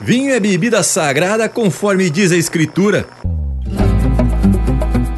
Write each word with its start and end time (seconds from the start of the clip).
Vinho 0.00 0.32
é 0.32 0.38
bebida 0.38 0.82
sagrada 0.82 1.48
conforme 1.48 2.08
diz 2.08 2.30
a 2.30 2.36
Escritura. 2.36 3.06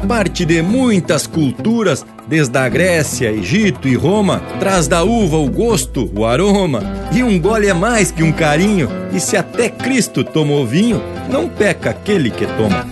Parte 0.07 0.43
de 0.43 0.61
muitas 0.61 1.27
culturas, 1.27 2.05
desde 2.27 2.57
a 2.57 2.67
Grécia, 2.67 3.31
Egito 3.31 3.87
e 3.87 3.95
Roma, 3.95 4.41
traz 4.59 4.87
da 4.87 5.03
uva 5.03 5.37
o 5.37 5.49
gosto, 5.49 6.11
o 6.13 6.25
aroma. 6.25 6.81
E 7.13 7.23
um 7.23 7.39
gole 7.39 7.67
é 7.67 7.73
mais 7.73 8.11
que 8.11 8.23
um 8.23 8.31
carinho, 8.31 8.89
e 9.13 9.19
se 9.19 9.37
até 9.37 9.69
Cristo 9.69 10.23
tomou 10.23 10.65
vinho, 10.65 11.01
não 11.29 11.47
peca 11.47 11.91
aquele 11.91 12.29
que 12.29 12.45
toma. 12.45 12.85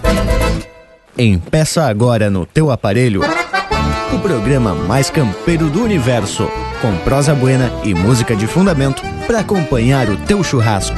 Empeça 1.18 1.84
agora 1.84 2.30
no 2.30 2.46
teu 2.46 2.72
aparelho 2.72 3.22
o 4.14 4.20
programa 4.20 4.74
mais 4.74 5.10
campeiro 5.10 5.70
do 5.70 5.84
universo, 5.84 6.50
com 6.82 6.96
prosa 7.00 7.36
buena 7.36 7.72
e 7.84 7.94
música 7.94 8.36
de 8.36 8.48
fundamento 8.48 9.04
para 9.28 9.40
acompanhar 9.40 10.10
o 10.10 10.18
teu 10.18 10.44
churrasco. 10.44 10.98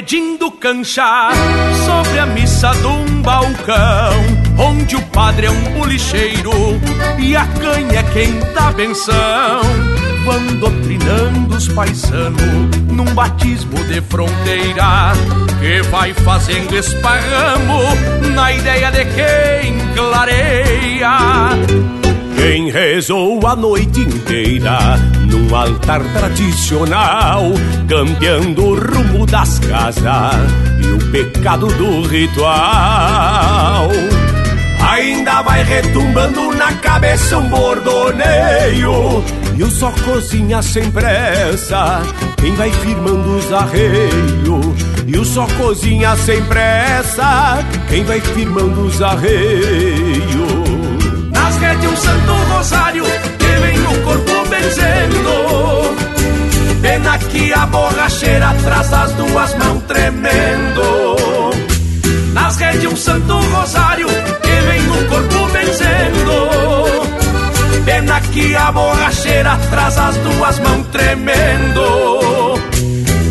Pedindo 0.00 0.50
cancha 0.52 1.28
sobre 1.84 2.18
a 2.18 2.24
missa 2.24 2.70
de 2.70 2.86
um 2.86 3.20
balcão, 3.20 4.14
onde 4.58 4.96
o 4.96 5.02
padre 5.08 5.46
é 5.46 5.50
um 5.50 5.62
bolicheiro 5.74 6.50
e 7.18 7.36
a 7.36 7.44
canha 7.46 8.00
é 8.00 8.02
quem 8.04 8.40
dá 8.54 8.72
benção. 8.72 9.60
Vão 10.24 10.46
doutrinando 10.58 11.54
os 11.54 11.68
paisanos 11.68 12.76
num 12.90 13.12
batismo 13.12 13.76
de 13.84 14.00
fronteira 14.00 15.12
que 15.60 15.82
vai 15.90 16.14
fazendo 16.14 16.78
esparramo 16.78 17.82
na 18.34 18.52
ideia 18.54 18.90
de 18.90 19.04
quem 19.04 19.94
clareia 19.94 21.50
quem 22.40 22.70
rezou 22.70 23.46
a 23.46 23.54
noite 23.54 24.00
inteira 24.00 24.96
num 25.30 25.54
altar 25.54 26.02
tradicional, 26.12 27.44
cambiando 27.88 28.64
o 28.64 28.74
rumo 28.74 29.24
das 29.26 29.58
casas 29.60 30.04
e 30.82 30.86
o 30.88 31.10
pecado 31.10 31.66
do 31.66 32.06
ritual. 32.06 33.88
Ainda 34.90 35.42
vai 35.42 35.62
retumbando 35.62 36.54
na 36.56 36.72
cabeça 36.74 37.38
um 37.38 37.48
bordoneio 37.48 39.22
E 39.54 39.62
o 39.62 39.70
só 39.70 39.92
cozinha 40.04 40.62
sem 40.62 40.90
pressa 40.90 42.00
Quem 42.38 42.54
vai 42.56 42.72
firmando 42.72 43.36
os 43.36 43.52
arreios 43.52 44.76
E 45.06 45.18
o 45.18 45.24
só 45.24 45.46
cozinha 45.58 46.16
sem 46.16 46.42
pressa 46.44 47.58
Quem 47.88 48.02
vai 48.04 48.20
firmando 48.20 48.86
os 48.86 49.02
arreios 49.02 50.70
de 51.80 51.86
um 51.86 51.96
santo 51.96 52.32
rosário 52.52 53.29
benzendo. 54.60 55.96
Pena 56.82 57.18
que 57.18 57.52
a 57.52 57.66
borracheira 57.66 58.50
atrás 58.50 58.90
das 58.90 59.12
duas 59.12 59.54
mãos 59.54 59.82
tremendo. 59.86 61.50
Nas 62.32 62.56
redes 62.56 62.90
um 62.90 62.96
santo 62.96 63.38
rosário 63.38 64.06
que 64.06 64.60
vem 64.66 64.82
no 64.82 65.04
corpo 65.08 65.46
benzendo. 65.52 66.36
Pena 67.84 68.20
que 68.32 68.54
a 68.56 68.70
borracheira 68.70 69.52
atrás 69.52 69.94
das 69.96 70.16
duas 70.16 70.58
mãos 70.60 70.86
tremendo. 70.92 72.54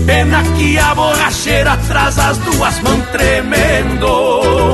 Pena 0.06 0.44
que 0.58 0.78
a 0.78 0.94
borracheira 0.94 1.74
atrás 1.74 2.16
das 2.16 2.38
duas 2.40 2.80
mãos 2.82 3.08
tremendo. 3.12 4.74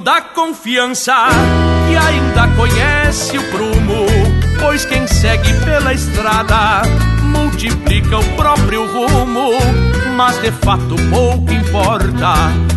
Da 0.00 0.20
confiança 0.20 1.14
que 1.88 1.96
ainda 1.96 2.48
conhece 2.56 3.36
o 3.36 3.42
prumo, 3.50 4.06
pois 4.58 4.84
quem 4.84 5.06
segue 5.06 5.52
pela 5.64 5.92
estrada 5.92 6.82
multiplica 7.22 8.18
o 8.18 8.24
próprio 8.36 8.86
rumo. 8.86 9.52
Mas 10.16 10.40
de 10.40 10.50
fato 10.52 10.96
pouco 11.10 11.52
importa 11.52 12.34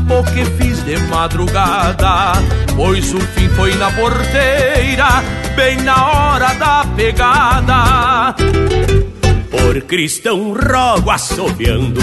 o 0.10 0.24
que 0.24 0.46
fiz 0.58 0.84
de 0.84 0.98
madrugada, 1.08 2.34
pois 2.76 3.14
o 3.14 3.20
fim 3.20 3.48
foi 3.50 3.74
na 3.76 3.92
porteira, 3.92 5.24
bem 5.56 5.78
na 5.78 6.06
hora 6.06 6.54
da 6.56 6.86
pegada. 6.96 8.36
Por 9.50 9.82
cristão 9.84 10.54
rogo 10.54 11.10
assoviando 11.10 12.02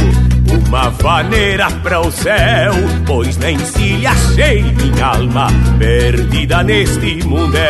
uma 0.50 0.90
vaneira 0.90 1.70
para 1.82 2.00
o 2.00 2.10
céu, 2.10 2.72
pois 3.06 3.36
nem 3.36 3.58
se 3.58 4.06
achei 4.06 4.62
minha 4.62 5.06
alma 5.06 5.48
perdida 5.78 6.62
neste 6.62 7.24
mundel. 7.24 7.60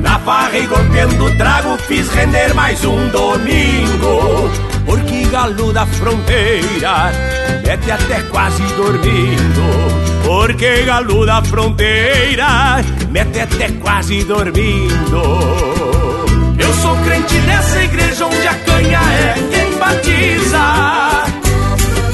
Na 0.00 0.18
farra 0.18 0.58
e 0.58 0.66
golpeando 0.66 1.36
trago 1.36 1.76
fiz 1.86 2.08
render 2.10 2.54
mais 2.54 2.84
um 2.84 3.08
domingo, 3.08 4.50
porque 4.84 5.24
galo 5.30 5.72
da 5.72 5.86
fronteira 5.86 7.12
mete 7.66 7.90
até 7.90 8.20
quase 8.22 8.62
dormindo. 8.74 10.00
Porque 10.24 10.82
galo 10.82 11.26
da 11.26 11.42
fronteira 11.42 12.84
mete 13.10 13.40
até 13.40 13.68
quase 13.80 14.22
dormindo. 14.24 15.22
Eu 16.58 16.74
sou 16.74 16.96
crente 17.04 17.34
nessa 17.40 17.82
igreja 17.82 18.26
onde 18.26 18.46
a 18.46 18.54
canha 18.54 19.00
é 19.00 19.59
batiza. 19.90 21.24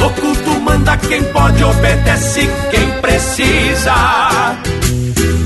O 0.01 0.11
culto 0.21 0.61
manda 0.61 0.97
quem 0.97 1.23
pode, 1.25 1.65
obedece 1.65 2.49
quem 2.71 2.91
precisa. 3.01 4.57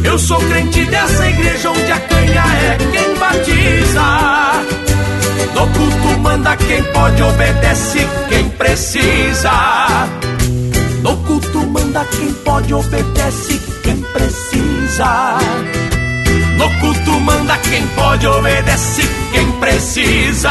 Eu 0.04 0.18
sou 0.18 0.38
crente 0.38 0.84
dessa 0.86 1.28
igreja 1.28 1.70
onde 1.70 1.92
a 1.92 2.00
canha 2.00 2.44
é 2.62 2.78
quem 2.92 3.14
batiza. 3.16 4.06
No 5.54 5.66
culto 5.68 6.20
manda 6.20 6.56
quem 6.56 6.82
pode, 6.84 7.22
obedece 7.22 8.08
quem 8.28 8.48
precisa. 8.50 10.08
No 11.02 11.16
culto 11.18 11.66
manda 11.66 12.04
quem 12.04 12.32
pode, 12.44 12.74
obedece 12.74 13.60
quem 13.82 13.96
precisa. 13.96 15.38
No 16.56 16.80
culto 16.80 17.10
manda 17.20 17.56
quem 17.58 17.86
pode, 17.88 18.26
obedece 18.26 19.02
quem 19.32 19.50
precisa. 19.52 20.50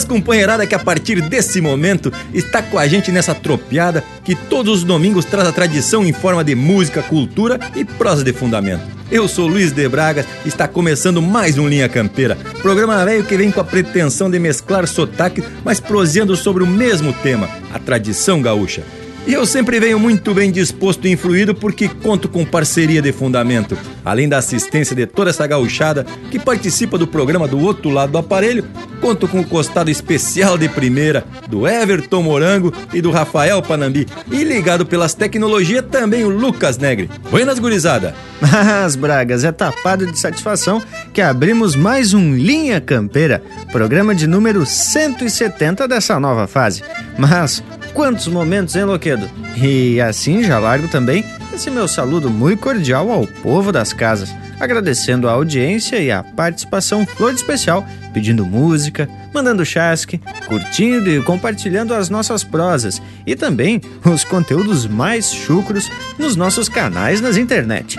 Buenas 0.00 0.04
companheirada 0.04 0.66
que 0.66 0.74
a 0.74 0.78
partir 0.78 1.20
desse 1.20 1.60
momento 1.60 2.12
está 2.32 2.62
com 2.62 2.78
a 2.78 2.86
gente 2.86 3.12
nessa 3.12 3.34
tropiada 3.34 4.02
que 4.24 4.34
todos 4.34 4.78
os 4.78 4.84
domingos 4.84 5.24
traz 5.24 5.46
a 5.46 5.52
tradição 5.52 6.04
em 6.04 6.12
forma 6.12 6.42
de 6.42 6.54
música, 6.54 7.02
cultura 7.02 7.58
e 7.74 7.84
prosa 7.84 8.24
de 8.24 8.32
fundamento. 8.32 8.82
Eu 9.10 9.28
sou 9.28 9.46
Luiz 9.46 9.72
de 9.72 9.88
Bragas 9.88 10.24
e 10.44 10.48
está 10.48 10.66
começando 10.66 11.20
mais 11.20 11.58
um 11.58 11.68
Linha 11.68 11.88
Campeira, 11.88 12.36
programa 12.62 13.04
velho 13.04 13.24
que 13.24 13.36
vem 13.36 13.50
com 13.50 13.60
a 13.60 13.64
pretensão 13.64 14.30
de 14.30 14.38
mesclar 14.38 14.86
sotaque, 14.86 15.42
mas 15.64 15.80
proseando 15.80 16.36
sobre 16.36 16.62
o 16.62 16.66
mesmo 16.66 17.12
tema, 17.12 17.48
a 17.72 17.78
tradição 17.78 18.40
gaúcha. 18.40 18.82
E 19.30 19.32
eu 19.32 19.46
sempre 19.46 19.78
venho 19.78 19.96
muito 19.96 20.34
bem 20.34 20.50
disposto 20.50 21.06
e 21.06 21.12
influído 21.12 21.54
porque 21.54 21.88
conto 21.88 22.28
com 22.28 22.44
parceria 22.44 23.00
de 23.00 23.12
fundamento. 23.12 23.78
Além 24.04 24.28
da 24.28 24.38
assistência 24.38 24.96
de 24.96 25.06
toda 25.06 25.30
essa 25.30 25.46
gauchada 25.46 26.04
que 26.32 26.36
participa 26.36 26.98
do 26.98 27.06
programa 27.06 27.46
do 27.46 27.56
outro 27.60 27.90
lado 27.90 28.10
do 28.10 28.18
aparelho, 28.18 28.64
conto 29.00 29.28
com 29.28 29.38
o 29.38 29.46
costado 29.46 29.88
especial 29.88 30.58
de 30.58 30.68
primeira 30.68 31.24
do 31.48 31.64
Everton 31.64 32.24
Morango 32.24 32.74
e 32.92 33.00
do 33.00 33.12
Rafael 33.12 33.62
Panambi. 33.62 34.04
E 34.32 34.42
ligado 34.42 34.84
pelas 34.84 35.14
tecnologias 35.14 35.84
também 35.88 36.24
o 36.24 36.28
Lucas 36.28 36.76
Negre. 36.76 37.08
Buenas, 37.30 37.60
gurizada! 37.60 38.16
Mas, 38.42 38.96
Bragas, 38.96 39.44
é 39.44 39.52
tapado 39.52 40.10
de 40.10 40.18
satisfação 40.18 40.82
que 41.12 41.20
abrimos 41.20 41.76
mais 41.76 42.14
um 42.14 42.34
Linha 42.34 42.80
Campeira, 42.80 43.40
programa 43.70 44.12
de 44.12 44.26
número 44.26 44.66
170 44.66 45.86
dessa 45.86 46.18
nova 46.18 46.48
fase. 46.48 46.82
Mas 47.16 47.62
quantos 47.90 48.26
momentos, 48.28 48.76
hein, 48.76 48.84
Loquedo? 48.84 49.28
E 49.56 50.00
assim 50.00 50.42
já 50.42 50.58
largo 50.58 50.88
também 50.88 51.24
esse 51.52 51.70
meu 51.70 51.88
saludo 51.88 52.30
muito 52.30 52.60
cordial 52.60 53.10
ao 53.10 53.26
povo 53.26 53.72
das 53.72 53.92
casas, 53.92 54.34
agradecendo 54.58 55.28
a 55.28 55.32
audiência 55.32 55.96
e 55.96 56.10
a 56.10 56.22
participação 56.22 57.04
flor 57.04 57.32
de 57.32 57.40
especial, 57.40 57.84
pedindo 58.12 58.46
música, 58.46 59.08
mandando 59.34 59.64
chasque, 59.64 60.20
curtindo 60.46 61.10
e 61.10 61.22
compartilhando 61.22 61.94
as 61.94 62.08
nossas 62.08 62.44
prosas 62.44 63.02
e 63.26 63.34
também 63.34 63.80
os 64.04 64.24
conteúdos 64.24 64.86
mais 64.86 65.32
chucros 65.32 65.90
nos 66.18 66.36
nossos 66.36 66.68
canais 66.68 67.20
nas 67.20 67.36
internet. 67.36 67.98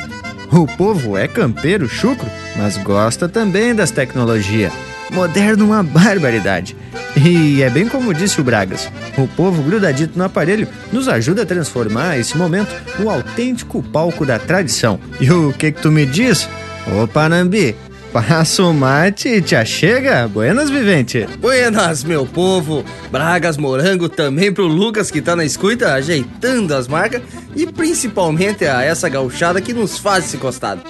O 0.51 0.65
povo 0.65 1.17
é 1.17 1.27
campeiro 1.27 1.87
chucro, 1.87 2.27
mas 2.57 2.77
gosta 2.77 3.29
também 3.29 3.73
das 3.73 3.91
tecnologias. 3.91 4.90
Moderno 5.11 5.65
uma 5.65 5.83
barbaridade. 5.83 6.75
E 7.15 7.61
é 7.61 7.69
bem 7.69 7.87
como 7.87 8.13
disse 8.13 8.39
o 8.39 8.43
Bragas: 8.43 8.89
o 9.17 9.27
povo 9.27 9.61
grudadito 9.61 10.17
no 10.17 10.23
aparelho 10.23 10.67
nos 10.91 11.07
ajuda 11.07 11.43
a 11.43 11.45
transformar 11.45 12.17
esse 12.17 12.37
momento 12.37 12.73
no 12.97 13.09
autêntico 13.09 13.83
palco 13.83 14.25
da 14.25 14.39
tradição. 14.39 14.99
E 15.19 15.29
o 15.29 15.53
que 15.53 15.71
que 15.71 15.81
tu 15.81 15.91
me 15.91 16.05
diz? 16.05 16.47
Ô 16.87 17.05
Panambi, 17.07 17.75
passa 18.13 18.63
o 18.63 18.73
mate 18.73 19.27
e 19.27 19.41
te 19.41 19.55
achega? 19.55 20.27
Buenas, 20.27 20.69
vivente. 20.69 21.27
Buenas, 21.39 22.03
meu 22.03 22.25
povo. 22.25 22.83
Bragas 23.11 23.57
Morango 23.57 24.07
também 24.07 24.51
pro 24.53 24.65
Lucas 24.65 25.11
que 25.11 25.21
tá 25.21 25.35
na 25.35 25.43
escuta, 25.43 25.93
ajeitando 25.93 26.73
as 26.73 26.87
marcas 26.87 27.21
e 27.55 27.67
principalmente 27.67 28.65
a 28.65 28.81
essa 28.81 29.09
gauchada 29.09 29.61
que 29.61 29.73
nos 29.73 29.97
faz 29.97 30.25
esse 30.25 30.37
costado. 30.37 30.81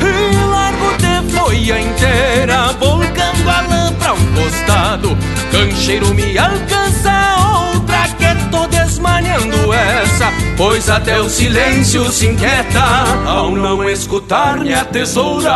E 0.01 0.35
largo 0.45 0.97
de 0.97 1.31
folha 1.31 1.79
inteira, 1.79 2.73
volcando 2.77 3.49
a 3.49 3.61
lã 3.61 3.93
pra 3.93 4.13
um 4.13 4.33
costado, 4.33 5.17
cancheiro 5.49 6.13
me 6.13 6.37
alcança 6.37 7.35
outra 7.71 8.09
que 8.09 8.49
tô 8.51 8.67
desmanhando 8.67 9.73
essa, 9.73 10.31
pois 10.57 10.89
até 10.89 11.21
o 11.21 11.29
silêncio 11.29 12.11
se 12.11 12.27
inquieta 12.27 12.83
ao 13.25 13.51
não 13.51 13.89
escutar 13.89 14.57
minha 14.57 14.83
tesoura. 14.83 15.53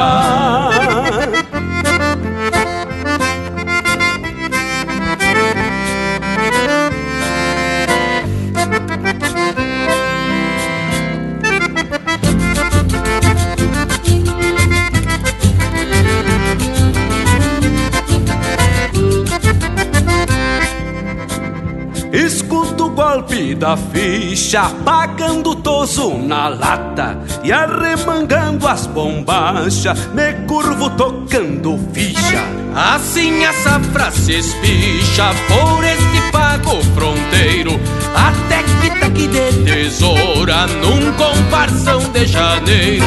Da 23.58 23.76
ficha, 23.76 24.70
pagando 24.86 25.56
toso 25.56 26.16
na 26.18 26.48
lata 26.48 27.18
e 27.44 27.52
arremangando 27.52 28.68
as 28.68 28.86
bombachas, 28.86 30.08
me 30.14 30.34
curvo 30.48 30.90
tocando 30.92 31.80
ficha. 31.92 32.44
Assim 32.76 33.44
a 33.44 33.54
safra 33.54 34.12
se 34.12 34.34
espicha 34.34 35.32
por 35.48 35.84
este 35.84 36.32
pago 36.32 36.82
fronteiro, 36.94 37.80
até 38.16 38.62
que 38.64 39.00
taque 39.00 39.28
de 39.28 39.64
tesoura 39.64 40.68
num 40.68 41.12
comparsão 41.14 42.00
de 42.12 42.28
janeiro. 42.28 43.06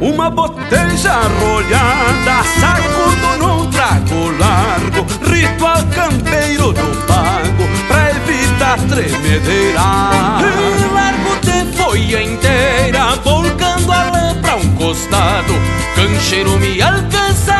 Uma 0.00 0.28
boteja 0.28 1.12
arrolhada, 1.12 2.42
sacudo 2.60 3.38
num 3.38 3.70
trago 3.70 4.36
largo, 4.38 5.06
ritual 5.24 5.78
campeiro 5.94 6.53
tremedeira. 8.76 9.80
E 10.40 10.94
largo 10.94 11.36
de 11.40 11.76
folha 11.76 12.22
inteira, 12.22 13.16
volcando 13.24 13.92
a 13.92 14.04
lã 14.04 14.34
pra 14.40 14.56
um 14.56 14.74
costado, 14.76 15.54
cancheiro 15.94 16.58
me 16.58 16.80
alcança 16.80 17.54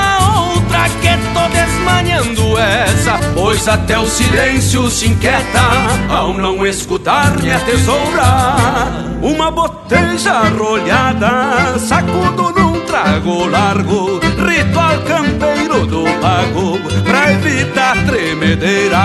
outra 0.55 0.89
que 0.89 1.15
tô 1.33 1.49
desmanhando 1.49 2.59
essa, 2.59 3.19
pois 3.35 3.67
até 3.69 3.99
o 3.99 4.07
silêncio 4.07 4.91
se 4.91 5.09
inquieta 5.09 5.61
ao 6.09 6.35
não 6.35 6.67
escutar 6.67 7.37
minha 7.39 7.59
tesoura. 7.61 9.15
Uma 9.23 9.51
boteja 9.51 10.33
arrolhada, 10.33 11.79
sacudo 11.79 12.53
num 12.53 12.81
trago 12.81 13.47
largo, 13.47 14.21
ritual 14.47 14.99
campeiro 15.07 15.87
do 15.87 16.05
pago, 16.21 16.79
pra 17.05 17.33
evitar 17.33 17.97
tremedeira. 18.05 18.99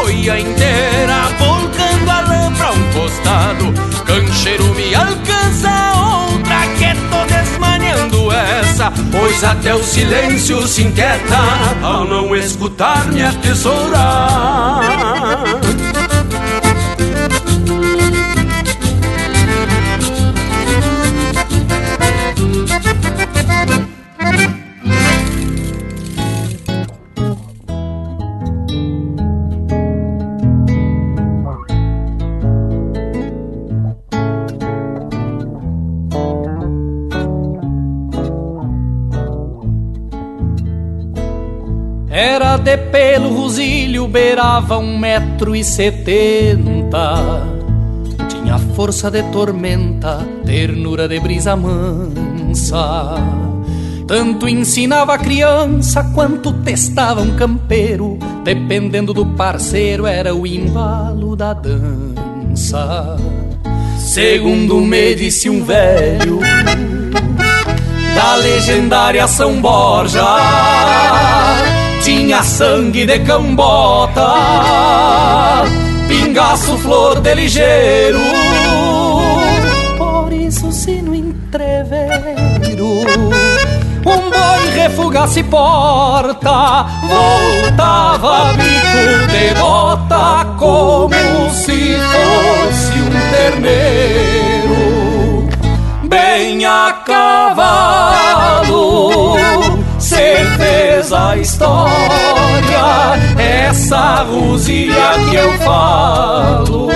Folha 0.00 0.40
inteira, 0.40 1.28
volcando 1.38 2.10
a 2.10 2.20
lã 2.22 2.52
pra 2.54 2.70
um 2.70 2.92
costado, 2.92 3.70
cancheiro 4.06 4.64
me 4.74 4.94
alcança 4.94 5.92
outra 5.94 6.66
que 6.78 6.94
tô 7.10 7.26
desmanhando 7.26 8.32
essa, 8.32 8.90
pois 9.12 9.44
até 9.44 9.74
o 9.74 9.84
silêncio 9.84 10.66
se 10.66 10.84
inquieta 10.84 11.36
ao 11.82 12.06
não 12.06 12.34
escutar 12.34 13.08
minha 13.08 13.30
tesoura. 13.34 13.98
Era 42.20 42.58
de 42.58 42.76
pelo 42.76 43.34
rosilho, 43.34 44.06
beirava 44.06 44.76
um 44.76 44.98
metro 44.98 45.56
e 45.56 45.64
setenta 45.64 47.42
Tinha 48.28 48.58
força 48.76 49.10
de 49.10 49.22
tormenta, 49.32 50.18
ternura 50.44 51.08
de 51.08 51.18
brisa 51.18 51.56
mansa. 51.56 53.14
Tanto 54.06 54.46
ensinava 54.46 55.14
a 55.14 55.18
criança 55.18 56.04
quanto 56.14 56.52
testava 56.52 57.22
um 57.22 57.36
campeiro, 57.36 58.18
dependendo 58.44 59.14
do 59.14 59.24
parceiro, 59.24 60.06
era 60.06 60.34
o 60.34 60.46
embalo 60.46 61.34
da 61.34 61.54
dança. 61.54 63.16
Segundo 63.96 64.78
me 64.82 65.14
disse 65.14 65.48
um 65.48 65.64
velho 65.64 66.38
da 68.14 68.34
legendária 68.36 69.26
São 69.26 69.58
Borja, 69.58 70.26
tinha 72.00 72.42
sangue 72.42 73.04
de 73.06 73.18
cambota, 73.20 74.32
pingaço 76.08 76.76
flor 76.78 77.20
de 77.20 77.34
ligeiro. 77.34 78.20
Por 79.98 80.32
isso, 80.32 80.72
se 80.72 81.02
no 81.02 81.14
entreveiro 81.14 82.86
um 84.06 84.30
boi 84.30 84.70
refugasse 84.74 85.42
porta, 85.42 86.86
voltava 87.06 88.52
bico 88.54 89.26
de 89.30 89.54
bota 89.60 90.46
como 90.58 91.50
se 91.50 91.96
fosse 91.98 92.98
um 92.98 93.10
terneiro, 93.60 94.78
bem 96.08 96.64
a 96.64 96.92
cavalo. 97.04 97.59
Fez 101.10 101.12
a 101.12 101.36
história, 101.36 103.18
essa 103.36 104.22
rosilha 104.22 105.18
que 105.28 105.34
eu 105.34 105.52
falo, 105.58 106.86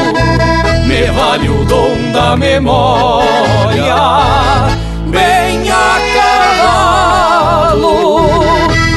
me 0.86 1.02
vale 1.06 1.48
o 1.48 1.64
dom 1.64 2.12
da 2.12 2.36
memória, 2.36 3.96
bem 5.08 5.68
a 5.68 5.98
cavalo. 7.66 8.30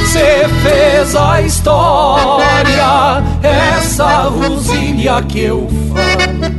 Se 0.06 0.48
fez 0.62 1.16
a 1.16 1.42
história, 1.42 3.24
essa 3.42 4.30
rosilha 4.30 5.24
que 5.24 5.46
eu 5.46 5.68
falo, 5.94 6.54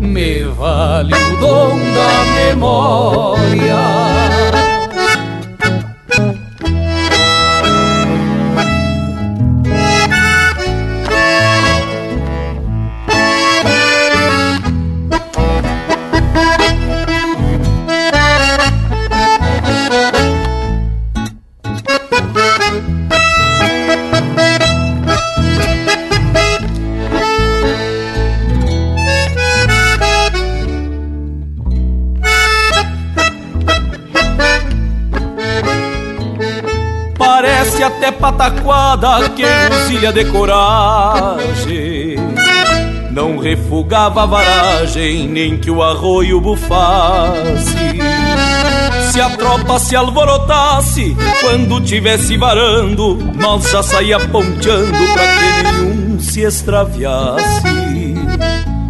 me 0.00 0.44
vale 0.44 1.14
o 1.14 1.36
dom 1.38 1.78
da 1.94 2.24
memória. 2.44 4.61
Até 38.02 38.10
pataquada 38.10 39.28
que 39.28 39.44
rosilha 39.44 40.12
de 40.12 40.24
coragem. 40.24 42.16
Não 43.12 43.38
refugava 43.38 44.24
a 44.24 44.26
varagem, 44.26 45.28
nem 45.28 45.56
que 45.56 45.70
o 45.70 45.80
arroio 45.80 46.40
bufasse. 46.40 47.76
Se 49.12 49.20
a 49.20 49.30
tropa 49.30 49.78
se 49.78 49.94
alvorotasse, 49.94 51.16
quando 51.42 51.80
tivesse 51.80 52.36
varando 52.36 53.18
Nós 53.36 53.70
já 53.70 53.84
saía 53.84 54.18
ponteando 54.18 54.98
pra 55.12 55.26
que 55.36 55.62
nenhum 55.62 56.18
se 56.18 56.40
extraviasse. 56.40 57.62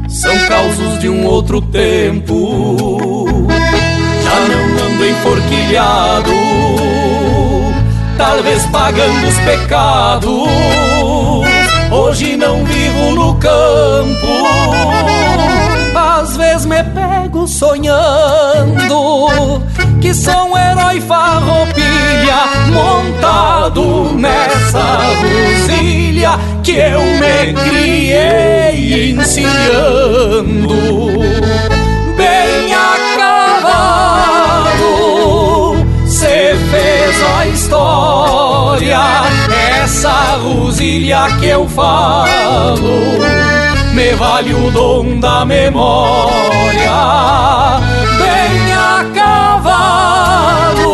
São 0.09 0.38
causos 0.49 0.99
de 1.00 1.11
um 1.11 1.26
outro 1.26 1.61
tempo 1.61 3.26
Já 4.23 4.40
não 4.49 4.87
ando 4.87 5.07
enforquilhado 5.07 6.33
talvez 8.16 8.64
pagando 8.66 9.26
os 9.26 9.38
pecados. 9.40 10.49
Hoje 11.90 12.37
não 12.37 12.64
vivo 12.64 13.11
no 13.14 13.35
campo, 13.35 14.26
às 15.95 16.37
vezes 16.37 16.66
me 16.66 16.83
pego 16.85 17.47
sonhando 17.47 18.92
que 20.00 20.14
sou 20.14 20.50
um 20.50 20.57
herói 20.57 21.00
farroupilha 21.00 22.47
montado 22.73 24.12
nessa 24.14 24.99
rosilha 25.21 26.38
que 26.62 26.73
eu 26.73 27.00
me 27.00 27.52
criei 27.69 29.11
encilhando 29.12 30.69
bem 32.16 32.75
a 32.75 32.97
cavalo 33.19 34.73
se 36.07 36.54
fez 36.71 37.23
a 37.37 37.47
história, 37.72 39.00
essa 39.82 40.36
rosilha 40.36 41.26
que 41.40 41.46
eu 41.46 41.66
falo, 41.68 42.28
me 43.94 44.12
vale 44.14 44.54
o 44.54 44.70
dom 44.70 45.18
da 45.18 45.46
memória, 45.46 46.92
bem 48.18 48.72
a 48.74 49.06
cavalo, 49.14 50.84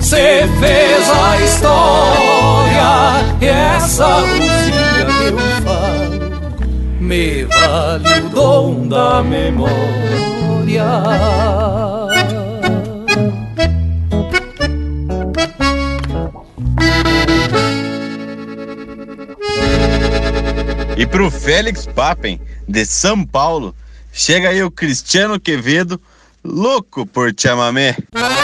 se 0.00 0.48
fez 0.58 1.10
a 1.10 1.36
história, 1.38 3.22
essa 3.40 4.06
rosilha 4.06 5.06
que 5.06 5.26
eu 5.28 5.38
falo, 5.64 6.32
me 6.98 7.44
vale 7.44 8.20
o 8.20 8.28
dom 8.30 8.88
da 8.88 9.22
memória. 9.22 9.72
E 21.02 21.06
pro 21.06 21.28
Félix 21.32 21.84
Papen, 21.84 22.40
de 22.68 22.86
São 22.86 23.26
Paulo, 23.26 23.74
chega 24.12 24.50
aí 24.50 24.62
o 24.62 24.70
Cristiano 24.70 25.40
Quevedo, 25.40 26.00
louco 26.44 27.04
por. 27.04 27.34
A 28.14 28.41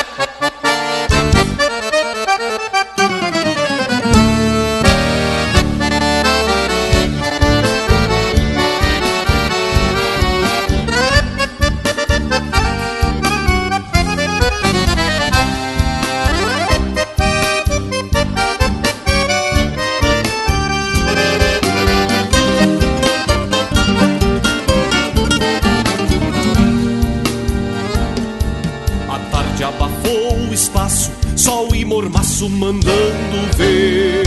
mandando 32.58 33.56
ver. 33.56 34.24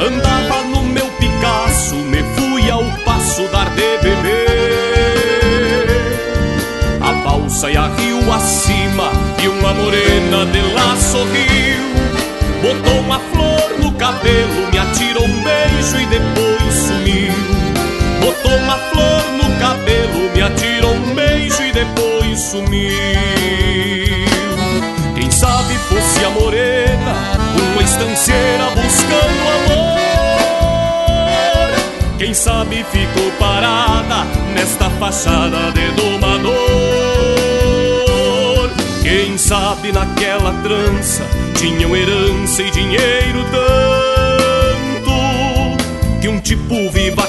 Andava 0.00 0.62
no 0.64 0.82
meu 0.82 1.06
Picasso, 1.18 1.94
me 1.94 2.22
fui 2.36 2.70
ao 2.70 2.84
passo 3.04 3.46
dar 3.48 3.68
de 3.70 3.98
beber. 4.02 5.88
A 7.00 7.12
balsa 7.24 7.70
e 7.70 7.76
a 7.76 7.88
rio 7.88 8.32
acima, 8.32 9.10
e 9.42 9.48
uma 9.48 9.74
morena 9.74 10.46
de 10.46 10.62
lá 10.72 10.96
sorriu. 10.96 11.88
Botou 12.62 13.00
uma 13.00 13.18
flor 13.18 13.78
no 13.80 13.92
cabelo, 13.92 14.70
me 14.72 14.78
atirou 14.78 15.24
um 15.24 15.42
beijo 15.42 16.00
e 16.00 16.06
depois 16.06 16.74
sumiu. 16.74 17.32
Botou 18.20 18.56
uma 18.58 18.78
flor 18.90 19.32
no 19.36 19.54
cabelo, 19.60 20.30
me 20.34 20.42
atirou 20.42 20.94
um 20.94 21.14
beijo 21.14 21.62
e 21.62 21.72
depois 21.72 22.40
sumiu. 22.40 23.27
Estanceira 28.18 28.70
buscando 28.70 29.42
amor. 29.56 29.98
Quem 32.18 32.34
sabe 32.34 32.84
ficou 32.90 33.30
parada 33.38 34.24
nesta 34.54 34.90
fachada 34.90 35.70
de 35.70 35.88
domador. 35.92 36.58
Quem 39.02 39.38
sabe 39.38 39.92
naquela 39.92 40.52
trança 40.62 41.22
tinham 41.54 41.94
herança 41.96 42.62
e 42.62 42.70
dinheiro 42.70 43.44
tanto 43.52 45.12
que 46.20 46.28
um 46.28 46.40
tipo 46.40 46.90
viva 46.90 47.22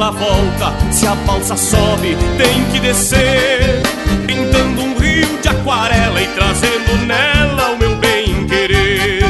ela 0.00 0.12
volta, 0.12 0.72
se 0.90 1.06
a 1.06 1.14
balsa 1.14 1.54
sobe, 1.58 2.16
tem 2.38 2.64
que 2.72 2.80
descer. 2.80 3.82
Pintando 4.26 4.80
um 4.80 4.96
rio 4.96 5.28
de 5.42 5.48
aquarela 5.48 6.22
e 6.22 6.26
trazendo 6.28 7.06
nela 7.06 7.72
o 7.72 7.78
meu 7.78 7.96
bem 7.96 8.46
querer. 8.46 9.22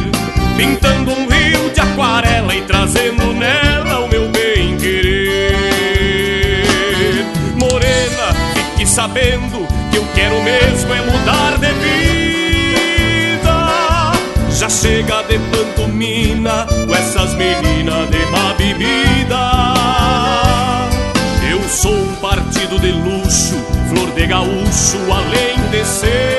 Pintando 0.56 1.10
um 1.10 1.26
rio 1.26 1.70
de 1.74 1.80
aquarela 1.80 2.54
e 2.54 2.62
trazendo 2.62 3.32
nela 3.34 4.04
o 4.04 4.08
meu 4.08 4.28
bem 4.28 4.76
querer. 4.76 5.42
Morena, 7.58 8.32
fique 8.54 8.86
sabendo 8.86 9.66
que 9.90 9.96
eu 9.96 10.06
quero 10.14 10.40
mesmo 10.40 10.94
é 10.94 11.00
mudar 11.00 11.58
de 11.58 11.72
vida. 11.82 13.42
Já 14.50 14.68
chega 14.68 15.24
de 15.24 15.36
pantomina 15.50 16.64
com 16.86 16.94
essas 16.94 17.34
meninas 17.34 18.08
de 18.08 18.24
má 18.26 18.54
bebida. 18.56 19.09
gaúcho 24.30 25.12
além 25.12 25.58
de 25.72 25.84
ser 25.84 26.29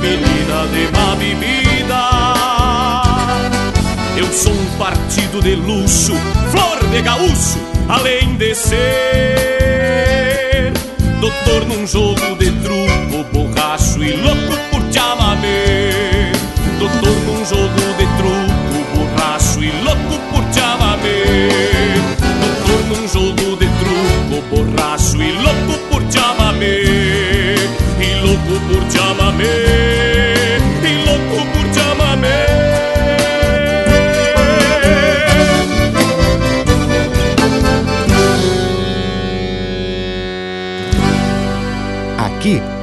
menina 0.00 0.66
de 0.72 0.88
má 0.96 1.14
bebida. 1.16 2.02
Eu 4.16 4.26
sou 4.32 4.52
um 4.52 4.78
partido 4.78 5.40
de 5.40 5.54
luxo, 5.54 6.14
flor 6.50 6.78
de 6.90 7.02
gaúcho, 7.02 7.58
além 7.88 8.36
de 8.36 8.54
ser 8.54 9.60
doutor 11.20 11.66
num 11.66 11.86
jogo 11.86 12.36
de 12.38 12.50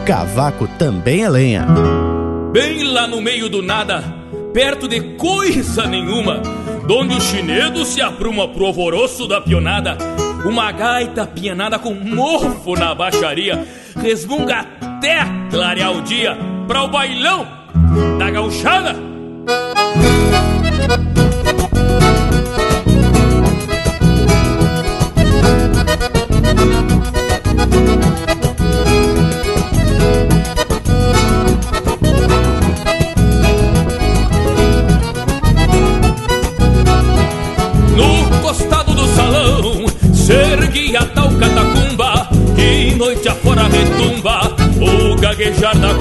cavaco 0.07 0.69
também 0.79 1.25
é 1.25 1.29
lenha. 1.29 1.67
Bem 2.53 2.81
lá 2.85 3.05
no 3.05 3.19
meio 3.19 3.49
do 3.49 3.61
nada, 3.61 4.01
perto 4.53 4.87
de 4.87 5.01
coisa 5.17 5.85
nenhuma, 5.85 6.41
donde 6.87 7.13
o 7.13 7.19
chinedo 7.19 7.83
se 7.83 8.01
apruma 8.01 8.47
pro 8.47 8.67
alvoroço 8.67 9.27
da 9.27 9.41
pionada, 9.41 9.97
uma 10.45 10.71
gaita 10.71 11.27
pianada 11.27 11.77
com 11.77 11.93
morro 11.93 12.77
na 12.77 12.95
baixaria, 12.95 13.67
resmunga 14.01 14.65
até 14.79 15.25
clarear 15.51 15.91
o 15.91 16.01
dia 16.01 16.37
pra 16.69 16.83
o 16.83 16.87
bailão 16.87 17.45
da 18.17 18.31
gauchada. 18.31 18.95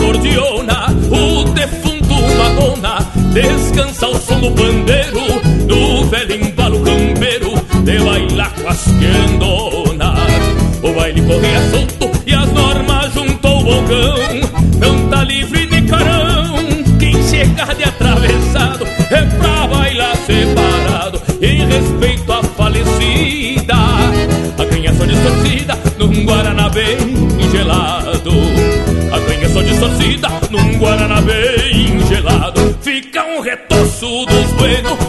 acordeona, 0.07 0.87
o 1.11 1.45
defunto 1.53 2.15
Madonna, 2.39 2.99
descansa 3.33 4.07
ao 4.07 4.15
som 4.15 4.41
do 4.41 4.53
pandeiro. 4.53 4.96
No. 34.83 35.06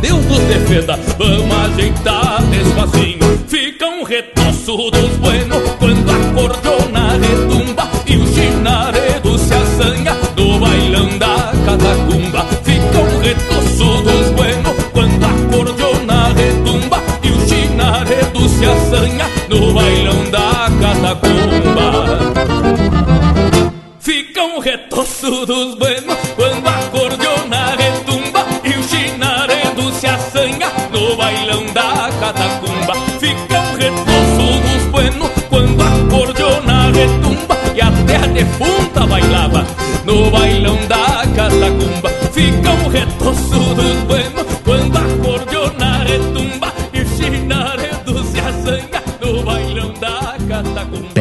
Deus 0.00 0.24
nos 0.26 0.40
defenda. 0.40 0.98
Vamos 1.18 1.56
ajeitar 1.56 2.42
despacito. 2.46 3.24
Assim. 3.24 3.46
Fica 3.48 3.86
um 3.86 4.02
retoço 4.02 4.90
dos 4.90 5.19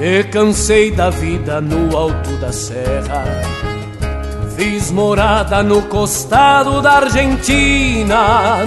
Me 0.00 0.24
cansei 0.24 0.90
da 0.90 1.10
vida 1.10 1.60
no 1.60 1.94
alto 1.94 2.30
da 2.38 2.50
serra. 2.50 3.22
Fiz 4.56 4.90
morada 4.90 5.62
no 5.62 5.82
costado 5.82 6.80
da 6.80 6.92
Argentina. 6.92 8.64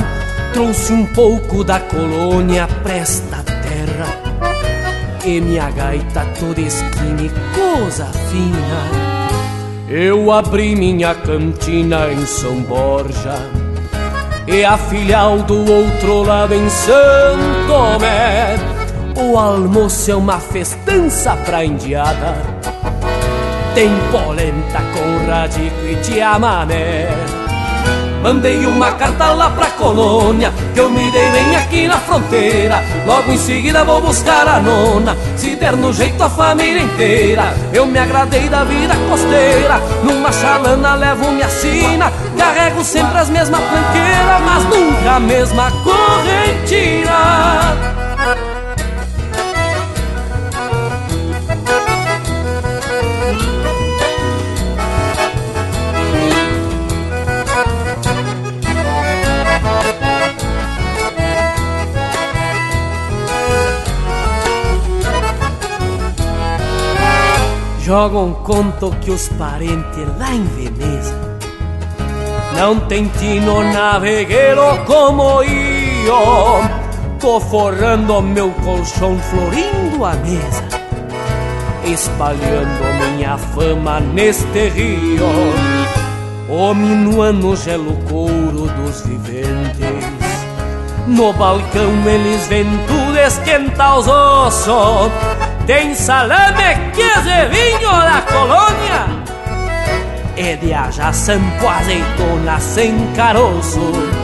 Trouxe 0.54 0.94
um 0.94 1.08
pouco 1.08 1.64
da 1.64 1.80
colônia 1.80 2.68
presta 2.84 3.38
terra. 3.38 4.16
E 5.26 5.42
minha 5.42 5.72
gaita 5.72 6.24
toda 6.40 6.62
esquina 6.62 7.24
e 7.24 7.32
coisa 7.56 8.06
fina. 8.30 9.90
Eu 9.90 10.32
abri 10.32 10.76
minha 10.76 11.16
cantina 11.16 12.12
em 12.12 12.28
São 12.28 12.62
Borja. 12.62 13.40
E 14.46 14.64
a 14.64 14.78
filial 14.78 15.40
do 15.40 15.58
outro 15.58 16.22
lado 16.22 16.54
em 16.54 16.70
Santo 16.70 17.68
Tomé. 17.68 18.73
O 19.16 19.38
almoço 19.38 20.10
é 20.10 20.16
uma 20.16 20.40
festança 20.40 21.36
pra 21.46 21.64
indiada. 21.64 22.36
Tem 23.76 23.92
polenta 24.12 24.82
com 24.94 25.26
radico 25.28 25.86
e 25.86 25.96
tiamamé 25.96 27.08
Mandei 28.22 28.68
uma 28.68 28.92
carta 28.92 29.34
lá 29.34 29.50
pra 29.50 29.66
colônia 29.72 30.54
Que 30.76 30.80
eu 30.80 30.92
me 30.92 31.10
dei 31.10 31.32
bem 31.32 31.56
aqui 31.56 31.88
na 31.88 31.98
fronteira. 31.98 32.84
Logo 33.08 33.32
em 33.32 33.38
seguida 33.38 33.84
vou 33.84 34.00
buscar 34.00 34.48
a 34.48 34.60
nona 34.60 35.18
Se 35.36 35.56
der 35.56 35.76
no 35.76 35.92
jeito 35.92 36.24
a 36.24 36.30
família 36.30 36.84
inteira. 36.84 37.54
Eu 37.74 37.88
me 37.88 37.98
agradei 37.98 38.48
da 38.48 38.64
vida 38.64 38.94
costeira 39.10 39.82
Numa 40.04 40.32
chalana 40.32 40.94
levo 40.96 41.32
minha 41.32 41.50
sina. 41.50 42.12
Carrego 42.38 42.84
sempre 42.84 43.18
as 43.18 43.30
mesmas 43.30 43.62
tranqueiras 43.62 44.42
Mas 44.46 44.64
nunca 44.66 45.16
a 45.16 45.20
mesma 45.20 45.72
correntina 45.84 47.24
Jogam 67.84 68.28
um 68.28 68.34
conto 68.34 68.96
que 69.02 69.12
os 69.12 69.28
parentes 69.28 70.08
lá 70.18 70.34
em 70.34 70.46
Veneza 70.46 71.14
Não 72.56 72.80
tem 72.80 73.10
tino 73.10 73.62
navegueiro 73.74 74.86
como 74.86 75.44
eu. 75.44 76.64
Tô 77.20 77.42
forrando 77.42 78.22
meu 78.22 78.52
colchão, 78.52 79.20
florindo 79.20 80.06
a 80.06 80.14
mesa 80.14 80.64
Espalhando 81.84 83.16
minha 83.18 83.38
fama 83.38 84.00
neste 84.00 84.70
rio. 84.70 85.26
O 86.48 86.74
minuano 86.74 87.54
gelo 87.58 87.98
couro 88.10 88.70
dos 88.78 89.02
viventes. 89.02 90.06
No 91.06 91.34
balcão 91.34 91.92
eles 92.06 92.48
vêm 92.48 92.66
tudo 92.88 93.18
esquentar 93.18 94.00
os 94.00 94.08
ossos 94.08 95.12
tem 95.66 95.96
salame, 95.96 96.92
queijo 96.94 97.50
vinho 97.50 97.92
da 97.92 98.22
colônia. 98.22 99.24
E 100.36 100.56
de 100.58 100.74
ajação 100.74 101.40
com 101.60 101.70
azeitona 101.70 102.60
sem 102.60 102.96
caroço 103.16 104.23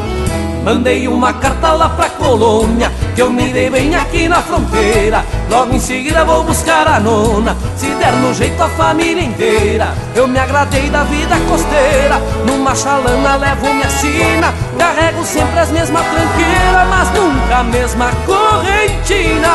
Mandei 0.64 1.08
uma 1.08 1.34
carta 1.34 1.72
lá 1.72 1.90
pra 1.90 2.10
colônia 2.10 2.92
Que 3.16 3.22
eu 3.22 3.30
me 3.30 3.52
dei 3.52 3.70
bem 3.70 3.96
aqui 3.96 4.28
na 4.28 4.42
fronteira. 4.42 5.24
Logo 5.50 5.74
em 5.74 5.80
seguida 5.80 6.24
vou 6.26 6.44
buscar 6.44 6.88
a 6.88 7.00
nona 7.00 7.56
Se 7.76 7.88
der 7.96 8.14
no 8.14 8.34
jeito 8.34 8.62
a 8.62 8.70
família 8.70 9.24
inteira. 9.24 9.94
Eu 10.16 10.28
me 10.28 10.40
agradei 10.40 10.90
da 10.90 11.04
vida 11.04 11.36
costeira 11.50 12.22
Numa 12.46 12.76
chalana 12.76 13.36
levo 13.36 13.74
minha 13.74 13.90
sina. 13.90 14.54
Carrego 14.78 15.24
sempre 15.26 15.60
as 15.60 15.72
mesmas 15.72 16.06
tranqueiras 16.06 16.88
Mas 16.90 17.10
nunca 17.12 17.58
a 17.58 17.64
mesma 17.64 18.12
correntina. 18.26 19.50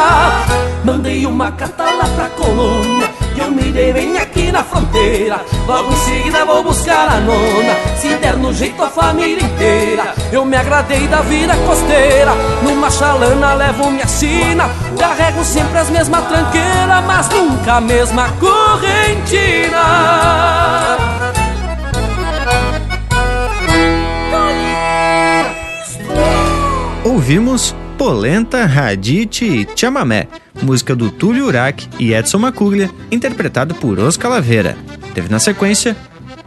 Mandei 0.85 1.27
uma 1.27 1.53
carta 1.53 1.85
lá 1.85 2.05
pra 2.17 2.29
colônia 2.31 3.24
Eu 3.37 3.51
me 3.51 3.73
dei 3.73 3.93
bem 3.93 4.17
aqui 4.17 4.53
na 4.53 4.63
fronteira. 4.63 5.41
Logo 5.67 5.93
em 5.93 5.97
seguida 5.97 6.45
vou 6.45 6.63
buscar 6.63 7.09
a 7.09 7.21
nona. 7.21 7.75
Se 7.97 8.15
der 8.17 8.37
no 8.37 8.53
jeito 8.53 8.83
a 8.83 8.89
família 8.89 9.43
inteira. 9.43 10.15
Eu 10.33 10.45
me 10.45 10.57
agradei 10.57 11.07
da 11.09 11.21
vida 11.23 11.55
costeira. 11.67 12.33
Numa 12.63 12.91
chalana 12.91 13.55
levo 13.55 13.91
minha 13.91 14.07
sina. 14.07 14.71
Carrego 14.99 15.45
sempre 15.45 15.79
as 15.79 15.91
mesmas 15.91 16.25
tranqueiras 16.27 17.05
Mas 17.07 17.29
nunca 17.29 17.75
a 17.75 17.81
mesma 17.81 18.29
correntina. 18.41 19.85
Ouvimos 27.05 27.75
Polenta, 27.99 28.67
Radite 28.67 29.45
e 29.45 29.69
Chamamé, 29.77 30.27
música 30.61 30.97
do 30.97 31.11
Túlio 31.11 31.47
Urac 31.47 31.89
e 31.99 32.13
Edson 32.13 32.39
Macuglia, 32.39 32.91
interpretado 33.11 33.75
por 33.75 33.99
Os 33.99 34.17
Calaveira. 34.17 34.77
Teve 35.15 35.29
na 35.31 35.39
sequência 35.39 35.97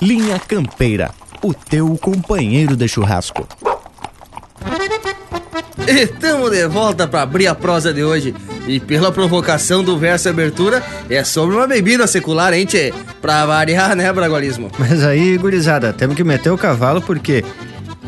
Linha 0.00 0.38
Campeira, 0.38 1.10
o 1.42 1.52
teu 1.52 1.96
companheiro 1.98 2.74
de 2.74 2.88
churrasco. 2.88 3.46
Estamos 5.86 6.50
de 6.50 6.66
volta 6.66 7.06
para 7.06 7.20
abrir 7.20 7.46
a 7.46 7.54
prosa 7.54 7.92
de 7.92 8.02
hoje. 8.02 8.34
E 8.66 8.80
pela 8.80 9.12
provocação 9.12 9.84
do 9.84 9.98
verso 9.98 10.30
abertura, 10.30 10.82
é 11.10 11.22
sobre 11.22 11.56
uma 11.56 11.66
bebida 11.66 12.06
secular, 12.06 12.54
hein, 12.54 12.64
tchê? 12.64 12.94
Pra 13.20 13.44
variar, 13.44 13.94
né, 13.94 14.10
Bragualismo? 14.10 14.70
Mas 14.78 15.04
aí, 15.04 15.36
gurizada, 15.36 15.92
temos 15.92 16.16
que 16.16 16.24
meter 16.24 16.50
o 16.50 16.56
cavalo 16.56 17.02
porque 17.02 17.44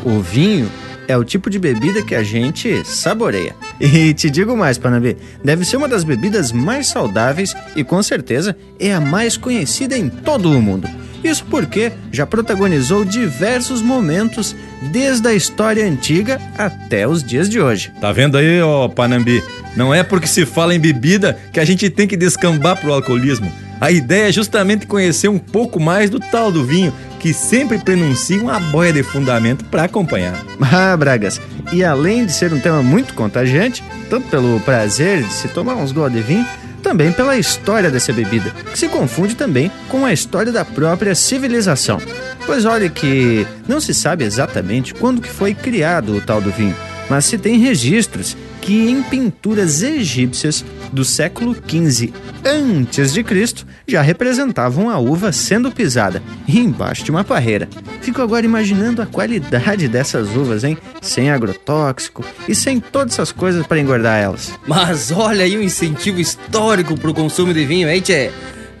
o 0.03 0.19
vinho 0.19 0.67
é 1.07 1.15
o 1.17 1.23
tipo 1.23 1.49
de 1.49 1.57
bebida 1.57 2.01
que 2.03 2.13
a 2.13 2.23
gente 2.23 2.83
saboreia. 2.85 3.55
E 3.79 4.13
te 4.13 4.29
digo 4.29 4.57
mais, 4.57 4.77
Panambi, 4.77 5.17
deve 5.43 5.63
ser 5.63 5.77
uma 5.77 5.87
das 5.87 6.03
bebidas 6.03 6.51
mais 6.51 6.87
saudáveis 6.87 7.55
e 7.75 7.83
com 7.83 8.01
certeza 8.03 8.55
é 8.79 8.93
a 8.93 8.99
mais 8.99 9.37
conhecida 9.37 9.97
em 9.97 10.09
todo 10.09 10.51
o 10.51 10.61
mundo. 10.61 10.87
Isso 11.23 11.45
porque 11.45 11.91
já 12.11 12.25
protagonizou 12.25 13.03
diversos 13.03 13.81
momentos 13.81 14.55
desde 14.91 15.27
a 15.27 15.33
história 15.33 15.85
antiga 15.85 16.39
até 16.57 17.07
os 17.07 17.23
dias 17.23 17.49
de 17.49 17.59
hoje. 17.59 17.91
Tá 17.99 18.11
vendo 18.11 18.37
aí, 18.37 18.61
ó, 18.61 18.87
Panambi? 18.87 19.43
Não 19.75 19.93
é 19.93 20.03
porque 20.03 20.27
se 20.27 20.45
fala 20.45 20.75
em 20.75 20.79
bebida 20.79 21.37
que 21.51 21.59
a 21.59 21.65
gente 21.65 21.89
tem 21.89 22.07
que 22.07 22.17
descambar 22.17 22.79
pro 22.79 22.93
alcoolismo. 22.93 23.51
A 23.79 23.91
ideia 23.91 24.29
é 24.29 24.31
justamente 24.31 24.87
conhecer 24.87 25.27
um 25.27 25.37
pouco 25.37 25.79
mais 25.79 26.09
do 26.09 26.19
tal 26.19 26.51
do 26.51 26.65
vinho, 26.65 26.91
que 27.27 27.33
sempre 27.33 27.77
prenuncia 27.77 28.41
uma 28.41 28.57
boia 28.57 28.93
de 28.93 29.03
fundamento 29.03 29.65
para 29.65 29.83
acompanhar. 29.83 30.41
Ah, 30.61 30.95
Bragas, 30.95 31.41
e 31.73 31.83
além 31.83 32.25
de 32.25 32.31
ser 32.31 32.53
um 32.53 32.59
tema 32.59 32.81
muito 32.81 33.13
contagiante, 33.13 33.83
tanto 34.09 34.29
pelo 34.29 34.61
prazer 34.61 35.23
de 35.23 35.33
se 35.33 35.49
tomar 35.49 35.75
uns 35.75 35.91
goles 35.91 36.15
de 36.15 36.21
vinho, 36.21 36.47
também 36.81 37.11
pela 37.11 37.37
história 37.37 37.91
dessa 37.91 38.13
bebida, 38.13 38.49
que 38.71 38.79
se 38.79 38.87
confunde 38.87 39.35
também 39.35 39.69
com 39.89 40.05
a 40.05 40.13
história 40.13 40.53
da 40.53 40.63
própria 40.63 41.13
civilização. 41.13 41.99
Pois 42.45 42.63
olha 42.63 42.87
que 42.87 43.45
não 43.67 43.81
se 43.81 43.93
sabe 43.93 44.23
exatamente 44.23 44.93
quando 44.93 45.21
que 45.21 45.27
foi 45.27 45.53
criado 45.53 46.15
o 46.15 46.21
tal 46.21 46.39
do 46.39 46.49
vinho, 46.49 46.77
mas 47.09 47.25
se 47.25 47.37
tem 47.37 47.59
registros 47.59 48.37
que 48.67 48.89
em 48.89 49.01
pinturas 49.01 49.81
egípcias 49.81 50.65
do 50.91 51.05
século 51.05 51.55
XV 51.55 52.11
antes 52.43 53.13
de 53.13 53.23
Cristo 53.23 53.65
já 53.87 54.01
representavam 54.01 54.89
a 54.89 54.99
uva 54.99 55.31
sendo 55.31 55.71
pisada 55.71 56.21
embaixo 56.45 57.05
de 57.05 57.09
uma 57.09 57.23
parreira. 57.23 57.69
Fico 58.01 58.21
agora 58.21 58.45
imaginando 58.45 59.01
a 59.01 59.05
qualidade 59.05 59.87
dessas 59.87 60.35
uvas, 60.35 60.65
hein? 60.65 60.77
Sem 61.01 61.29
agrotóxico 61.29 62.25
e 62.45 62.53
sem 62.53 62.81
todas 62.81 63.13
essas 63.13 63.31
coisas 63.31 63.65
para 63.65 63.79
engordar 63.79 64.21
elas. 64.21 64.51
Mas 64.67 65.11
olha 65.11 65.45
aí 65.45 65.55
o 65.55 65.63
incentivo 65.63 66.19
histórico 66.19 66.99
pro 66.99 67.13
consumo 67.13 67.53
de 67.53 67.65
vinho, 67.65 67.89
hein, 67.89 68.01
tchê? 68.01 68.31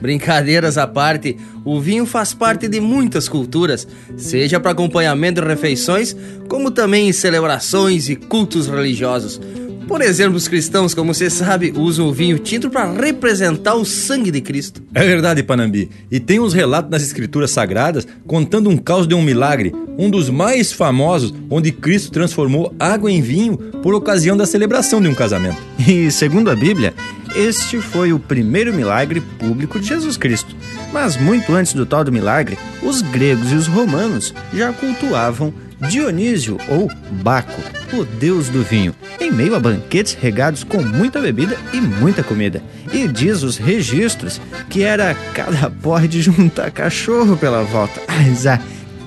Brincadeiras 0.01 0.77
à 0.77 0.85
parte, 0.85 1.37
o 1.63 1.79
vinho 1.79 2.05
faz 2.05 2.33
parte 2.33 2.67
de 2.67 2.81
muitas 2.81 3.29
culturas, 3.29 3.87
seja 4.17 4.59
para 4.59 4.71
acompanhamento 4.71 5.39
de 5.39 5.47
refeições, 5.47 6.13
como 6.49 6.71
também 6.71 7.07
em 7.07 7.13
celebrações 7.13 8.09
e 8.09 8.17
cultos 8.17 8.67
religiosos. 8.67 9.39
Por 9.87 10.01
exemplo, 10.01 10.35
os 10.35 10.49
cristãos, 10.49 10.93
como 10.93 11.13
você 11.13 11.29
sabe, 11.29 11.73
usam 11.75 12.07
o 12.07 12.13
vinho 12.13 12.37
tinto 12.37 12.69
para 12.69 12.91
representar 12.91 13.73
o 13.75 13.85
sangue 13.85 14.29
de 14.29 14.41
Cristo. 14.41 14.83
É 14.93 15.05
verdade, 15.05 15.41
Panambi. 15.41 15.89
E 16.11 16.19
tem 16.19 16.41
uns 16.41 16.53
relatos 16.53 16.91
nas 16.91 17.01
escrituras 17.01 17.51
sagradas 17.51 18.05
contando 18.27 18.69
um 18.69 18.75
caos 18.75 19.07
de 19.07 19.15
um 19.15 19.21
milagre, 19.21 19.73
um 19.97 20.09
dos 20.09 20.29
mais 20.29 20.73
famosos, 20.73 21.33
onde 21.49 21.71
Cristo 21.71 22.11
transformou 22.11 22.75
água 22.77 23.09
em 23.09 23.21
vinho 23.21 23.57
por 23.81 23.95
ocasião 23.95 24.35
da 24.35 24.45
celebração 24.45 25.01
de 25.01 25.07
um 25.07 25.15
casamento. 25.15 25.57
E 25.87 26.11
segundo 26.11 26.51
a 26.51 26.55
Bíblia, 26.55 26.93
este 27.33 27.79
foi 27.79 28.11
o 28.11 28.19
primeiro 28.19 28.73
milagre 28.73 29.21
público 29.39 29.79
de 29.79 29.87
Jesus 29.87 30.17
Cristo. 30.17 30.53
Mas 30.91 31.15
muito 31.15 31.53
antes 31.53 31.71
do 31.73 31.85
tal 31.85 32.03
do 32.03 32.11
milagre, 32.11 32.57
os 32.83 33.01
gregos 33.01 33.53
e 33.53 33.55
os 33.55 33.67
romanos 33.67 34.33
já 34.53 34.73
cultuavam 34.73 35.53
Dionísio 35.89 36.57
ou 36.67 36.89
Baco, 37.21 37.61
o 37.93 38.03
deus 38.03 38.49
do 38.49 38.63
vinho, 38.63 38.95
em 39.19 39.31
meio 39.31 39.55
a 39.55 39.59
banquetes 39.59 40.17
regados 40.19 40.63
com 40.63 40.81
muita 40.81 41.21
bebida 41.21 41.57
e 41.73 41.79
muita 41.79 42.23
comida. 42.23 42.61
E 42.91 43.07
diz 43.07 43.43
os 43.43 43.57
registros 43.57 44.41
que 44.69 44.83
era 44.83 45.15
cada 45.33 45.69
porre 45.69 46.07
de 46.07 46.21
juntar 46.21 46.71
cachorro 46.71 47.37
pela 47.37 47.63
volta. 47.63 48.01
Mas 48.07 48.47
a 48.47 48.59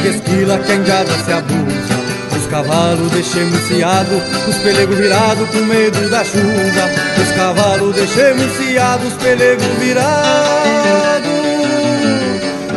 de 0.01 0.07
esquila, 0.07 0.57
quem 0.59 0.85
jada 0.85 1.11
se 1.25 1.33
abusa. 1.33 1.99
Os 2.37 2.47
cavalos 2.47 3.11
deixei 3.11 3.43
enciado, 3.43 4.21
os 4.47 4.55
pelegos 4.57 4.97
virados 4.97 5.49
com 5.49 5.65
medo 5.65 6.09
da 6.09 6.23
chuva. 6.23 6.85
Os 7.21 7.31
cavalos 7.35 7.95
deixei 7.95 8.31
enciado, 8.31 9.05
os 9.07 9.13
pelegos 9.15 9.67
virados. 9.79 11.29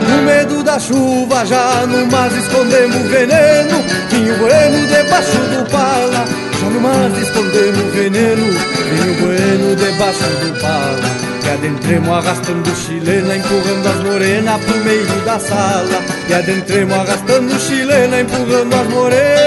Com 0.06 0.22
medo 0.24 0.64
da 0.64 0.78
chuva, 0.80 1.46
já 1.46 1.86
no 1.86 2.04
mar 2.10 2.30
escondemos 2.32 3.08
veneno. 3.08 3.84
Vinho 4.10 4.36
bueno 4.38 4.86
debaixo 4.88 5.38
do 5.38 5.70
pala, 5.70 6.24
já 6.62 7.08
no 7.08 7.20
escondemos 7.20 7.94
veneno. 7.94 8.46
Vinho 8.46 9.14
bueno 9.20 9.76
debaixo 9.76 10.20
do 10.20 10.60
pala. 10.60 11.32
E 11.44 11.50
adentremos 11.50 12.08
arrastando 12.08 12.70
chilena, 12.76 13.36
empurrando 13.36 13.88
as 13.88 14.04
morenas 14.04 14.64
pro 14.64 14.76
meio 14.84 15.24
da 15.24 15.38
sala. 15.38 16.02
E 16.28 16.34
adentremos 16.34 16.96
arrastando 16.96 17.58
chilena, 17.58 18.20
empurrando 18.20 18.74
as 18.74 18.88
morenas. 18.88 19.42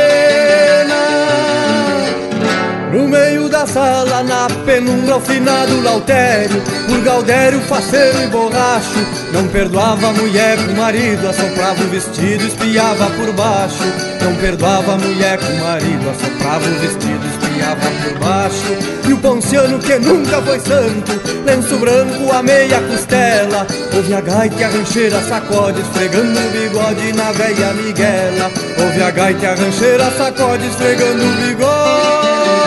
No 2.91 3.07
meio 3.09 3.49
da 3.49 3.65
sala, 3.65 4.23
na 4.23 4.47
penumbra, 4.65 5.15
ao 5.15 5.19
finado 5.19 5.81
Lautério 5.81 6.61
Por 6.87 7.01
Gaudério, 7.01 7.59
faceiro 7.61 8.23
e 8.23 8.27
borracho 8.27 9.05
Não 9.33 9.45
perdoava 9.49 10.07
a 10.07 10.13
mulher 10.13 10.55
com 10.57 10.71
o 10.71 10.77
marido 10.77 11.27
Assoprava 11.27 11.83
o 11.83 11.89
vestido, 11.89 12.45
espiava 12.45 13.09
por 13.09 13.33
baixo 13.33 13.83
Não 14.25 14.33
perdoava 14.37 14.93
a 14.93 14.97
mulher 14.97 15.37
com 15.37 15.53
o 15.53 15.59
marido 15.59 16.09
Assoprava 16.09 16.67
o 16.67 16.79
vestido, 16.79 17.21
espiava 17.27 17.91
por 18.01 18.17
baixo 18.17 18.75
E 19.07 19.13
o 19.13 19.19
ponciano 19.19 19.77
que 19.77 19.99
nunca 19.99 20.41
foi 20.41 20.59
santo 20.61 21.11
Lenço 21.45 21.77
branco, 21.77 22.31
a 22.33 22.41
meia 22.41 22.81
costela 22.81 23.67
Ouve 23.95 24.15
a 24.15 24.21
gaita 24.21 24.65
a 24.65 24.69
rancheira 24.69 25.21
sacode 25.21 25.79
Esfregando 25.79 26.39
o 26.39 26.49
bigode 26.49 27.13
na 27.13 27.31
velha 27.33 27.71
Miguela 27.73 28.51
Ouve 28.79 29.03
a 29.03 29.11
gaita 29.11 29.49
a 29.49 29.53
rancheira 29.53 30.09
sacode 30.17 30.65
Esfregando 30.69 31.23
o 31.23 31.31
bigode 31.45 32.65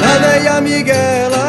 na 0.00 0.18
velha 0.18 0.60
Miguela. 0.60 1.47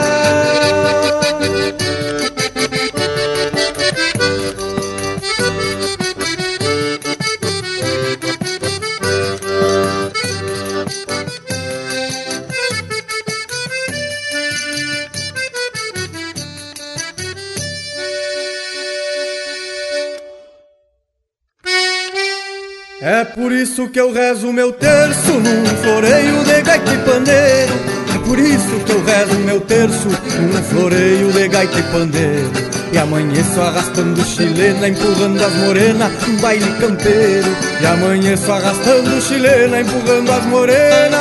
Isso 23.79 23.87
que 23.87 23.99
eu 24.01 24.11
rezo 24.11 24.51
meu 24.51 24.73
terço 24.73 25.31
num 25.31 25.65
floreio 25.81 26.43
de 26.43 26.61
gaita 26.61 26.93
e 26.93 26.97
pandeiro. 26.97 27.73
É 28.13 28.27
por 28.27 28.37
isso 28.37 28.79
que 28.85 28.91
eu 28.91 29.01
rezo 29.05 29.39
meu 29.39 29.61
terço 29.61 30.09
num 30.09 30.63
floreio 30.63 31.31
de 31.31 31.47
gaita 31.47 31.79
e 31.79 31.83
pandeiro. 31.83 32.51
E 32.91 32.97
amanheço 32.97 33.61
arrastando 33.61 34.21
chilena, 34.25 34.89
empurrando 34.89 35.41
as 35.41 35.53
morenas 35.53 36.11
Um 36.27 36.41
baile 36.41 36.71
campeiro 36.79 37.55
E 37.79 37.85
amanheço 37.85 38.51
arrastando 38.51 39.21
chilena, 39.21 39.81
empurrando 39.81 40.31
as 40.31 40.45
morenas 40.45 41.19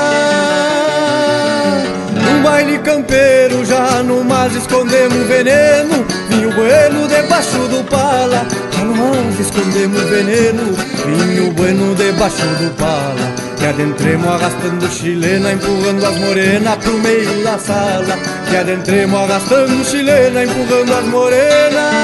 Um 2.33 2.43
baile 2.43 2.79
campeiro, 2.79 3.67
já 3.67 4.03
no 4.03 4.25
mar 4.25 4.51
escondemos 4.51 5.27
veneno 5.27 6.07
Vinho 6.31 6.51
bueno 6.53 7.07
debaixo 7.07 7.59
do 7.69 7.85
pala 7.85 8.47
Já 8.73 8.85
no 8.85 8.97
mar 8.97 9.41
escondemos 9.41 10.03
veneno 10.05 10.88
Vinho 11.17 11.51
bueno 11.53 11.95
debaixo 11.95 12.47
do 12.61 12.71
pala 12.77 13.49
que 13.59 13.67
adentremos 13.67 14.29
arrastando 14.29 14.89
chilena, 14.89 15.53
empurrando 15.53 16.07
as 16.07 16.19
morenas 16.19 16.77
pro 16.77 16.99
meio 16.99 17.43
da 17.43 17.59
sala. 17.59 18.17
Que 18.49 18.57
adentremos 18.57 19.21
arrastando 19.21 19.85
chilena, 19.85 20.45
empurrando 20.45 20.95
as 20.95 21.05
morenas. 21.07 21.95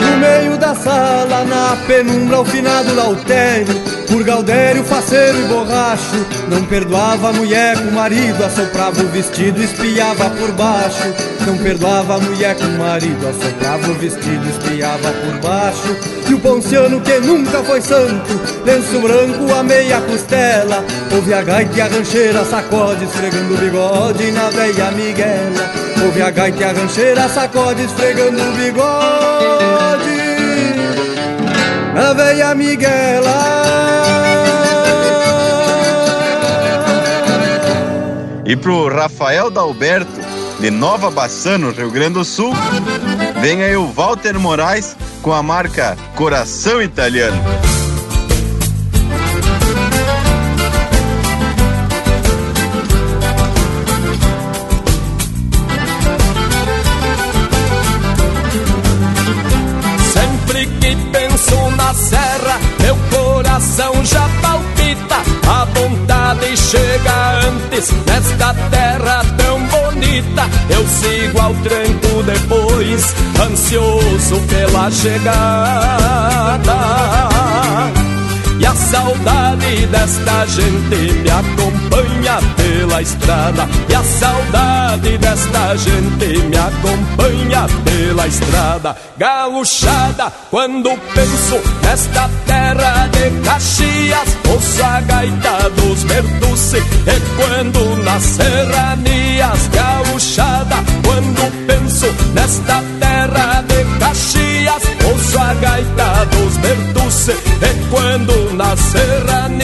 No 0.00 0.16
meio 0.18 0.56
da 0.56 0.74
sala, 0.74 1.44
na 1.44 1.76
penumbra, 1.86 2.36
ao 2.38 2.44
finado 2.44 2.94
lautério 2.94 4.01
por 4.12 4.22
Galdério, 4.22 4.84
faceiro 4.84 5.40
e 5.40 5.44
borracho 5.44 6.26
Não 6.48 6.62
perdoava 6.64 7.30
a 7.30 7.32
mulher 7.32 7.78
com 7.78 7.88
o 7.88 7.92
marido 7.92 8.44
Assoprava 8.44 9.00
o 9.02 9.08
vestido, 9.08 9.60
espiava 9.62 10.28
por 10.30 10.52
baixo. 10.52 11.14
Não 11.46 11.56
perdoava 11.56 12.16
a 12.16 12.20
mulher 12.20 12.54
com 12.54 12.64
o 12.64 12.78
marido 12.78 13.26
Assoprava 13.26 13.90
o 13.90 13.94
vestido, 13.94 14.48
espiava 14.48 15.10
por 15.10 15.38
baixo. 15.40 15.96
E 16.28 16.34
o 16.34 16.38
ponciano 16.40 17.00
que 17.00 17.18
nunca 17.20 17.62
foi 17.64 17.80
santo 17.80 18.38
Lenço 18.64 19.00
branco 19.00 19.52
a 19.54 19.62
meia 19.62 20.00
costela. 20.02 20.84
Ouve 21.14 21.32
a 21.32 21.42
gaita 21.42 21.78
e 21.78 21.80
a 21.80 21.86
rancheira 21.86 22.44
sacode 22.44 23.04
Esfregando 23.04 23.54
o 23.54 23.56
bigode 23.56 24.30
na 24.30 24.50
veia 24.50 24.90
Miguela. 24.92 25.72
Ouve 26.04 26.22
a 26.22 26.30
gaita 26.30 26.60
e 26.60 26.64
a 26.64 26.72
rancheira 26.72 27.28
sacode 27.28 27.82
Esfregando 27.84 28.42
o 28.42 28.52
bigode 28.52 30.22
na 31.94 32.14
veia 32.14 32.54
Miguela 32.54 33.61
E 38.44 38.56
pro 38.56 38.88
Rafael 38.88 39.50
Dalberto, 39.50 40.10
de 40.58 40.70
Nova 40.70 41.10
Bassano, 41.10 41.70
Rio 41.70 41.90
Grande 41.90 42.14
do 42.14 42.24
Sul, 42.24 42.52
vem 43.40 43.62
aí 43.62 43.76
o 43.76 43.86
Walter 43.86 44.38
Moraes 44.38 44.96
com 45.22 45.32
a 45.32 45.42
marca 45.42 45.96
Coração 46.16 46.82
Italiano. 46.82 47.40
Nesta 68.06 68.54
terra 68.70 69.24
tão 69.36 69.60
bonita. 69.66 70.48
Eu 70.70 70.86
sigo 70.86 71.40
ao 71.40 71.54
tranco 71.54 72.22
depois, 72.24 73.14
ansioso 73.40 74.40
pela 74.48 74.90
chegada. 74.90 76.62
E 78.62 78.66
a 78.66 78.74
saudade 78.76 79.86
desta 79.88 80.46
gente 80.46 81.12
me 81.14 81.30
acompanha 81.30 82.38
pela 82.56 83.02
estrada. 83.02 83.68
E 83.88 83.94
a 83.94 84.04
saudade 84.04 85.18
desta 85.18 85.76
gente 85.76 86.38
me 86.44 86.56
acompanha 86.56 87.66
pela 87.84 88.24
estrada. 88.28 88.96
Gauchada, 89.18 90.32
quando 90.48 90.90
penso 91.12 91.60
nesta 91.82 92.30
terra 92.46 93.08
de 93.08 93.30
Caxias, 93.44 94.38
ouço 94.48 94.84
a 94.84 95.00
gaita 95.00 95.70
dos 95.70 96.04
Bertucci. 96.04 96.76
E 96.78 97.20
quando 97.36 98.04
nas 98.04 98.22
serranias, 98.22 99.68
gauchada, 99.72 100.76
quando 101.04 101.66
penso 101.66 102.06
nesta 102.32 102.80
terra 103.00 103.64
de 103.66 103.98
Caxias, 103.98 104.91
ouço 105.12 105.38
a 105.38 105.54
gaita 105.54 106.24
dos 106.26 106.56
Bertucci. 106.58 107.32
E 107.32 107.90
quando 107.90 108.54
nas 108.54 108.80
serranias. 108.80 109.62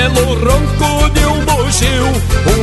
Pelo 0.00 0.34
ronco 0.34 1.10
de 1.10 1.26
um 1.26 1.44
bugio, 1.44 2.06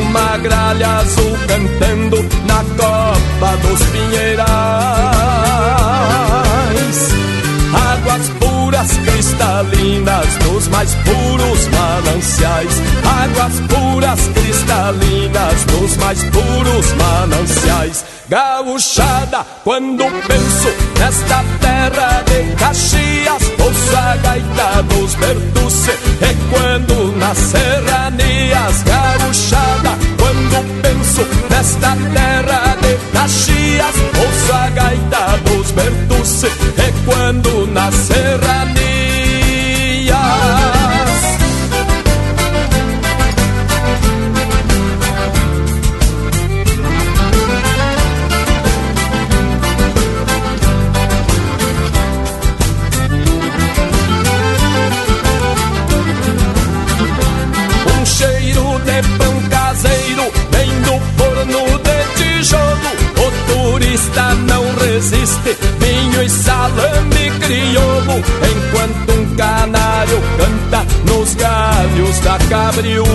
uma 0.02 0.38
gralha 0.38 0.98
azul 0.98 1.38
cantando 1.48 2.18
na 2.48 2.64
copa 2.76 3.58
dos 3.58 3.80
pinheirais. 3.92 4.48
Águas 7.94 8.30
puras 8.40 8.92
cristalinas 9.06 10.38
nos 10.46 10.68
mais 10.70 10.96
puros 10.96 11.68
mananciais. 11.68 12.82
Águas 13.24 13.60
puras 13.70 14.20
cristalinas 14.34 15.66
nos 15.66 15.98
mais 15.98 16.24
puros 16.24 16.94
mananciais. 16.94 18.17
Gauchada, 18.30 19.46
quando 19.64 20.04
penso 20.28 20.68
nesta 21.00 21.46
terra 21.62 22.24
de 22.24 22.56
Caxias, 22.58 23.42
ouço 23.58 23.96
a 23.96 24.18
gaita 24.18 24.84
dos 24.84 25.16
Bertucci. 25.16 25.92
E 26.22 26.36
quando 26.52 27.16
nas 27.16 27.38
serranias, 27.38 28.84
gauchada, 28.84 29.98
quando 30.20 30.82
penso 30.82 31.26
nesta 31.50 31.96
terra 32.14 32.76
de 32.82 32.98
Caxias, 33.14 33.96
ouço 34.20 34.54
a 34.54 34.70
gaita 34.72 35.38
dos 35.46 35.72
Bertucci. 35.72 36.48
E 36.48 37.06
quando 37.06 37.66
nas 37.68 37.96
serranias. 37.96 38.58
Vinho 66.18 66.24
e 66.24 66.30
salame 66.30 67.32
crioulo. 67.42 68.18
Enquanto 68.18 69.12
um 69.14 69.36
canário 69.36 70.22
canta 70.38 70.86
nos 71.06 71.36
galhos 71.36 72.20
da 72.20 72.38
cabriúva. 72.50 73.08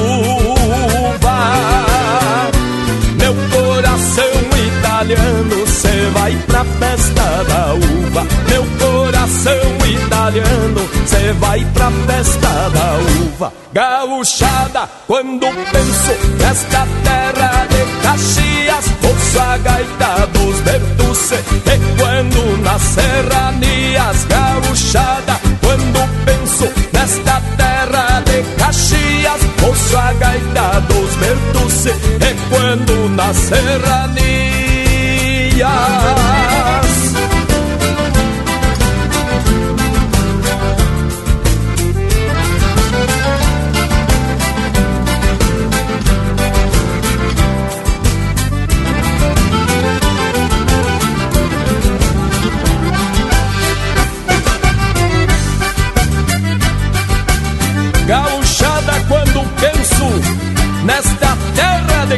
Italiano, 5.13 5.67
cê 5.67 6.11
vai 6.13 6.35
pra 6.47 6.65
festa 6.65 7.45
da 7.45 7.75
uva. 7.75 8.27
Meu 8.49 8.65
coração 8.79 9.87
italiano, 9.87 10.89
cê 11.07 11.33
vai 11.35 11.65
pra 11.75 11.91
festa 12.07 12.49
da 12.71 12.99
uva. 13.23 13.53
Gauchada, 13.73 14.89
quando 15.07 15.47
penso 15.73 16.37
nesta 16.39 16.87
terra 17.05 17.67
de 17.67 18.03
Caxias, 18.03 18.85
ouço 19.03 19.41
a 19.41 19.57
gaita 19.59 20.27
dos 20.33 20.61
Bertucci. 20.61 21.35
E 21.35 22.01
quando 22.01 22.63
nas 22.63 22.83
serranias, 22.83 24.25
gauchada, 24.25 25.41
quando 25.61 26.25
penso 26.25 26.73
nesta 26.93 27.41
terra 27.57 28.23
de 28.27 28.43
Caxias, 28.57 29.41
ouço 29.63 29.97
a 29.97 30.13
gaita 30.15 30.81
dos 30.89 31.15
Bertucci. 31.17 31.91
E 31.91 32.51
quando 32.51 33.09
nas 33.11 33.37
serranias. 33.37 34.72
Desta 35.63 36.72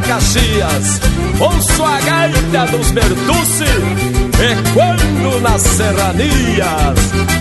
Caxias. 0.06 1.00
Ouço 1.40 1.84
a 1.84 2.00
gaita 2.00 2.66
dos 2.70 2.90
Bertucci 2.90 3.64
e 3.64 4.72
quando 4.72 5.40
nas 5.40 5.62
serranias. 5.62 7.33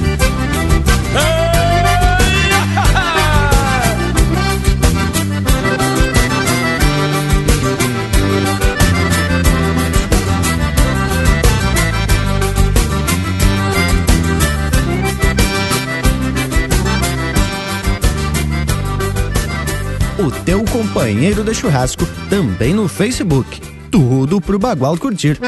Teu 20.46 20.64
companheiro 20.66 21.44
de 21.44 21.54
churrasco, 21.54 22.06
também 22.30 22.74
no 22.74 22.88
Facebook. 22.88 23.62
Tudo 23.90 24.42
pro 24.42 24.60
Bagual 24.60 24.98
curtir. 24.98 25.40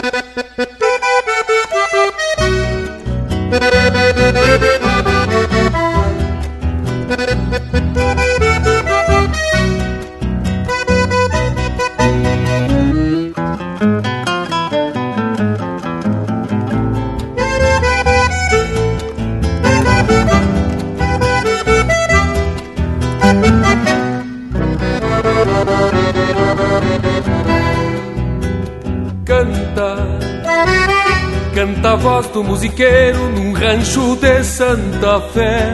Musiqueiro 32.65 33.29
num 33.29 33.53
rancho 33.53 34.15
de 34.15 34.43
Santa 34.43 35.21
Fé. 35.33 35.71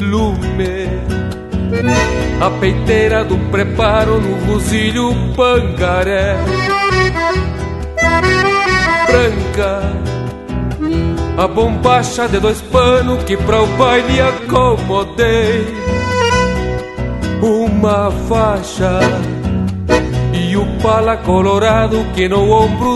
Lume, 0.00 0.88
a 2.40 2.50
peiteira 2.58 3.22
do 3.22 3.36
preparo 3.50 4.18
no 4.18 4.34
rosilho 4.46 5.12
pangaré. 5.36 6.36
Branca, 9.06 9.82
a 11.36 11.46
bombacha 11.46 12.26
de 12.26 12.40
dois 12.40 12.62
panos 12.62 13.24
que 13.24 13.36
pra 13.36 13.62
o 13.62 13.66
baile 13.76 14.20
acomodei. 14.22 15.66
Uma 17.42 18.10
faixa 18.26 19.00
e 20.32 20.56
o 20.56 20.64
pala 20.82 21.18
colorado 21.18 22.06
que 22.14 22.26
no 22.26 22.50
ombro 22.50 22.95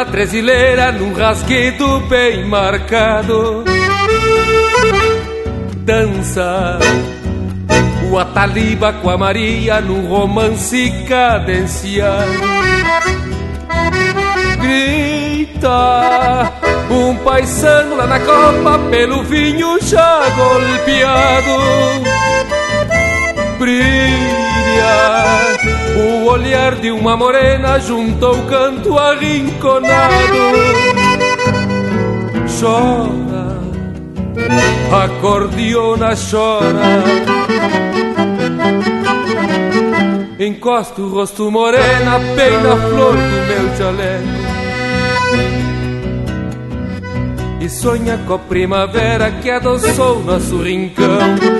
Acordeona 0.00 0.04
tresileira 0.04 0.92
num 0.92 1.12
rasguido 1.12 2.00
bem 2.00 2.44
marcado. 2.46 3.64
Dança 5.78 6.78
o 8.10 8.18
Ataliba 8.18 8.92
com 8.94 9.10
a 9.10 9.18
Maria 9.18 9.80
num 9.80 10.06
romance 10.08 11.04
cadenciado. 11.08 12.32
Grita 14.60 15.70
um 16.90 17.16
paisano 17.16 17.96
lá 17.96 18.06
na 18.06 18.20
copa 18.20 18.78
pelo 18.90 19.22
vinho 19.24 19.78
já 19.82 20.28
golpeado. 20.30 21.50
Brilha 23.58 25.49
o 25.96 26.26
olhar 26.26 26.76
de 26.76 26.90
uma 26.90 27.16
morena 27.16 27.78
junto 27.78 28.24
ao 28.26 28.42
canto 28.44 28.98
arrinconado. 28.98 30.36
Chora, 32.60 33.58
acordeona 35.04 36.14
chora. 36.30 37.40
Encosta 40.38 41.02
o 41.02 41.08
rosto 41.08 41.50
morena 41.50 42.18
bem 42.34 42.62
na 42.62 42.76
flor 42.76 43.14
do 43.14 43.46
meu 43.46 43.76
jaleco. 43.76 44.50
E 47.60 47.68
sonha 47.68 48.18
com 48.26 48.34
a 48.34 48.38
primavera 48.38 49.30
que 49.32 49.50
adoçou 49.50 50.20
nosso 50.20 50.62
rincão 50.62 51.59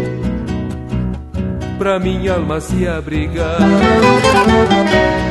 pra 1.81 1.97
minha 1.97 2.35
alma 2.35 2.61
se 2.61 2.87
abrigar, 2.87 3.57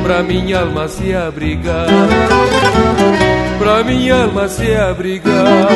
pra 0.03 0.21
minha 0.21 0.63
alma 0.63 0.89
se 0.89 1.15
abrigar, 1.15 1.87
pra 3.57 3.85
minha 3.85 4.25
alma 4.25 4.49
se 4.49 4.75
abrigar. 4.75 5.69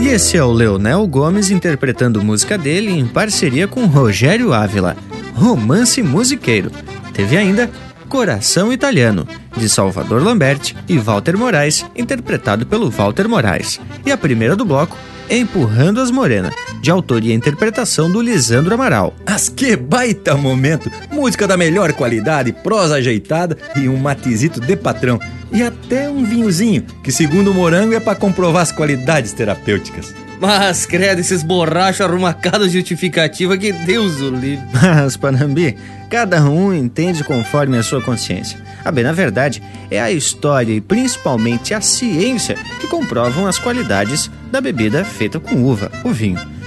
E 0.00 0.08
esse 0.08 0.36
é 0.36 0.42
o 0.42 0.50
Leonel 0.50 1.06
Gomes 1.06 1.52
interpretando 1.52 2.20
música 2.20 2.58
dele 2.58 2.90
em 2.90 3.06
parceria 3.06 3.68
com 3.68 3.86
Rogério 3.86 4.52
Ávila, 4.52 4.96
Romance 5.36 6.02
Musiqueiro. 6.02 6.72
Teve 7.14 7.36
ainda 7.36 7.70
Coração 8.08 8.72
Italiano, 8.72 9.24
de 9.56 9.68
Salvador 9.68 10.20
Lamberti 10.20 10.74
e 10.88 10.98
Walter 10.98 11.38
Moraes, 11.38 11.86
interpretado 11.94 12.66
pelo 12.66 12.90
Walter 12.90 13.28
Moraes. 13.28 13.80
E 14.04 14.10
a 14.10 14.16
primeira 14.16 14.56
do 14.56 14.64
bloco, 14.64 14.96
Empurrando 15.30 16.00
as 16.00 16.10
Morenas, 16.10 16.54
de 16.80 16.90
autoria 16.90 17.34
e 17.34 17.36
interpretação 17.36 18.10
do 18.10 18.22
Lisandro 18.22 18.74
Amaral. 18.74 19.14
Mas 19.28 19.48
que 19.48 19.76
baita 19.76 20.34
momento! 20.34 20.90
Música 21.10 21.46
da 21.46 21.54
melhor 21.54 21.92
qualidade, 21.92 22.50
prosa 22.50 22.94
ajeitada 22.94 23.58
e 23.76 23.90
um 23.90 23.98
matizito 23.98 24.58
de 24.58 24.74
patrão. 24.74 25.20
E 25.52 25.62
até 25.62 26.08
um 26.08 26.24
vinhozinho, 26.24 26.82
que 27.04 27.12
segundo 27.12 27.50
o 27.50 27.54
Morango 27.54 27.94
é 27.94 28.00
para 28.00 28.14
comprovar 28.14 28.62
as 28.62 28.72
qualidades 28.72 29.34
terapêuticas. 29.34 30.14
Mas, 30.40 30.86
credo, 30.86 31.20
esses 31.20 31.42
borrachos 31.42 32.00
arrumacados 32.00 32.72
justificativa 32.72 33.58
que 33.58 33.72
Deus 33.72 34.20
o 34.22 34.30
livre. 34.30 34.64
Mas, 34.72 35.16
Panambi, 35.16 35.76
cada 36.08 36.42
um 36.44 36.72
entende 36.72 37.22
conforme 37.22 37.76
a 37.76 37.82
sua 37.82 38.00
consciência. 38.00 38.58
A 38.88 38.90
bem, 38.90 39.04
na 39.04 39.12
verdade, 39.12 39.62
é 39.90 40.00
a 40.00 40.10
história 40.10 40.72
e 40.72 40.80
principalmente 40.80 41.74
a 41.74 41.80
ciência 41.82 42.56
que 42.80 42.86
comprovam 42.86 43.46
as 43.46 43.58
qualidades 43.58 44.30
da 44.50 44.62
bebida 44.62 45.04
feita 45.04 45.38
com 45.38 45.62
uva, 45.62 45.92
o 46.02 46.10
vinho. 46.10 46.57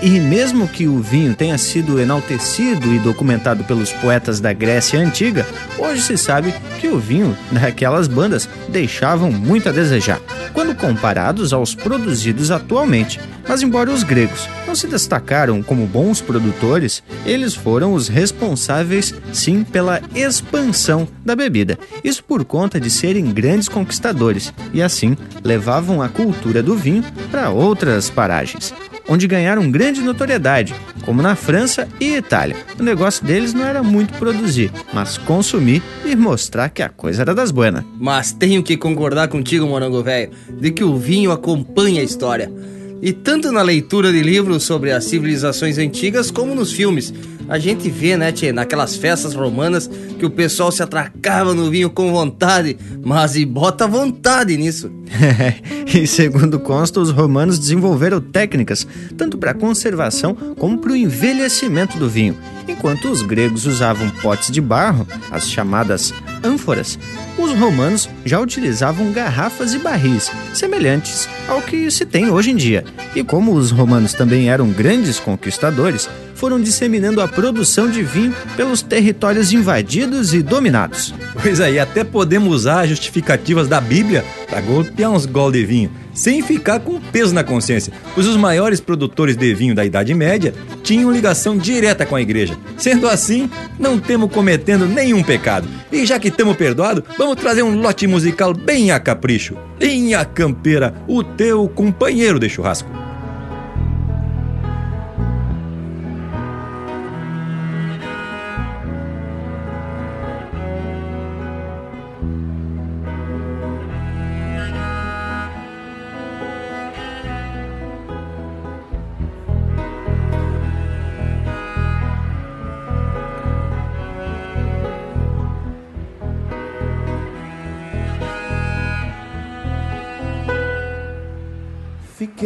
E 0.00 0.20
mesmo 0.20 0.68
que 0.68 0.86
o 0.86 1.00
vinho 1.00 1.34
tenha 1.34 1.58
sido 1.58 2.00
enaltecido 2.00 2.94
e 2.94 2.98
documentado 3.00 3.64
pelos 3.64 3.92
poetas 3.92 4.40
da 4.40 4.52
Grécia 4.52 5.00
Antiga, 5.00 5.44
hoje 5.76 6.00
se 6.02 6.16
sabe 6.16 6.54
que 6.80 6.88
o 6.88 6.98
vinho 6.98 7.36
daquelas 7.50 8.06
bandas 8.06 8.48
deixavam 8.68 9.32
muito 9.32 9.68
a 9.68 9.72
desejar, 9.72 10.20
quando 10.52 10.76
comparados 10.76 11.52
aos 11.52 11.74
produzidos 11.74 12.50
atualmente. 12.50 13.20
Mas 13.48 13.62
embora 13.62 13.90
os 13.90 14.02
gregos 14.02 14.48
não 14.66 14.74
se 14.74 14.86
destacaram 14.86 15.62
como 15.62 15.86
bons 15.86 16.20
produtores, 16.20 17.02
eles 17.24 17.54
foram 17.54 17.94
os 17.94 18.06
responsáveis 18.06 19.14
sim 19.32 19.64
pela 19.64 20.00
expansão 20.14 21.08
da 21.24 21.34
bebida. 21.34 21.78
Isso 22.04 22.22
por 22.22 22.44
conta 22.44 22.78
de 22.78 22.90
serem 22.90 23.32
grandes 23.32 23.68
conquistadores 23.68 24.52
e 24.72 24.82
assim 24.82 25.16
levavam 25.42 26.02
a 26.02 26.08
cultura 26.08 26.62
do 26.62 26.76
vinho 26.76 27.02
para 27.30 27.50
outras 27.50 28.10
paragens 28.10 28.74
onde 29.08 29.26
ganharam 29.26 29.70
grande 29.70 30.02
notoriedade, 30.02 30.74
como 31.02 31.22
na 31.22 31.34
França 31.34 31.88
e 31.98 32.16
Itália. 32.16 32.56
O 32.78 32.82
negócio 32.82 33.24
deles 33.24 33.54
não 33.54 33.64
era 33.64 33.82
muito 33.82 34.14
produzir, 34.14 34.70
mas 34.92 35.16
consumir 35.16 35.82
e 36.04 36.14
mostrar 36.14 36.68
que 36.68 36.82
a 36.82 36.88
coisa 36.88 37.22
era 37.22 37.34
das 37.34 37.50
buenas. 37.50 37.84
Mas 37.98 38.32
tenho 38.32 38.62
que 38.62 38.76
concordar 38.76 39.28
contigo, 39.28 39.66
morango 39.66 40.02
velho, 40.02 40.30
de 40.60 40.70
que 40.70 40.84
o 40.84 40.96
vinho 40.96 41.32
acompanha 41.32 42.02
a 42.02 42.04
história. 42.04 42.52
E 43.00 43.12
tanto 43.12 43.52
na 43.52 43.62
leitura 43.62 44.12
de 44.12 44.20
livros 44.22 44.64
sobre 44.64 44.90
as 44.90 45.04
civilizações 45.04 45.78
antigas, 45.78 46.30
como 46.30 46.54
nos 46.54 46.72
filmes. 46.72 47.14
A 47.48 47.58
gente 47.58 47.88
vê, 47.88 48.16
né, 48.16 48.30
tchê, 48.30 48.52
naquelas 48.52 48.94
festas 48.94 49.34
romanas 49.34 49.88
que 50.18 50.26
o 50.26 50.30
pessoal 50.30 50.70
se 50.70 50.82
atracava 50.82 51.54
no 51.54 51.70
vinho 51.70 51.88
com 51.88 52.12
vontade, 52.12 52.76
mas 53.02 53.36
e 53.36 53.46
bota 53.46 53.86
vontade 53.86 54.56
nisso. 54.56 54.90
e 55.86 56.06
segundo 56.06 56.60
consta, 56.60 57.00
os 57.00 57.10
romanos 57.10 57.58
desenvolveram 57.58 58.20
técnicas 58.20 58.86
tanto 59.16 59.38
para 59.38 59.54
conservação 59.54 60.34
como 60.34 60.78
para 60.78 60.92
o 60.92 60.96
envelhecimento 60.96 61.98
do 61.98 62.08
vinho, 62.08 62.36
enquanto 62.68 63.08
os 63.08 63.22
gregos 63.22 63.64
usavam 63.64 64.10
potes 64.22 64.50
de 64.50 64.60
barro, 64.60 65.06
as 65.30 65.48
chamadas 65.48 66.12
ânforas. 66.44 66.98
Os 67.38 67.52
romanos 67.52 68.10
já 68.24 68.38
utilizavam 68.40 69.12
garrafas 69.12 69.72
e 69.72 69.78
barris, 69.78 70.30
semelhantes 70.52 71.28
ao 71.48 71.62
que 71.62 71.90
se 71.90 72.04
tem 72.04 72.30
hoje 72.30 72.50
em 72.50 72.56
dia. 72.56 72.84
E 73.14 73.24
como 73.24 73.54
os 73.54 73.70
romanos 73.70 74.12
também 74.12 74.50
eram 74.50 74.68
grandes 74.70 75.18
conquistadores, 75.18 76.08
foram 76.38 76.60
disseminando 76.60 77.20
a 77.20 77.26
produção 77.26 77.90
de 77.90 78.00
vinho 78.00 78.34
pelos 78.56 78.80
territórios 78.80 79.52
invadidos 79.52 80.32
e 80.32 80.40
dominados. 80.40 81.12
Pois 81.42 81.60
aí, 81.60 81.80
até 81.80 82.04
podemos 82.04 82.54
usar 82.54 82.86
justificativas 82.86 83.66
da 83.66 83.80
Bíblia 83.80 84.24
para 84.48 84.60
golpear 84.60 85.10
uns 85.10 85.26
gol 85.26 85.50
de 85.50 85.64
vinho, 85.66 85.90
sem 86.14 86.40
ficar 86.40 86.78
com 86.78 87.00
peso 87.00 87.34
na 87.34 87.42
consciência, 87.42 87.92
pois 88.14 88.26
os 88.26 88.36
maiores 88.36 88.80
produtores 88.80 89.36
de 89.36 89.52
vinho 89.52 89.74
da 89.74 89.84
Idade 89.84 90.14
Média 90.14 90.54
tinham 90.84 91.10
ligação 91.10 91.58
direta 91.58 92.06
com 92.06 92.14
a 92.14 92.22
igreja. 92.22 92.56
Sendo 92.76 93.08
assim, 93.08 93.50
não 93.76 93.98
temos 93.98 94.32
cometendo 94.32 94.86
nenhum 94.86 95.24
pecado. 95.24 95.68
E 95.90 96.06
já 96.06 96.20
que 96.20 96.28
estamos 96.28 96.56
perdoados, 96.56 97.02
vamos 97.18 97.34
trazer 97.34 97.64
um 97.64 97.80
lote 97.80 98.06
musical 98.06 98.54
bem 98.54 98.92
a 98.92 99.00
capricho. 99.00 99.56
Linha 99.80 100.24
Campeira, 100.24 100.94
o 101.08 101.24
teu 101.24 101.68
companheiro 101.68 102.38
de 102.38 102.48
churrasco. 102.48 103.07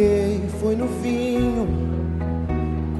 Fiquei, 0.03 0.49
foi 0.59 0.75
no 0.75 0.87
vinho, 0.87 1.65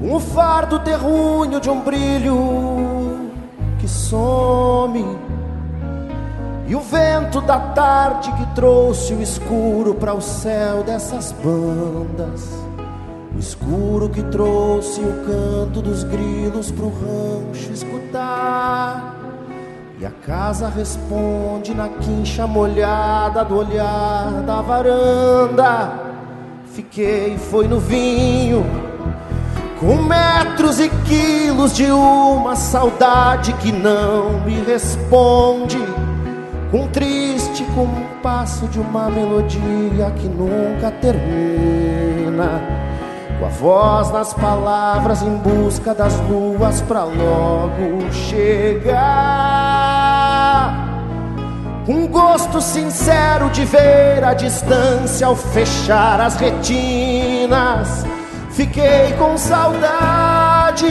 com 0.00 0.14
o 0.14 0.20
fardo 0.20 0.78
terrunho 0.78 1.60
de 1.60 1.68
um 1.68 1.80
brilho 1.80 3.30
que 3.78 3.86
some. 3.86 5.04
E 6.66 6.74
o 6.74 6.80
vento 6.80 7.42
da 7.42 7.58
tarde 7.58 8.32
que 8.32 8.46
trouxe 8.54 9.12
o 9.12 9.20
escuro 9.20 9.94
para 9.94 10.14
o 10.14 10.22
céu 10.22 10.82
dessas 10.82 11.32
bandas. 11.32 12.48
O 13.36 13.38
escuro 13.38 14.08
que 14.08 14.22
trouxe 14.22 15.00
o 15.00 15.24
canto 15.26 15.82
dos 15.82 16.04
grilos 16.04 16.70
pro 16.70 16.88
rancho 16.88 17.70
escutar. 17.70 19.14
E 20.00 20.06
a 20.06 20.10
casa 20.10 20.70
responde 20.70 21.74
na 21.74 21.88
quincha 21.88 22.46
molhada 22.46 23.44
do 23.44 23.58
olhar 23.58 24.42
da 24.46 24.62
varanda. 24.62 26.03
Fiquei, 26.74 27.38
foi 27.38 27.68
no 27.68 27.78
vinho, 27.78 28.66
com 29.78 29.94
metros 29.94 30.80
e 30.80 30.88
quilos 30.88 31.72
de 31.72 31.84
uma 31.84 32.56
saudade 32.56 33.52
que 33.52 33.70
não 33.70 34.40
me 34.40 34.60
responde. 34.60 35.78
Com 36.72 36.88
triste 36.88 37.64
compasso 37.76 38.66
de 38.66 38.80
uma 38.80 39.08
melodia 39.08 40.10
que 40.16 40.26
nunca 40.26 40.90
termina. 41.00 42.60
Com 43.38 43.46
a 43.46 43.50
voz 43.50 44.10
nas 44.10 44.34
palavras 44.34 45.22
em 45.22 45.36
busca 45.36 45.94
das 45.94 46.18
luas 46.28 46.80
pra 46.82 47.04
logo 47.04 48.10
chegar. 48.10 49.93
Um 51.86 52.06
gosto 52.06 52.62
sincero 52.62 53.50
de 53.50 53.66
ver 53.66 54.24
a 54.24 54.32
distância 54.32 55.26
ao 55.26 55.36
fechar 55.36 56.18
as 56.18 56.34
retinas. 56.36 58.06
Fiquei 58.52 59.12
com 59.18 59.36
saudade, 59.36 60.86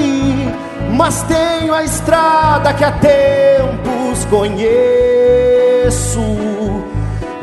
mas 0.95 1.23
tenho 1.23 1.73
a 1.73 1.83
estrada 1.83 2.71
que 2.75 2.83
há 2.83 2.91
tempos 2.91 4.23
conheço. 4.25 4.69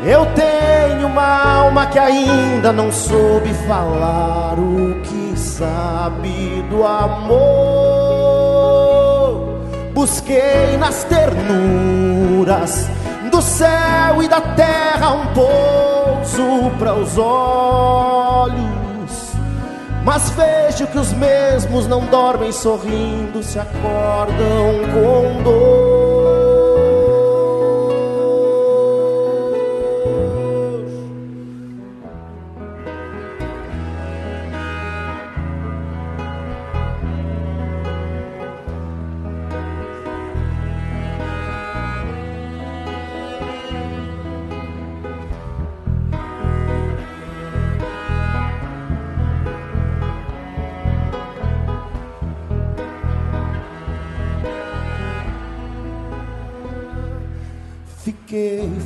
Eu 0.05 0.25
tenho 0.27 1.07
uma 1.07 1.63
alma 1.63 1.87
que 1.87 1.99
ainda 1.99 2.71
não 2.71 2.89
soube 2.89 3.53
falar 3.67 4.57
o 4.57 5.01
que 5.01 5.37
sabe 5.37 6.63
do 6.69 6.85
amor. 6.85 7.41
Busquei 9.93 10.77
nas 10.79 11.03
ternuras 11.03 12.89
do 13.31 13.41
céu 13.41 14.21
e 14.21 14.27
da 14.27 14.41
terra 14.41 15.11
um 15.11 15.25
pouso 15.33 16.69
para 16.77 16.93
os 16.93 17.17
olhos. 17.17 18.61
Mas 20.03 20.29
vejo 20.31 20.85
que 20.87 20.97
os 20.99 21.13
mesmos 21.13 21.87
não 21.87 22.05
dormem 22.07 22.51
sorrindo, 22.51 23.41
se 23.41 23.57
acordam 23.57 24.81
com 24.93 25.43
dor. 25.43 26.30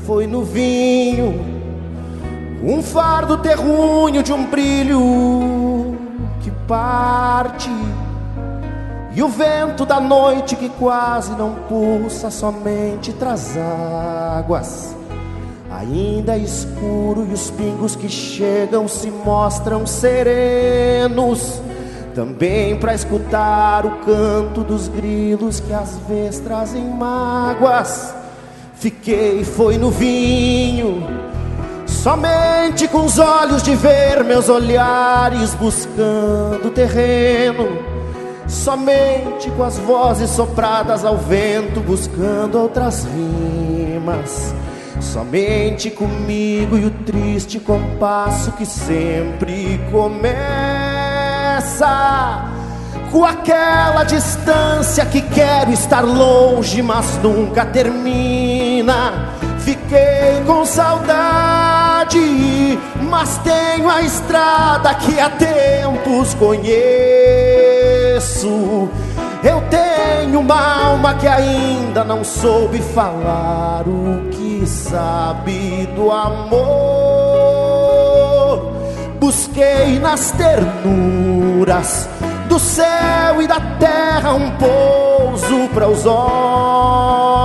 Foi 0.06 0.28
no 0.28 0.44
vinho, 0.44 1.44
um 2.64 2.82
fardo 2.84 3.38
terrunho 3.38 4.22
de 4.22 4.32
um 4.32 4.46
brilho 4.46 5.98
que 6.42 6.52
parte, 6.68 7.72
e 9.16 9.24
o 9.24 9.28
vento 9.28 9.86
da 9.86 10.00
noite 10.00 10.56
que 10.56 10.70
quase 10.70 11.32
não 11.32 11.56
pulsa, 11.68 12.30
somente 12.30 13.14
traz 13.14 13.56
águas. 14.38 14.96
Ainda 15.72 16.38
escuro 16.38 17.26
e 17.30 17.34
os 17.34 17.50
pingos 17.50 17.96
que 17.96 18.08
chegam 18.08 18.88
se 18.88 19.10
mostram 19.10 19.88
serenos. 19.88 21.62
Também 22.14 22.78
para 22.78 22.94
escutar 22.94 23.86
o 23.86 23.92
canto 24.06 24.64
dos 24.64 24.88
grilos 24.88 25.60
que 25.60 25.74
às 25.74 25.98
vezes 26.08 26.40
trazem 26.40 26.84
mágoas. 26.84 28.25
Fiquei, 28.86 29.44
foi 29.44 29.80
no 29.80 29.90
vinho, 29.90 31.04
somente 31.88 32.88
com 32.88 33.06
os 33.06 33.18
olhos 33.18 33.64
de 33.64 33.76
ver 33.76 34.24
meus 34.24 34.48
olhares 34.48 35.56
buscando 35.56 36.70
terreno, 36.70 37.80
somente 38.48 39.50
com 39.50 39.64
as 39.64 39.80
vozes 39.80 40.30
sopradas 40.30 41.04
ao 41.04 41.18
vento 41.18 41.80
buscando 41.80 42.60
outras 42.60 43.06
rimas. 43.06 44.54
Somente 45.02 45.90
comigo 45.90 46.78
e 46.78 46.86
o 46.86 46.92
triste 46.92 47.60
compasso 47.60 48.52
que 48.52 48.68
sempre 48.68 49.82
começa 49.92 50.36
com 53.16 53.24
aquela 53.24 54.04
distância 54.04 55.06
que 55.06 55.22
quero 55.22 55.72
estar 55.72 56.02
longe, 56.02 56.82
mas 56.82 57.18
nunca 57.24 57.66
termina. 57.66 59.32
Fiquei 59.60 60.44
com 60.46 60.66
saudade, 60.66 62.20
mas 63.10 63.38
tenho 63.38 63.90
a 63.90 64.02
estrada 64.02 64.94
que 64.96 65.18
há 65.18 65.30
tempos 65.30 66.34
conheço. 66.34 66.76
Eu 69.42 69.64
tenho 69.70 70.42
uma 70.42 70.84
alma 70.88 71.14
que 71.14 71.26
ainda 71.26 72.04
não 72.04 72.22
soube 72.22 72.82
falar 72.82 73.88
o 73.88 74.28
que 74.30 74.68
sabe 74.68 75.88
do 75.96 76.12
amor. 76.12 76.66
Busquei 79.22 80.00
nas 80.00 80.32
ternuras 80.32 82.10
do 82.56 82.60
céu 82.60 83.42
e 83.42 83.48
da 83.48 83.60
terra 83.78 84.34
um 84.34 84.50
pouso 84.52 85.68
para 85.74 85.90
os 85.90 86.06
olhos. 86.06 87.36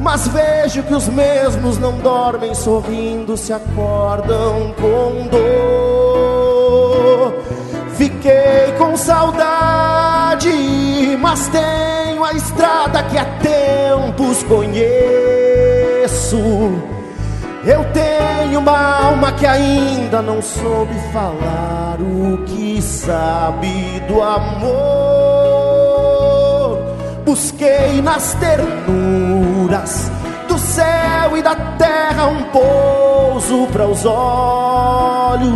Mas 0.00 0.26
vejo 0.26 0.82
que 0.82 0.92
os 0.92 1.06
mesmos 1.06 1.78
não 1.78 1.92
dormem 1.98 2.52
sorrindo, 2.52 3.36
se 3.36 3.52
acordam 3.52 4.74
com 4.74 5.28
dor. 5.30 6.64
Fiquei 7.96 8.74
com 8.76 8.96
saudade, 8.96 10.50
mas 11.20 11.46
tenho 11.46 12.24
a 12.24 12.32
estrada 12.32 13.04
que 13.04 13.16
há 13.16 13.24
tempos 13.38 14.42
conheço. 14.42 14.74
Eu 17.66 17.82
tenho 17.92 18.60
uma 18.60 19.06
alma 19.06 19.32
que 19.32 19.46
ainda 19.46 20.20
não 20.20 20.42
soube 20.42 20.94
falar 21.12 21.96
o 21.98 22.44
que 22.44 22.82
sabe 22.82 24.00
do 24.06 24.20
amor. 24.22 24.74
Busquei 27.24 28.02
nas 28.02 28.34
ternuras 28.34 30.10
do 30.46 30.58
céu 30.58 31.38
e 31.38 31.42
da 31.42 31.54
terra 31.78 32.26
um 32.26 32.42
pouso 32.44 33.66
para 33.72 33.86
os 33.86 34.04
olhos. 34.04 35.54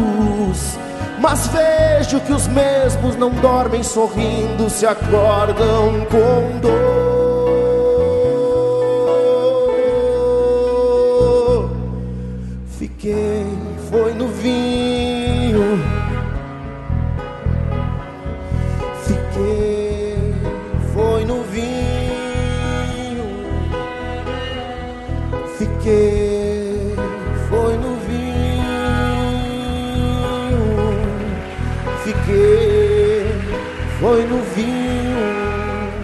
Mas 1.21 1.47
vejo 1.49 2.21
que 2.21 2.33
os 2.33 2.47
mesmos 2.47 3.17
não 3.17 3.29
dormem 3.31 3.83
sorrindo, 3.83 4.71
se 4.71 4.87
acordam 4.87 6.07
com 6.11 6.59
dor. 6.61 7.18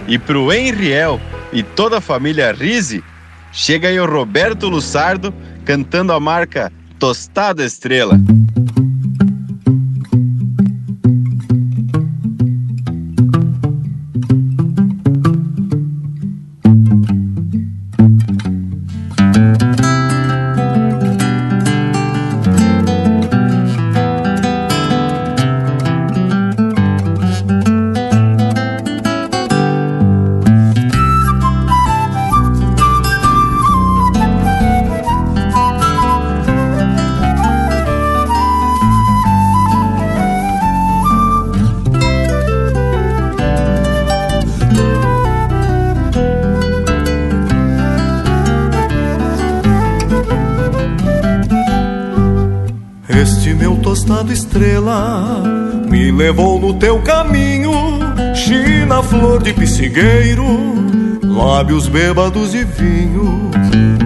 E 0.07 0.17
pro 0.19 0.51
Henriel 0.51 1.19
e 1.51 1.63
toda 1.63 1.97
a 1.97 2.01
família 2.01 2.51
Rise, 2.51 3.03
chega 3.51 3.87
aí 3.87 3.99
o 3.99 4.05
Roberto 4.05 4.67
Lussardo 4.67 5.33
cantando 5.63 6.13
a 6.13 6.19
marca 6.19 6.71
Tostada 6.99 7.63
Estrela. 7.63 8.19
Teu 56.75 56.99
caminho, 57.01 57.71
China, 58.33 59.01
flor 59.01 59.41
de 59.41 59.53
piscigueiro, 59.53 60.45
lábios 61.23 61.87
bêbados 61.87 62.51
de 62.51 62.63
vinho, 62.63 63.49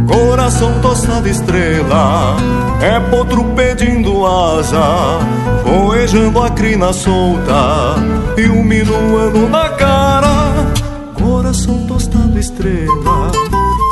coração 0.07 0.79
tostado 0.81 1.27
estrela, 1.27 2.35
é 2.81 2.99
potro 3.09 3.43
pedindo 3.55 4.25
asa, 4.25 5.19
voejando 5.63 6.41
a 6.41 6.49
crina 6.49 6.93
solta 6.93 7.95
e 8.37 8.47
um 8.49 8.63
minuano 8.63 9.49
na 9.49 9.69
cara, 9.69 10.71
coração 11.13 11.85
tostado 11.87 12.37
estrela, 12.37 13.31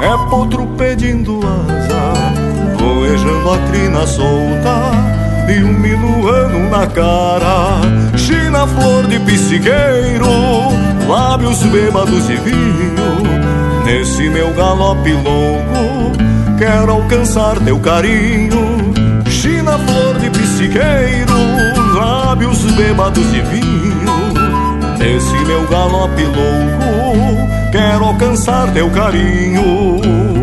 é 0.01 0.29
potro 0.29 0.67
pedindo 0.77 1.39
asa, 1.39 2.13
voejando 2.77 3.51
a 3.51 3.57
crina 3.69 4.05
solta 4.05 5.26
e 5.47 5.63
um 5.63 5.73
minuano 5.73 6.69
na 6.69 6.85
cara. 6.87 7.81
China, 8.17 8.67
flor 8.67 9.07
de 9.07 9.19
piscigueiro, 9.19 10.27
lábios 11.07 11.63
bêbados 11.63 12.27
de 12.27 12.35
vinho. 12.35 13.17
Nesse 13.85 14.29
meu 14.29 14.53
galope 14.53 15.13
longo, 15.13 16.11
quero 16.57 16.91
alcançar 16.91 17.59
teu 17.59 17.79
carinho. 17.79 18.93
China, 19.29 19.77
flor 19.79 20.19
de 20.19 20.29
piscigueiro, 20.29 21.37
lábios 21.95 22.59
bêbados 22.73 23.31
de 23.31 23.41
vinho. 23.41 24.33
Nesse 24.97 25.37
meu 25.45 25.65
galope 25.67 26.23
longo, 26.23 27.71
quero 27.71 28.05
alcançar 28.05 28.71
teu 28.73 28.89
carinho. 28.89 30.36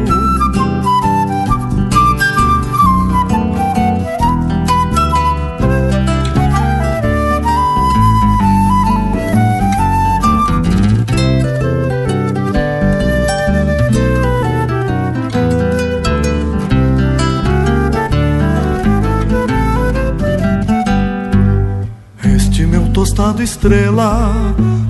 Estrela, 23.44 24.32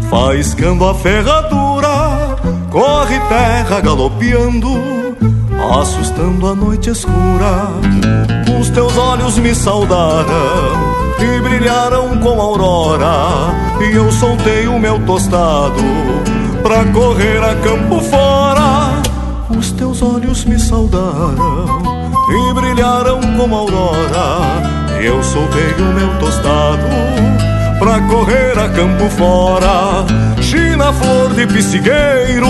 faiscando 0.09 0.84
a 0.88 0.94
ferradura, 0.94 2.36
corre 2.70 3.18
terra 3.28 3.80
galopeando, 3.80 4.70
assustando 5.80 6.46
a 6.46 6.55
noite 6.55 6.90
escura. 6.90 7.68
Os 8.59 8.70
teus 8.70 8.96
olhos 8.96 9.38
me 9.38 9.55
saudaram 9.55 10.24
e 11.18 11.40
brilharam 11.40 12.16
com 12.18 12.40
a 12.40 12.44
aurora, 12.44 13.14
e 13.80 13.96
eu 13.96 14.11
soltei 14.12 14.68
o 14.68 14.78
meu 14.78 15.00
tostado 15.00 15.82
pra 16.62 16.84
correr 16.92 17.42
a 17.42 17.57
campo 17.57 18.00
fora. 18.00 19.02
Os 19.50 19.72
teus 19.72 20.00
olhos 20.00 20.44
me 20.44 20.59
saudaram 20.59 21.66
e 22.28 22.55
brilharam 22.55 23.20
como 23.36 23.55
a 23.55 23.59
aurora. 23.59 24.74
Eu 25.00 25.22
soltei 25.22 25.74
o 25.78 25.92
meu 25.92 26.18
tostado 26.18 27.24
pra 27.95 28.01
correr 28.09 28.59
a 28.59 28.68
campo 28.70 29.09
fora. 29.11 30.05
China, 30.42 30.92
flor 30.92 31.32
de 31.34 31.47
piscigueiro, 31.47 32.49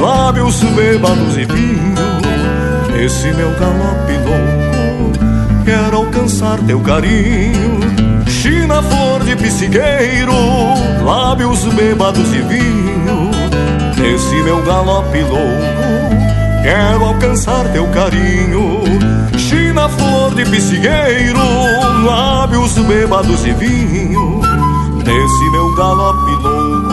lábios 0.00 0.62
bêbados 0.62 1.36
e 1.36 1.44
vinho. 1.44 1.94
Esse 3.04 3.32
meu 3.32 3.50
galope 3.58 4.12
louco, 4.24 5.64
quero 5.64 5.96
alcançar 5.96 6.58
teu 6.60 6.80
carinho. 6.80 7.80
China, 8.28 8.82
flor 8.82 9.24
de 9.24 9.34
piscigueiro, 9.34 10.32
lábios 11.04 11.64
bêbados 11.74 12.32
e 12.32 12.40
vinho. 12.40 13.30
Nesse 13.96 14.36
meu 14.42 14.62
galope 14.62 15.20
louco, 15.22 16.62
quero 16.62 17.04
alcançar 17.06 17.64
teu 17.72 17.86
carinho. 17.88 18.82
China, 19.36 19.88
flor 19.88 20.34
de 20.34 20.44
piscigueiro, 20.44 21.40
lábios 22.04 22.74
bêbados 22.78 23.44
e 23.44 23.52
vinho. 23.52 24.39
Nesse 25.10 25.50
meu 25.50 25.74
galope 25.74 26.30
louco, 26.40 26.88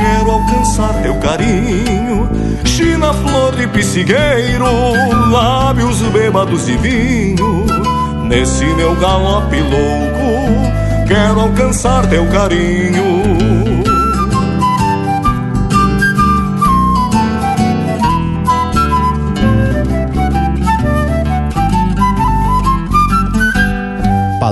quero 0.00 0.30
alcançar 0.32 0.92
teu 1.00 1.14
carinho. 1.20 2.28
China, 2.64 3.14
flor 3.14 3.54
de 3.54 3.68
piscigueiro, 3.68 4.66
lábios 5.30 6.00
bêbados 6.12 6.68
e 6.68 6.76
vinho. 6.76 7.66
Nesse 8.24 8.64
meu 8.74 8.96
galope 8.96 9.60
louco, 9.60 11.06
quero 11.06 11.40
alcançar 11.42 12.04
teu 12.08 12.26
carinho. 12.26 13.59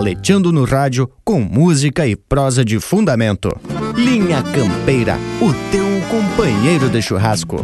Paleteando 0.09 0.51
no 0.51 0.65
rádio 0.65 1.11
com 1.23 1.39
música 1.39 2.07
e 2.07 2.17
prosa 2.17 2.65
de 2.65 2.81
fundamento. 2.81 3.51
Linha 3.95 4.43
Campeira, 4.43 5.19
o 5.39 5.53
teu 5.71 5.85
companheiro 6.09 6.89
de 6.89 7.03
churrasco. 7.03 7.59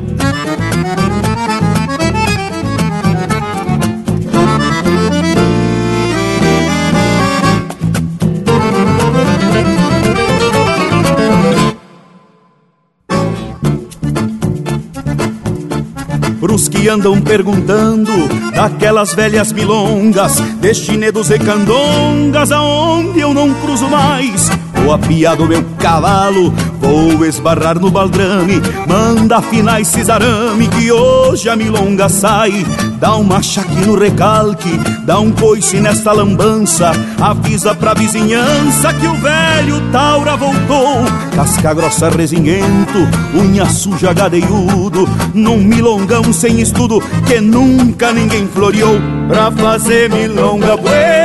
Pros 16.54 16.68
que 16.68 16.88
andam 16.88 17.20
perguntando 17.20 18.12
daquelas 18.54 19.12
velhas 19.12 19.50
milongas, 19.52 20.38
destinedos 20.60 21.28
e 21.30 21.36
candongas, 21.36 22.52
aonde 22.52 23.18
eu 23.18 23.34
não 23.34 23.52
cruzo 23.54 23.88
mais. 23.88 24.48
Vou 24.84 24.92
apiar 24.92 25.34
do 25.34 25.46
meu 25.46 25.64
cavalo, 25.78 26.52
vou 26.78 27.24
esbarrar 27.24 27.80
no 27.80 27.90
baldrame, 27.90 28.60
manda 28.86 29.38
afinar 29.38 29.80
esse 29.80 30.10
arame 30.10 30.68
que 30.68 30.92
hoje 30.92 31.48
a 31.48 31.56
milonga 31.56 32.06
sai. 32.10 32.66
Dá 33.00 33.16
um 33.16 33.24
machaque 33.24 33.76
no 33.76 33.98
recalque, 33.98 34.78
dá 35.06 35.18
um 35.18 35.32
coice 35.32 35.80
nesta 35.80 36.12
lambança, 36.12 36.92
avisa 37.18 37.74
pra 37.74 37.94
vizinhança 37.94 38.92
que 38.92 39.06
o 39.06 39.14
velho 39.14 39.80
Taura 39.90 40.36
voltou. 40.36 41.06
Casca 41.34 41.72
grossa 41.72 42.10
resinhento, 42.10 43.08
unha 43.34 43.64
suja 43.64 44.12
gadeiudo, 44.12 45.08
num 45.32 45.64
milongão 45.64 46.30
sem 46.30 46.60
estudo 46.60 47.00
que 47.26 47.40
nunca 47.40 48.12
ninguém 48.12 48.46
floreou. 48.48 49.00
Pra 49.28 49.50
fazer 49.50 50.10
milonga 50.10 50.76
buena, 50.76 51.23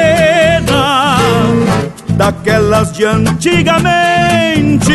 daquelas 2.19 2.91
de 2.91 3.05
antigamente, 3.05 4.91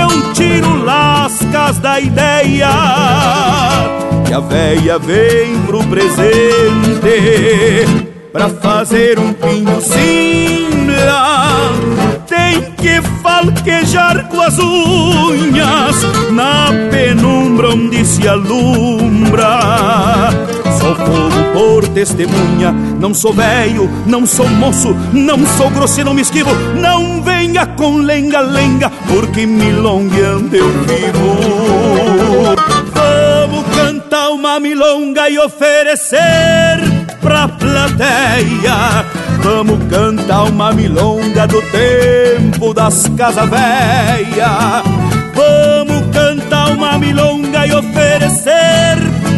eu 0.00 0.32
tiro 0.32 0.84
lascas 0.84 1.78
da 1.78 2.00
ideia 2.00 2.68
que 4.26 4.34
a 4.34 4.40
véia 4.40 4.98
vem 4.98 5.56
pro 5.60 5.84
presente 5.84 6.10
pra 8.32 8.48
fazer 8.48 9.20
um 9.20 9.32
pinho 9.34 9.80
simla. 9.80 11.53
Tem 12.26 12.72
que 12.72 13.02
falquejar 13.22 14.28
com 14.28 14.40
as 14.40 14.58
unhas 14.58 15.96
na 16.32 16.68
penumbra 16.90 17.70
onde 17.70 18.04
se 18.04 18.26
alumbra. 18.26 19.48
Sou 20.80 20.94
fogo 20.96 21.52
por 21.52 21.88
testemunha, 21.88 22.72
não 22.98 23.12
sou 23.14 23.32
velho, 23.32 23.90
não 24.06 24.26
sou 24.26 24.48
moço, 24.48 24.96
não 25.12 25.38
sou 25.56 25.70
grosseiro, 25.70 26.10
não 26.10 26.14
me 26.14 26.22
esquivo. 26.22 26.50
Não 26.80 27.22
venha 27.22 27.66
com 27.66 27.98
lenga-lenga, 27.98 28.90
porque 29.08 29.46
milongueando 29.46 30.56
eu 30.56 30.68
vivo. 30.68 32.54
Vamos 32.94 33.76
cantar 33.76 34.30
uma 34.30 34.58
milonga 34.58 35.28
e 35.28 35.38
oferecer 35.38 36.18
pra 37.20 37.48
plateia. 37.48 39.03
Vamos 39.44 39.78
cantar 39.90 40.44
uma 40.44 40.72
milonga 40.72 41.46
do 41.46 41.60
tempo 41.60 42.72
das 42.72 43.06
casas 43.14 43.46
velhas. 43.50 44.82
Vamos 45.34 46.06
cantar 46.14 46.70
uma 46.70 46.98
milonga 46.98 47.66
e 47.66 47.74
oferecer 47.74 48.96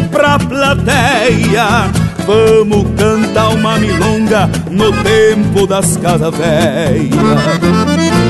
pra 0.09 0.39
plateia. 0.39 1.91
Vamos 2.25 2.87
cantar 2.95 3.49
uma 3.49 3.77
milonga 3.77 4.49
no 4.71 4.93
tempo 5.03 5.67
das 5.67 5.97
casas 5.97 6.33
velhas. 6.33 8.26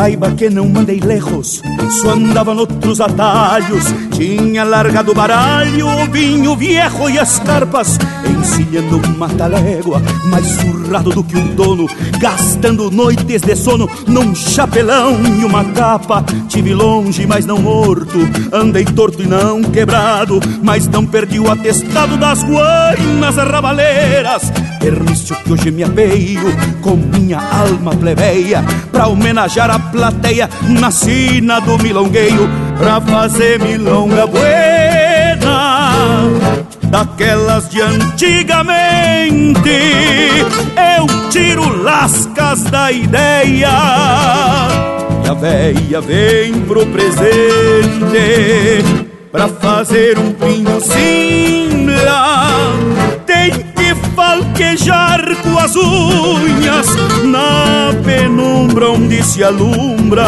Saiba 0.00 0.30
que 0.30 0.48
não 0.48 0.66
mandei 0.66 0.98
lejos, 0.98 1.62
só 2.00 2.12
andava 2.12 2.54
noutros 2.54 3.02
atalhos. 3.02 3.84
Tinha 4.12 4.64
largado 4.64 5.12
o 5.12 5.14
baralho, 5.14 5.86
o 5.86 6.06
vinho 6.10 6.56
viejo 6.56 7.10
e 7.10 7.18
as 7.18 7.38
carpas, 7.40 7.98
encilhando 8.26 8.96
uma 9.14 9.28
talégua, 9.28 10.00
mais 10.24 10.46
surrado 10.46 11.10
do 11.10 11.22
que 11.22 11.36
um 11.36 11.54
dono, 11.54 11.86
gastando 12.18 12.90
noites 12.90 13.42
de 13.42 13.54
sono 13.54 13.86
num 14.06 14.34
chapelão 14.34 15.20
e 15.38 15.44
uma 15.44 15.66
capa. 15.66 16.24
Tive 16.48 16.72
longe, 16.72 17.26
mas 17.26 17.44
não 17.44 17.58
morto, 17.58 18.20
andei 18.50 18.86
torto 18.86 19.22
e 19.22 19.26
não 19.26 19.62
quebrado, 19.62 20.40
mas 20.62 20.88
não 20.88 21.04
perdi 21.04 21.38
o 21.38 21.50
atestado 21.50 22.16
das 22.16 22.42
guainas 22.42 23.36
rabaleiras. 23.36 24.50
Permício 24.80 25.36
que 25.36 25.52
hoje 25.52 25.70
me 25.70 25.84
apeio 25.84 26.52
com 26.80 26.96
minha 26.96 27.38
alma 27.38 27.94
plebeia 27.94 28.64
pra 28.90 29.06
homenagear 29.06 29.70
a 29.70 29.78
plateia 29.78 30.48
na 30.68 30.90
sina 30.90 31.60
do 31.60 31.78
milongueio 31.78 32.48
pra 32.78 33.00
fazer 33.00 33.60
milonga 33.60 34.26
buena 34.26 36.24
daquelas 36.84 37.68
de 37.68 37.80
antigamente. 37.80 38.74
Eu 40.96 41.06
tiro 41.30 41.82
lascas 41.82 42.62
da 42.64 42.90
ideia 42.90 43.68
a 45.30 45.34
véia 45.34 46.00
vem 46.00 46.60
pro 46.62 46.84
presente 46.86 47.14
pra 49.30 49.46
fazer 49.46 50.18
um 50.18 50.32
pinho 50.32 50.80
simla 50.80 52.72
tem 53.26 53.69
que 54.20 54.64
falquejar 54.70 55.36
com 55.42 55.58
as 55.58 55.74
unhas 55.74 56.86
na 57.24 57.90
penumbra 58.04 58.90
onde 58.90 59.22
se 59.22 59.42
alumbra. 59.42 60.26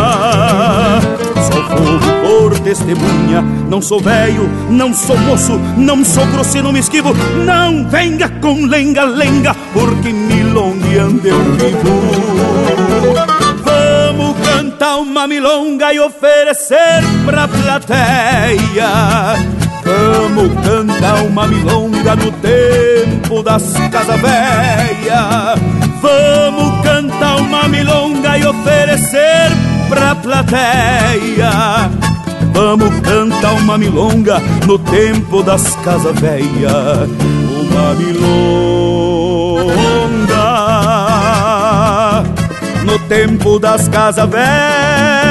Sou 1.52 1.62
fogo 1.64 2.00
por 2.22 2.58
testemunha, 2.60 3.42
não 3.68 3.82
sou 3.82 4.00
velho, 4.00 4.48
não 4.70 4.94
sou 4.94 5.18
moço, 5.18 5.60
não 5.76 6.04
sou 6.04 6.26
grosseiro, 6.26 6.66
não 6.66 6.72
me 6.72 6.80
esquivo. 6.80 7.14
Não 7.44 7.86
venha 7.88 8.28
com 8.28 8.64
lenga-lenga, 8.66 9.54
porque 9.72 10.12
milongueando 10.12 11.28
eu 11.28 11.38
vivo. 11.56 12.02
Vamos 13.64 14.36
cantar 14.46 14.96
uma 14.96 15.26
milonga 15.26 15.92
e 15.92 16.00
oferecer 16.00 17.02
pra 17.26 17.46
plateia. 17.48 18.82
Vamos 19.92 20.50
cantar 20.64 21.22
uma 21.22 21.46
milonga 21.46 22.16
no 22.16 22.32
tempo 22.32 23.42
das 23.42 23.74
casas 23.90 24.20
velhas. 24.22 25.60
Vamos 26.00 26.82
cantar 26.82 27.36
uma 27.36 27.68
milonga 27.68 28.38
e 28.38 28.46
oferecer 28.46 29.50
pra 29.90 30.14
plateia. 30.14 31.90
Vamos 32.54 33.00
cantar 33.00 33.52
uma 33.52 33.76
milonga 33.76 34.40
no 34.66 34.78
tempo 34.78 35.42
das 35.42 35.76
casas 35.76 36.18
velhas. 36.18 37.10
Uma 37.60 37.92
milonga 37.94 38.32
no 42.84 42.98
tempo 43.00 43.58
das 43.58 43.88
casas 43.88 44.28
velhas. 44.30 45.21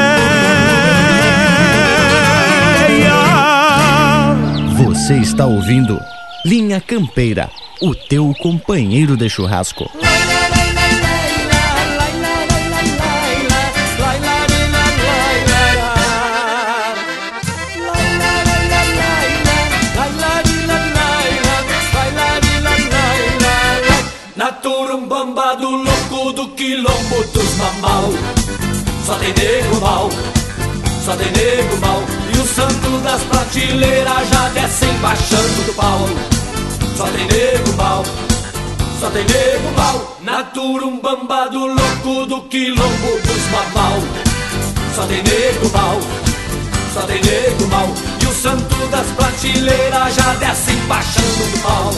Você 5.12 5.18
está 5.18 5.46
ouvindo 5.46 6.00
Linha 6.46 6.80
Campeira, 6.80 7.50
o 7.82 7.94
teu 7.94 8.34
companheiro 8.42 9.18
de 9.18 9.28
churrasco. 9.30 9.92
Na 24.38 24.52
turumbamba 24.54 25.56
do 25.58 25.72
louco 25.72 26.32
do 26.32 26.48
quilombo 26.52 27.24
dos 27.34 27.58
mamal 27.58 28.14
Só 29.06 29.16
tem 29.16 29.34
nego 29.34 29.82
mal, 29.82 30.10
só 31.04 31.18
tem 31.18 31.28
nego 31.34 31.78
mal 31.82 32.11
Santo 32.72 32.98
das 33.04 33.22
prateleiras 33.24 34.30
já 34.30 34.50
descem 34.50 34.94
baixando 35.00 35.66
do 35.66 35.74
pau 35.74 36.08
Só 36.96 37.06
tem 37.08 37.26
nego 37.26 37.74
mal, 37.76 38.04
só 39.00 39.10
tem 39.10 39.26
nego 39.26 39.72
mal 39.76 40.18
Na 40.22 40.44
turumbamba 40.44 41.50
do 41.50 41.66
louco 41.66 42.26
do 42.28 42.42
quilombo 42.44 43.20
dos 43.26 43.52
mamal 43.52 44.00
Só 44.96 45.06
tem 45.06 45.18
nego 45.18 45.70
mal, 45.74 46.00
só 46.94 47.02
tem 47.02 47.22
nego 47.22 47.68
mal 47.68 47.90
E 48.22 48.26
o 48.26 48.34
santo 48.34 48.88
das 48.88 49.08
prateleiras 49.08 50.16
já 50.16 50.34
descem 50.36 50.78
baixando 50.88 51.52
do 51.52 51.60
pau 51.60 51.92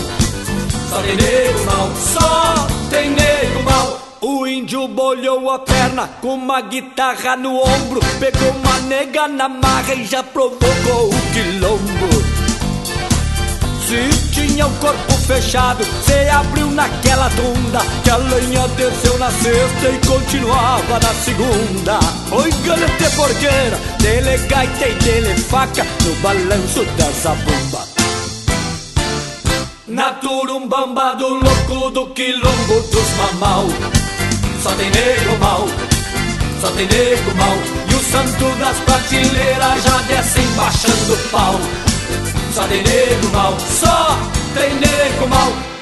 só 0.89 1.01
tem 1.01 1.15
nego 1.15 1.65
mal, 1.65 1.89
só 1.95 2.67
tem 2.91 3.09
nego 3.09 3.63
mal. 3.63 4.02
O 4.25 4.47
índio 4.47 4.87
bolhou 4.87 5.49
a 5.49 5.59
perna 5.59 6.07
com 6.21 6.35
uma 6.35 6.61
guitarra 6.61 7.35
no 7.35 7.57
ombro, 7.57 7.99
pegou 8.21 8.51
uma 8.51 8.79
nega 8.87 9.27
na 9.27 9.49
marra 9.49 9.93
e 9.95 10.05
já 10.05 10.23
provocou 10.23 11.09
o 11.09 11.33
quilombo. 11.33 12.07
Se 13.85 14.31
tinha 14.31 14.65
o 14.65 14.73
corpo 14.77 15.11
fechado, 15.27 15.83
cê 16.05 16.29
abriu 16.29 16.71
naquela 16.71 17.29
tunda 17.31 17.79
Que 18.01 18.11
a 18.11 18.15
lenha 18.15 18.65
desceu 18.69 19.19
na 19.19 19.29
sexta 19.29 19.89
e 19.89 20.07
continuava 20.07 20.99
na 21.01 21.13
segunda. 21.15 21.99
Oi, 22.31 22.49
galete 22.65 23.15
porqueira, 23.17 23.77
dele 23.99 24.37
gaita 24.47 24.87
e 24.87 24.95
dele 24.95 25.37
faca 25.37 25.85
No 26.05 26.15
balanço 26.21 26.85
dessa 26.95 27.35
bomba 27.35 27.93
na 29.85 30.11
turumbamba 30.13 31.13
do 31.15 31.27
louco 31.27 31.91
do 31.91 32.07
quilombo 32.13 32.81
dos 32.89 33.09
mamal 33.17 33.67
Só 34.63 34.69
tem 34.75 34.89
nego 34.91 35.37
mal, 35.39 35.67
só 36.61 36.69
tem 36.71 36.87
nego 36.87 37.35
mal 37.35 37.57
E 37.89 37.95
o 37.95 37.99
santo 37.99 38.57
das 38.59 38.79
prateleiras 38.79 39.83
já 39.83 39.97
descem 40.07 40.47
baixando 40.55 41.17
pau. 41.31 41.59
Só 42.53 42.63
tem 42.67 42.81
nego 42.81 43.27
mal, 43.33 43.57
só 43.59 44.17
tem 44.55 44.73
nego 44.75 45.27
mal 45.27 45.72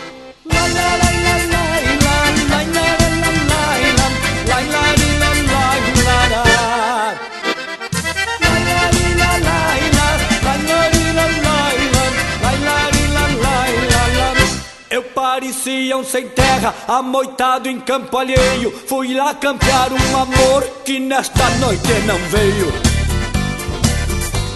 um 15.98 16.04
sem 16.04 16.28
terra, 16.30 16.74
amoitado 16.88 17.70
em 17.70 17.80
campo 17.80 18.18
alheio. 18.18 18.72
Fui 18.88 19.14
lá 19.14 19.34
campear 19.34 19.92
um 19.92 20.18
amor 20.18 20.64
que 20.86 21.00
nesta 21.00 21.50
noite 21.60 21.94
não 22.06 22.18
veio. 22.30 22.74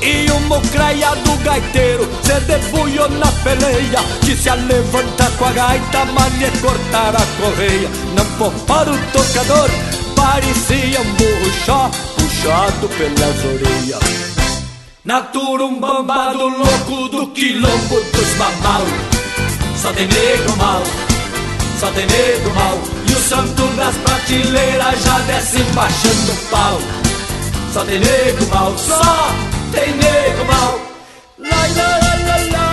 E 0.02 0.30
o 0.32 0.40
mocraia 0.42 1.16
do 1.16 1.38
gaiteiro 1.44 2.08
se 2.22 2.40
debulhou 2.42 3.10
na 3.10 3.32
peleia. 3.44 4.00
Disse 4.22 4.50
a 4.50 4.56
levanta 4.56 5.32
com 5.38 5.46
a 5.46 5.52
gaita, 5.52 6.06
mania 6.06 6.52
cortar 6.62 7.16
a 7.16 7.42
correia. 7.42 7.90
Não 8.16 8.26
poupar 8.38 8.88
o 8.88 8.98
tocador, 9.12 9.70
parecia 10.16 11.02
um 11.02 11.14
burro 11.14 11.52
chó 11.66 11.90
Puxado 12.16 12.90
pelas 12.90 13.46
orelhas. 13.46 14.36
Na 15.06 15.22
turumbamba 15.22 16.34
do 16.34 16.48
louco 16.48 17.10
do 17.10 17.28
quilombo 17.28 18.02
dos 18.12 18.36
mamal 18.38 18.82
Só 19.80 19.94
tem 19.94 20.08
negro 20.08 20.58
mal, 20.58 20.82
só 21.80 21.92
tem 21.92 22.06
negro 22.06 22.54
mal. 22.54 22.80
E 23.08 23.12
o 23.12 23.20
santo 23.20 23.68
das 23.76 23.96
prateleiras 23.98 25.04
já 25.04 25.20
desce 25.20 25.64
baixando 25.74 26.32
o 26.32 26.36
pau. 26.50 26.80
Só 27.74 27.84
tem 27.84 28.00
nego 28.00 28.46
mal, 28.48 28.78
só 28.78 29.36
tem 29.72 29.92
nego 29.94 30.46
mal. 30.46 30.80
Lai, 31.38 31.74
lai, 31.74 32.02
lai, 32.02 32.50
lai, 32.50 32.65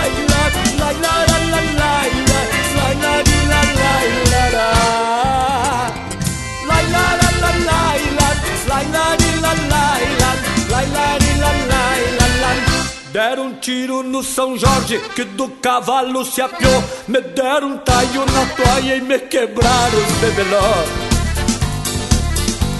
tiro 13.63 14.03
no 14.03 14.21
São 14.21 14.57
Jorge, 14.57 14.99
que 15.15 15.23
do 15.23 15.47
cavalo 15.47 16.25
se 16.25 16.41
apiou. 16.41 16.83
Me 17.07 17.21
deram 17.21 17.69
um 17.69 17.77
taio 17.77 18.25
na 18.25 18.45
toalha 18.57 18.97
e 18.97 19.01
me 19.01 19.17
quebraram 19.17 19.99
os 19.99 20.13
bebeló. 20.17 20.83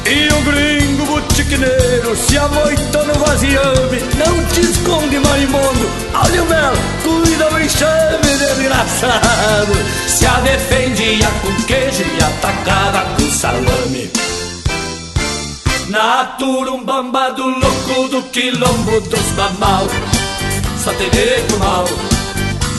E 0.06 0.28
o 0.28 0.42
gringo 0.42 1.06
botiquineiro 1.06 2.14
se 2.18 2.38
amoitou 2.38 3.06
no 3.06 3.14
vaziame 3.14 4.00
Não 4.18 4.46
te 4.48 4.60
esconde, 4.60 5.18
marimbondo 5.18 5.90
Olha 6.14 6.44
o 6.44 6.46
mel, 6.46 6.74
cuida 7.04 7.50
o 7.50 7.62
enxame, 7.62 8.38
desgraçado 8.38 9.74
Se 10.10 10.26
a 10.26 10.42
defendia 10.42 11.30
com 11.42 11.64
queijo 11.64 12.04
e 12.04 12.22
atacava 12.22 13.06
com 13.16 13.32
salame 13.32 14.12
Na 15.88 16.26
turumbamba 16.38 17.32
do 17.32 17.48
louco 17.48 18.10
do 18.10 18.24
quilombo 18.24 19.00
dos 19.00 19.32
mamal 19.38 19.88
Só 20.84 20.92
tem 20.96 21.10
nego 21.12 21.58
mal, 21.60 21.86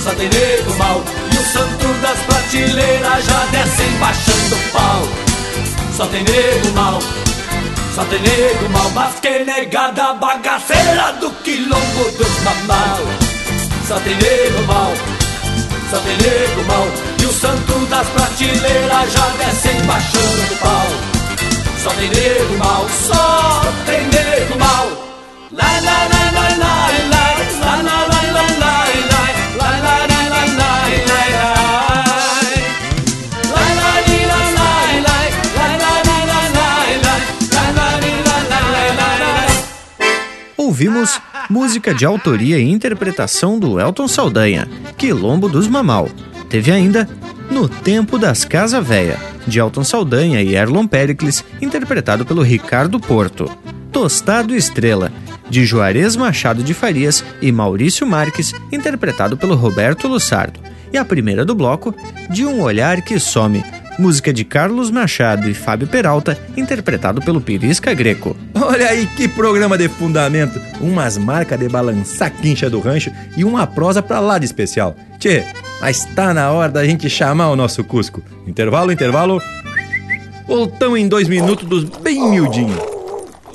só 0.03 0.11
tem 0.11 0.29
nego 0.29 0.75
mal. 0.75 1.03
E 1.33 1.39
o 1.39 1.53
santo 1.53 1.89
das 2.03 2.19
prateleiras 2.19 3.25
já 3.25 3.47
descem 3.47 3.91
baixando 3.99 4.57
pau. 4.73 5.09
Só 5.97 6.07
tem 6.09 6.23
nego 6.23 6.71
mal, 6.75 6.99
só 7.95 8.05
tem 8.05 8.21
nego 8.21 8.69
mal. 8.69 8.91
Mas 8.91 9.21
que 9.21 9.39
negada 9.45 10.13
bagaceira 10.13 11.15
do 11.19 11.31
quilombo 11.43 12.11
dos 12.19 12.43
mamal 12.43 12.99
Só 13.89 13.99
tem 14.01 14.15
nego 14.17 14.63
mal, 14.67 14.93
só 15.91 15.99
tem 16.01 16.17
nego 16.19 16.63
mal. 16.65 16.87
E 17.23 17.25
o 17.25 17.33
santo 17.33 17.87
das 17.87 18.07
prateleiras 18.09 19.13
já 19.15 19.29
descem 19.39 19.81
baixando 19.87 20.49
do 20.51 20.57
pau. 20.57 20.87
Só 21.83 21.91
tem 21.93 22.11
nego 22.11 22.59
mal, 22.59 22.87
só 23.07 23.63
tem 23.87 24.03
nego 24.09 24.59
mal. 24.59 24.89
Lai, 25.53 25.81
lai, 25.81 26.09
lai, 26.11 26.33
lai, 26.35 26.59
lai 26.59 27.14
Ouvimos 40.75 41.21
música 41.49 41.95
de 41.95 42.05
autoria 42.05 42.59
e 42.59 42.69
interpretação 42.69 43.61
do 43.61 43.79
Elton 43.79 44.09
Saldanha, 44.09 44.69
Quilombo 44.99 45.49
dos 45.49 45.69
Mamal. 45.69 46.09
Teve 46.51 46.73
ainda 46.73 47.09
No 47.49 47.69
Tempo 47.69 48.19
das 48.19 48.45
Casa 48.45 48.81
Véia, 48.81 49.17
de 49.47 49.61
Elton 49.61 49.85
Saldanha 49.85 50.43
e 50.43 50.57
Erlon 50.57 50.85
Pericles, 50.89 51.45
interpretado 51.63 52.27
pelo 52.27 52.43
Ricardo 52.43 52.99
Porto. 52.99 53.49
Tostado 53.93 54.53
Estrela, 54.53 55.13
de 55.49 55.65
Juarez 55.65 56.17
Machado 56.17 56.61
de 56.65 56.75
Farias 56.75 57.25
e 57.41 57.53
Maurício 57.53 58.05
Marques, 58.05 58.53
interpretado 58.73 59.37
pelo 59.37 59.55
Roberto 59.55 60.09
Lussardo. 60.09 60.59
E 60.93 60.99
a 60.99 61.05
primeira 61.05 61.45
do 61.45 61.55
bloco, 61.55 61.95
De 62.31 62.45
um 62.45 62.61
Olhar 62.61 63.01
que 63.01 63.21
Some, 63.21 63.63
música 63.99 64.33
de 64.33 64.45
Carlos 64.45 64.91
Machado 64.91 65.49
e 65.49 65.55
Fábio 65.55 65.87
Peralta, 65.87 66.39
interpretado 66.57 67.21
pelo 67.21 67.41
Pirisca 67.41 67.95
Greco. 67.95 68.37
Olha 68.55 68.89
aí 68.89 69.07
que 69.07 69.29
programa 69.29 69.79
de 69.79 69.89
fundamento, 69.89 70.61
umas 70.81 71.17
marcas 71.17 71.59
de 71.59 71.69
balançar 71.69 72.31
quincha 72.31 72.69
do 72.69 72.81
rancho 72.81 73.11
e 73.37 73.45
uma 73.45 73.67
prosa 73.67 74.03
pra 74.03 74.21
lá 74.21 74.39
de 74.39 74.45
especial. 74.45 74.97
Tchê, 75.19 75.45
mas 75.81 76.05
tá 76.05 76.35
na 76.35 76.51
hora 76.51 76.73
da 76.73 76.85
gente 76.85 77.09
chamar 77.09 77.51
o 77.51 77.57
nosso 77.57 77.85
Cusco. 77.85 78.23
Intervalo, 78.47 78.93
intervalo. 78.93 79.41
Voltamos 80.47 80.99
em 80.99 81.09
dois 81.09 81.29
minutos 81.29 81.67
dos 81.69 81.85
bem 81.85 82.31
miudinho. 82.31 82.77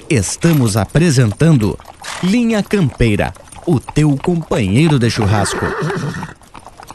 Estamos 0.10 0.76
apresentando 0.76 1.78
Linha 2.24 2.64
Campeira, 2.64 3.34
o 3.66 3.80
teu 3.80 4.18
companheiro 4.18 4.98
de 4.98 5.10
churrasco. 5.10 5.66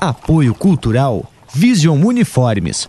Apoio 0.00 0.52
Cultural 0.54 1.24
Vision 1.54 2.02
Uniformes. 2.04 2.88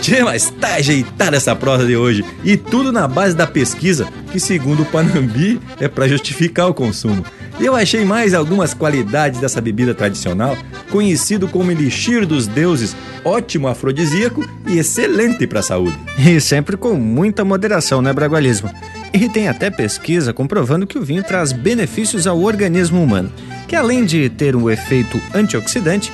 Tchê, 0.00 0.22
mas 0.22 0.50
tá 0.60 0.74
ajeitada 0.74 1.36
essa 1.36 1.54
prosa 1.56 1.86
de 1.86 1.96
hoje. 1.96 2.24
E 2.44 2.56
tudo 2.56 2.92
na 2.92 3.08
base 3.08 3.34
da 3.34 3.46
pesquisa, 3.46 4.06
que 4.30 4.38
segundo 4.38 4.82
o 4.82 4.86
Panambi 4.86 5.60
é 5.80 5.88
para 5.88 6.08
justificar 6.08 6.68
o 6.68 6.74
consumo. 6.74 7.24
Eu 7.58 7.74
achei 7.74 8.04
mais 8.04 8.34
algumas 8.34 8.74
qualidades 8.74 9.40
dessa 9.40 9.62
bebida 9.62 9.94
tradicional, 9.94 10.56
conhecido 10.90 11.48
como 11.48 11.70
elixir 11.70 12.26
dos 12.26 12.46
deuses, 12.46 12.94
ótimo 13.24 13.66
afrodisíaco 13.66 14.46
e 14.66 14.78
excelente 14.78 15.46
para 15.46 15.60
a 15.60 15.62
saúde. 15.62 15.98
E 16.18 16.38
sempre 16.38 16.76
com 16.76 16.94
muita 16.94 17.44
moderação, 17.44 18.02
né, 18.02 18.12
Bragualismo? 18.12 18.70
E 19.12 19.28
tem 19.30 19.48
até 19.48 19.70
pesquisa 19.70 20.34
comprovando 20.34 20.86
que 20.86 20.98
o 20.98 21.02
vinho 21.02 21.22
traz 21.22 21.50
benefícios 21.50 22.26
ao 22.26 22.38
organismo 22.42 23.02
humano, 23.02 23.32
que 23.66 23.74
além 23.74 24.04
de 24.04 24.28
ter 24.28 24.54
um 24.54 24.68
efeito 24.68 25.18
antioxidante, 25.34 26.12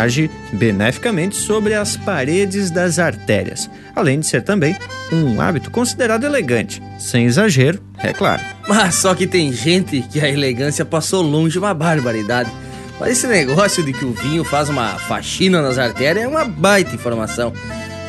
age 0.00 0.30
beneficamente 0.52 1.36
sobre 1.36 1.74
as 1.74 1.96
paredes 1.96 2.70
das 2.70 2.98
artérias, 2.98 3.70
além 3.94 4.20
de 4.20 4.26
ser 4.26 4.42
também 4.42 4.76
um 5.12 5.40
hábito 5.40 5.70
considerado 5.70 6.24
elegante, 6.24 6.82
sem 6.98 7.26
exagero, 7.26 7.80
é 7.98 8.12
claro. 8.12 8.42
Mas 8.68 8.96
só 8.96 9.14
que 9.14 9.26
tem 9.26 9.52
gente 9.52 10.02
que 10.02 10.20
a 10.20 10.28
elegância 10.28 10.84
passou 10.84 11.22
longe 11.22 11.58
uma 11.58 11.74
barbaridade. 11.74 12.50
Mas 12.98 13.12
esse 13.12 13.26
negócio 13.26 13.82
de 13.82 13.92
que 13.92 14.04
o 14.04 14.12
vinho 14.12 14.44
faz 14.44 14.68
uma 14.68 14.90
faxina 14.98 15.60
nas 15.60 15.78
artérias 15.78 16.24
é 16.24 16.28
uma 16.28 16.44
baita 16.44 16.94
informação. 16.94 17.52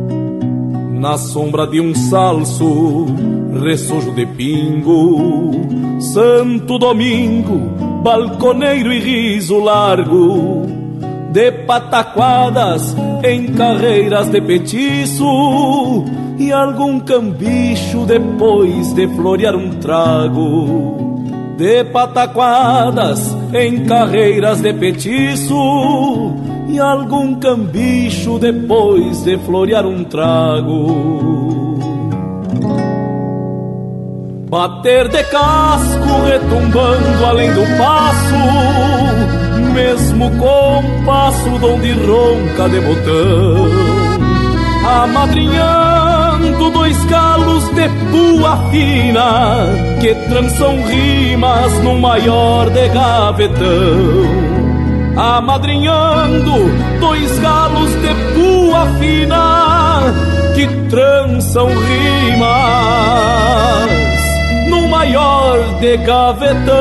Na 1.05 1.19
sombra 1.19 1.67
de 1.67 1.83
um 1.83 1.95
salso, 1.95 3.05
ressojo 3.63 4.11
de 4.13 4.25
pingo, 4.25 5.51
Santo 6.01 6.79
Domingo, 6.79 7.59
balconeiro 8.03 8.91
e 8.91 9.01
riso 9.01 9.59
largo, 9.59 10.63
de 11.31 11.53
pataquadas 11.67 12.97
em 13.23 13.53
carreiras 13.53 14.31
de 14.31 14.41
petiço, 14.41 15.27
e 16.39 16.51
algum 16.51 16.99
cambicho 16.99 18.07
depois 18.07 18.95
de 18.95 19.07
florear 19.09 19.55
um 19.57 19.73
trago. 19.73 21.19
De 21.59 21.85
pataquadas 21.85 23.37
em 23.53 23.85
carreiras 23.85 24.63
de 24.63 24.73
petiço, 24.73 25.55
e 26.69 26.79
algum 26.79 27.35
cambicho 27.37 28.39
depois 28.39 29.23
de 29.23 29.39
florear 29.39 29.87
um 29.87 30.05
trago. 30.05 31.75
Bater 34.49 35.09
de 35.09 35.25
casco 35.25 36.23
retumbando 36.27 37.27
além 37.27 37.53
do 37.53 37.62
passo, 37.77 38.35
mesmo 39.73 40.31
compasso 40.39 41.59
donde 41.59 41.93
ronca 41.93 42.69
de 42.69 42.81
botão, 42.81 43.69
amadrinhando 45.03 46.71
dois 46.71 47.05
galos 47.07 47.65
de 47.71 47.89
pua 48.12 48.71
fina 48.71 49.67
que 50.01 50.15
trançam 50.29 50.85
rimas 50.85 51.83
no 51.83 51.99
maior 51.99 52.71
de 52.71 52.89
gavetão 52.91 54.54
amadrinhando 55.17 56.53
dois 57.01 57.39
galos 57.39 57.91
de 57.91 58.15
pua 58.35 58.87
fina 58.99 60.15
que 60.55 60.67
trançam 60.89 61.69
rimas 61.69 62.45
no 64.69 64.89
maior 64.89 65.59
de 65.81 65.97
gavetão. 65.99 66.75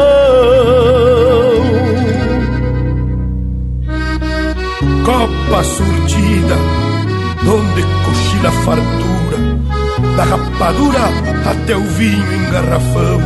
Copa 5.05 5.63
surtida, 5.63 6.55
donde 7.43 7.84
cochila 8.05 8.51
fartura, 8.63 9.38
da 10.15 10.23
rapadura 10.23 10.99
até 11.49 11.75
o 11.75 11.84
vinho 11.84 12.34
em 12.34 12.51
garrafão, 12.51 13.21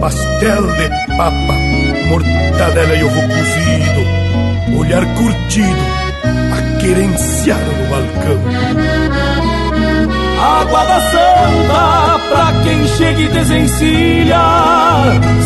pastel 0.00 0.66
de 0.76 0.88
papa, 1.16 1.67
mortadela 2.08 2.94
e 2.94 3.04
ovo 3.04 3.20
cozido 3.20 4.78
olhar 4.78 5.04
curtido 5.14 5.82
a 6.52 6.78
querenciar 6.80 7.58
no 7.58 7.86
balcão. 7.88 8.38
Água 10.40 10.84
da 10.84 11.00
Santa 11.00 12.20
pra 12.28 12.52
quem 12.62 12.86
chega 12.86 13.20
e 13.20 13.28
desencilha, 13.28 14.40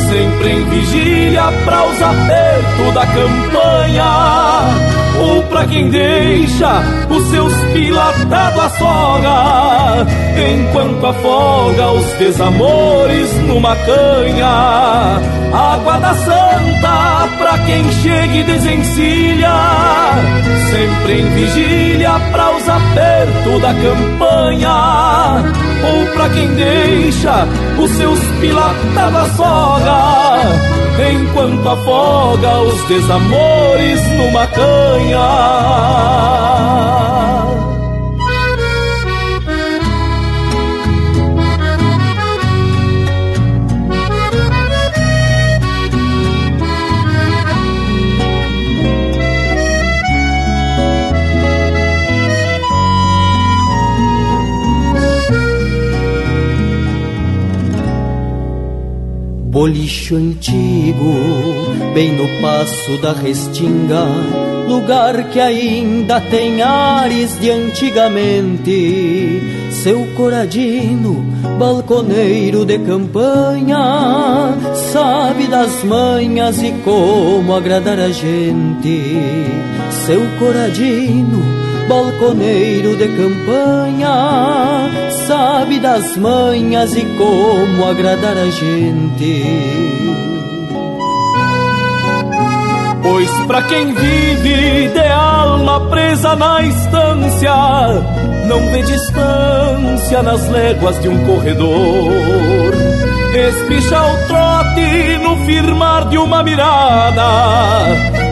sempre 0.08 0.50
em 0.50 0.64
vigília 0.68 1.44
pra 1.64 1.84
os 1.84 2.02
apertos 2.02 2.94
da 2.94 3.06
campanha. 3.06 4.12
Ou 5.18 5.42
pra 5.44 5.64
quem 5.66 5.90
deixa 5.90 6.82
os 7.08 7.30
seus 7.30 7.54
pilatados 7.72 8.60
à 8.60 8.70
soga, 8.70 10.06
enquanto 10.36 11.06
afoga 11.06 11.92
os 11.92 12.06
desamores 12.18 13.32
numa 13.46 13.74
canha. 13.76 15.41
Água 15.52 15.98
da 15.98 16.14
Santa 16.14 17.28
pra 17.36 17.58
quem 17.66 17.92
chega 17.92 18.34
e 18.34 18.42
desencilha, 18.42 19.52
sempre 20.70 21.20
em 21.20 21.28
vigília 21.34 22.12
pra 22.32 22.56
os 22.56 22.68
apertos 22.68 23.60
da 23.60 23.74
campanha. 23.74 25.44
Ou 25.84 26.06
pra 26.14 26.28
quem 26.30 26.48
deixa 26.54 27.46
os 27.78 27.90
seus 27.90 28.18
pilatados 28.40 29.16
à 29.16 29.26
soga, 29.36 31.10
enquanto 31.12 31.68
afoga 31.68 32.60
os 32.60 32.88
desamores 32.88 34.00
numa 34.16 34.46
canha. 34.46 35.52
Bolicho 59.52 60.16
antigo, 60.16 61.12
bem 61.92 62.16
no 62.16 62.26
passo 62.40 62.96
da 63.02 63.12
restinga, 63.12 64.06
lugar 64.66 65.28
que 65.28 65.38
ainda 65.38 66.18
tem 66.22 66.62
ares 66.62 67.38
de 67.38 67.50
antigamente. 67.50 69.42
Seu 69.82 70.06
coradino, 70.16 71.22
balconeiro 71.58 72.64
de 72.64 72.78
campanha, 72.78 74.56
sabe 74.90 75.46
das 75.48 75.84
manhas 75.84 76.62
e 76.62 76.72
como 76.82 77.54
agradar 77.54 78.00
a 78.00 78.08
gente. 78.08 79.20
Seu 80.06 80.22
coradino, 80.38 81.42
balconeiro 81.86 82.96
de 82.96 83.06
campanha, 83.06 85.11
sabe 85.42 85.80
das 85.80 86.16
manhas 86.18 86.94
e 86.94 87.04
como 87.18 87.84
agradar 87.84 88.36
a 88.36 88.48
gente. 88.48 89.42
Pois 93.02 93.30
pra 93.48 93.60
quem 93.62 93.92
vive 93.92 94.88
de 94.88 95.08
alma 95.08 95.80
presa 95.90 96.36
na 96.36 96.62
estância, 96.62 97.54
não 98.46 98.70
vê 98.70 98.82
distância 98.82 100.22
nas 100.22 100.48
léguas 100.48 101.02
de 101.02 101.08
um 101.08 101.26
corredor. 101.26 102.72
Espicha 103.34 104.00
o 104.00 104.26
trote 104.28 105.18
no 105.24 105.44
firmar 105.44 106.08
de 106.08 106.18
uma 106.18 106.44
mirada, 106.44 107.24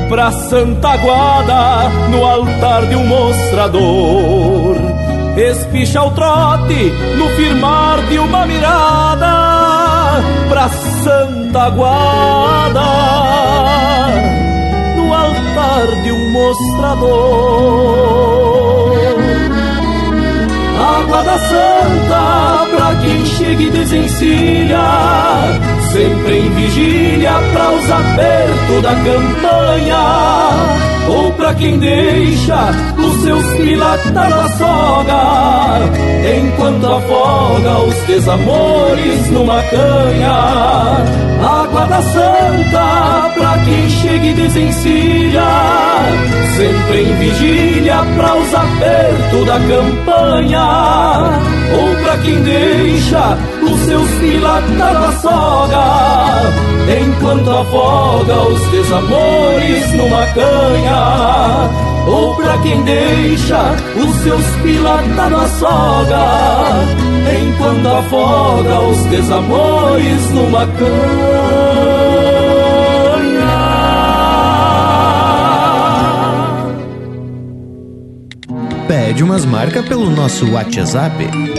pra 0.09 0.31
Santa 0.31 0.97
Guada 0.97 1.89
no 2.09 2.25
altar 2.25 2.87
de 2.87 2.95
um 2.95 3.05
mostrador 3.05 4.90
espicha 5.37 6.03
o 6.03 6.11
trote 6.11 6.93
no 7.17 7.29
firmar 7.31 8.03
de 8.09 8.19
uma 8.19 8.45
mirada 8.47 10.21
pra 10.49 10.69
Santa 10.69 11.71
Guada 11.71 12.81
no 14.97 15.15
altar 15.15 15.87
de 16.03 16.13
um 16.13 16.31
mostrador. 16.31 17.71
Água 20.79 21.23
da 21.23 21.39
Santa 21.39 22.67
pra 22.77 22.95
quem 23.03 23.25
chega 23.27 23.63
e 23.63 23.71
desencilha, 23.71 24.83
sempre 25.93 26.39
em 26.39 26.51
vigília 26.51 27.33
pra 27.53 27.71
os 27.71 27.91
apertos 27.91 28.83
da 28.83 28.95
campanha 28.95 31.00
ou 31.11 31.33
pra 31.33 31.53
quem 31.55 31.79
deixa 31.79 32.71
os 32.97 33.23
seus 33.23 33.45
pilatar 33.55 34.31
na 34.31 34.49
soga, 34.57 35.81
enquanto 36.39 36.87
afoga 36.87 37.79
os 37.81 37.95
desamores 38.07 39.31
numa 39.31 39.61
canha. 39.65 41.31
Água 41.43 41.87
da 41.87 42.03
Santa 42.03 43.31
pra 43.35 43.59
quem 43.65 43.89
chega 43.89 44.27
e 44.27 44.35
desencilha, 44.35 45.43
sempre 46.57 47.03
em 47.03 47.15
vigília 47.17 47.99
pra 48.17 48.37
os 48.37 48.55
apertos 48.55 49.47
da 49.47 49.59
campanha. 49.61 51.41
Ou 51.73 51.95
pra 52.03 52.17
quem 52.19 52.43
deixa 52.43 53.39
os 53.63 53.81
seus 53.81 54.11
pilatar 54.21 54.95
na 54.95 55.13
soga, 55.13 56.53
enquanto 57.01 57.51
afoga 57.51 58.37
os 58.49 58.61
desamores 58.71 59.93
numa 59.95 60.27
canha. 60.35 61.00
Ou 62.07 62.35
pra 62.35 62.59
quem 62.59 62.83
deixa 62.83 63.77
os 63.97 64.17
seus 64.23 64.45
pilatar 64.63 65.31
na 65.31 65.49
soga, 65.49 66.27
enquanto 67.43 67.87
afoga 67.87 68.81
os 68.81 69.05
desamores 69.07 70.31
numa 70.31 70.67
canha. 70.67 71.01
Pede 78.89 79.23
umas 79.23 79.45
marcas 79.45 79.87
pelo 79.87 80.11
nosso 80.11 80.51
WhatsApp 80.51 81.15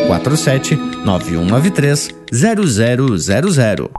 47 0.08 0.76
9193 1.06 2.10
0000. 2.32 3.89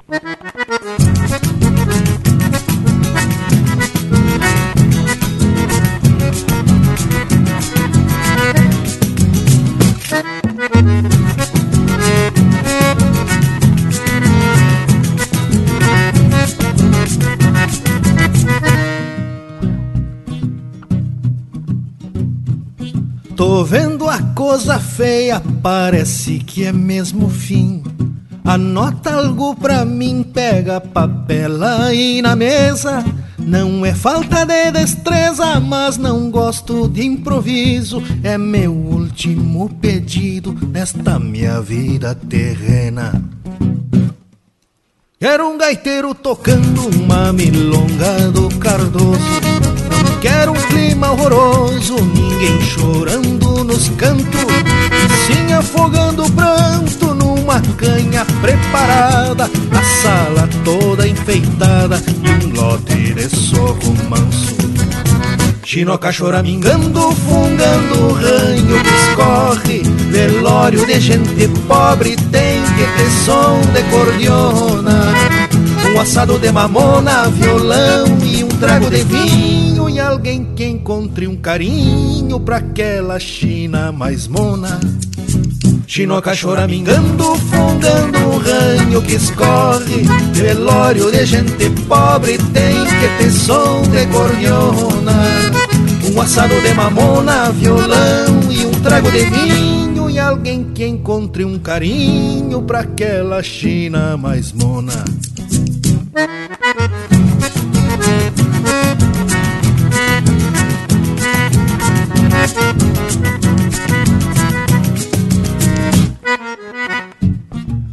Feia, 25.32 25.42
parece 25.62 26.38
que 26.38 26.64
é 26.64 26.72
mesmo 26.72 27.28
fim. 27.30 27.82
Anota 28.44 29.14
algo 29.14 29.54
pra 29.54 29.84
mim, 29.84 30.22
pega 30.22 30.80
papel 30.80 31.62
aí 31.62 32.20
na 32.20 32.34
mesa. 32.34 33.04
Não 33.38 33.84
é 33.84 33.94
falta 33.94 34.44
de 34.44 34.70
destreza, 34.72 35.58
mas 35.60 35.96
não 35.96 36.30
gosto 36.30 36.88
de 36.88 37.04
improviso. 37.04 38.02
É 38.22 38.36
meu 38.36 38.72
último 38.72 39.68
pedido 39.80 40.56
nesta 40.68 41.18
minha 41.18 41.60
vida 41.60 42.14
terrena. 42.14 43.22
Quero 45.18 45.48
um 45.48 45.56
gaiteiro 45.56 46.14
tocando 46.14 46.88
uma 46.88 47.32
milonga 47.32 48.30
do 48.32 48.48
Cardoso. 48.58 49.20
Quero 50.20 50.52
um 50.52 50.66
clima 50.68 51.12
horroroso, 51.12 51.96
ninguém 51.96 52.60
chorando 52.62 53.64
nos 53.64 53.88
cantos. 53.90 55.01
Sim, 55.32 55.52
afogando 55.52 56.24
o 56.24 56.32
pranto 56.32 57.14
numa 57.14 57.60
canha 57.76 58.24
preparada. 58.40 59.44
A 59.44 60.02
sala 60.02 60.48
toda 60.64 61.08
enfeitada 61.08 62.02
um 62.22 62.54
lote 62.54 63.14
de 63.14 63.28
sorro 63.28 63.96
manso. 64.08 64.62
Chinoca 65.64 66.12
choramingando, 66.12 67.12
fungando, 67.12 68.12
ranho 68.12 68.82
que 68.82 68.94
escorre 69.08 69.82
Velório 70.10 70.84
de 70.84 71.00
gente 71.00 71.48
pobre 71.66 72.14
tem 72.30 72.60
que 72.62 72.84
ter 72.96 73.10
som 73.24 73.58
de 73.72 73.82
cordiona 73.84 75.14
Um 75.94 75.98
assado 75.98 76.38
de 76.38 76.52
mamona, 76.52 77.28
violão 77.30 78.21
trago 78.62 78.88
de 78.88 79.02
vinho. 79.02 79.90
E 79.90 79.98
alguém 79.98 80.44
que 80.54 80.64
encontre 80.64 81.26
um 81.26 81.36
carinho 81.36 82.38
pra 82.38 82.58
aquela 82.58 83.18
China 83.18 83.90
mais 83.90 84.28
mona. 84.28 84.78
Chinoca 85.86 86.32
choramingando, 86.32 87.34
fungando, 87.34 88.38
ranho 88.38 89.02
que 89.02 89.16
escorre. 89.16 90.04
Velório 90.32 91.10
de 91.10 91.26
gente 91.26 91.68
pobre 91.88 92.38
tem 92.38 92.84
que 92.84 93.18
ter 93.18 93.30
som 93.30 93.82
de 93.82 94.06
cordiona 94.06 95.12
um 96.14 96.20
assado 96.20 96.60
de 96.60 96.74
mamona, 96.74 97.50
violão 97.52 98.50
e 98.50 98.66
um 98.66 98.72
trago 98.82 99.10
de 99.10 99.24
vinho 99.24 100.10
E 100.10 100.18
alguém 100.18 100.64
que 100.74 100.86
encontre 100.86 101.44
um 101.44 101.58
carinho 101.58 102.60
pra 102.62 102.80
aquela 102.80 103.42
China 103.42 104.16
mais 104.16 104.52
mona 104.52 105.04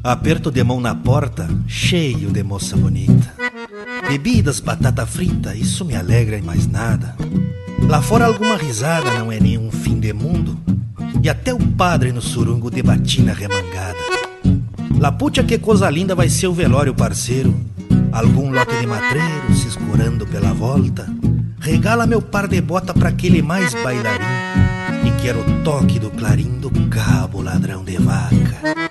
Aperto 0.03 0.49
de 0.51 0.63
mão 0.63 0.79
na 0.79 0.95
porta, 0.95 1.47
cheio 1.67 2.31
de 2.31 2.41
moça 2.41 2.75
bonita 2.77 3.33
Bebidas, 4.07 4.59
batata 4.59 5.05
frita, 5.05 5.55
isso 5.55 5.83
me 5.83 5.95
alegra 5.95 6.37
e 6.37 6.41
mais 6.41 6.67
nada 6.67 7.15
Lá 7.89 8.03
fora 8.03 8.25
alguma 8.27 8.55
risada 8.55 9.17
não 9.17 9.31
é 9.31 9.39
nenhum 9.39 9.71
fim 9.71 9.99
de 9.99 10.13
mundo. 10.13 10.59
E 11.23 11.27
até 11.27 11.51
o 11.51 11.57
padre 11.57 12.11
no 12.11 12.21
surungo 12.21 12.69
de 12.69 12.83
batina 12.83 13.33
remangada. 13.33 13.97
Laputia 14.99 15.43
que 15.43 15.57
coisa 15.57 15.89
linda 15.89 16.13
vai 16.13 16.29
ser 16.29 16.45
o 16.45 16.53
velório, 16.53 16.93
parceiro. 16.93 17.59
algum 18.11 18.51
lote 18.51 18.77
de 18.79 18.85
matreiro 18.85 19.55
se 19.55 19.69
escorando 19.69 20.27
pela 20.27 20.53
volta, 20.53 21.07
regala 21.59 22.05
meu 22.05 22.21
par 22.21 22.47
de 22.47 22.61
bota 22.61 22.93
para 22.93 23.09
aquele 23.09 23.41
mais 23.41 23.73
bailarim 23.73 24.23
e 25.05 25.21
quero 25.21 25.39
o 25.39 25.63
toque 25.63 25.99
do 25.99 26.11
clarim 26.11 26.59
do 26.59 26.69
cabo 26.89 27.41
ladrão 27.41 27.83
de 27.83 27.97
vaca. 27.97 28.88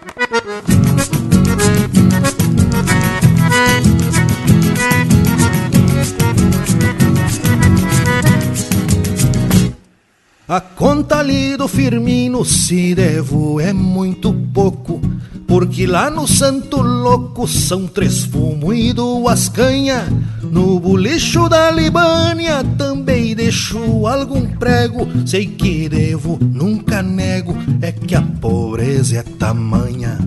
A 10.48 10.62
conta 10.62 11.18
ali 11.18 11.58
do 11.58 11.68
Firmino, 11.68 12.42
se 12.42 12.94
devo, 12.94 13.60
é 13.60 13.70
muito 13.70 14.32
pouco. 14.32 14.98
Porque 15.46 15.86
lá 15.86 16.08
no 16.08 16.26
Santo 16.26 16.80
Louco 16.80 17.46
são 17.46 17.86
três 17.86 18.24
fumo 18.24 18.72
e 18.72 18.94
duas 18.94 19.50
canha. 19.50 20.08
No 20.42 20.80
bolicho 20.80 21.50
da 21.50 21.70
Libânia 21.70 22.64
também 22.78 23.34
deixo 23.34 24.06
algum 24.06 24.46
prego. 24.46 25.06
Sei 25.26 25.46
que 25.46 25.86
devo, 25.86 26.38
nunca 26.40 27.02
nego, 27.02 27.54
é 27.82 27.92
que 27.92 28.14
a 28.14 28.22
pobreza 28.22 29.18
é 29.18 29.22
tamanha. 29.22 30.18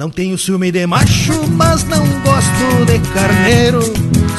Não 0.00 0.08
tenho 0.08 0.38
ciúme 0.38 0.72
de 0.72 0.86
macho, 0.86 1.46
mas 1.50 1.84
não 1.84 2.02
gosto 2.22 2.86
de 2.86 2.98
carneiro. 3.12 3.82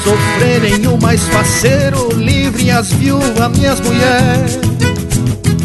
Sofrerem 0.02 0.88
o 0.88 1.00
mais 1.00 1.22
faceiro, 1.28 2.12
livre 2.14 2.68
as 2.72 2.92
viúvas, 2.92 3.56
minhas 3.56 3.78
mulheres. 3.78 4.58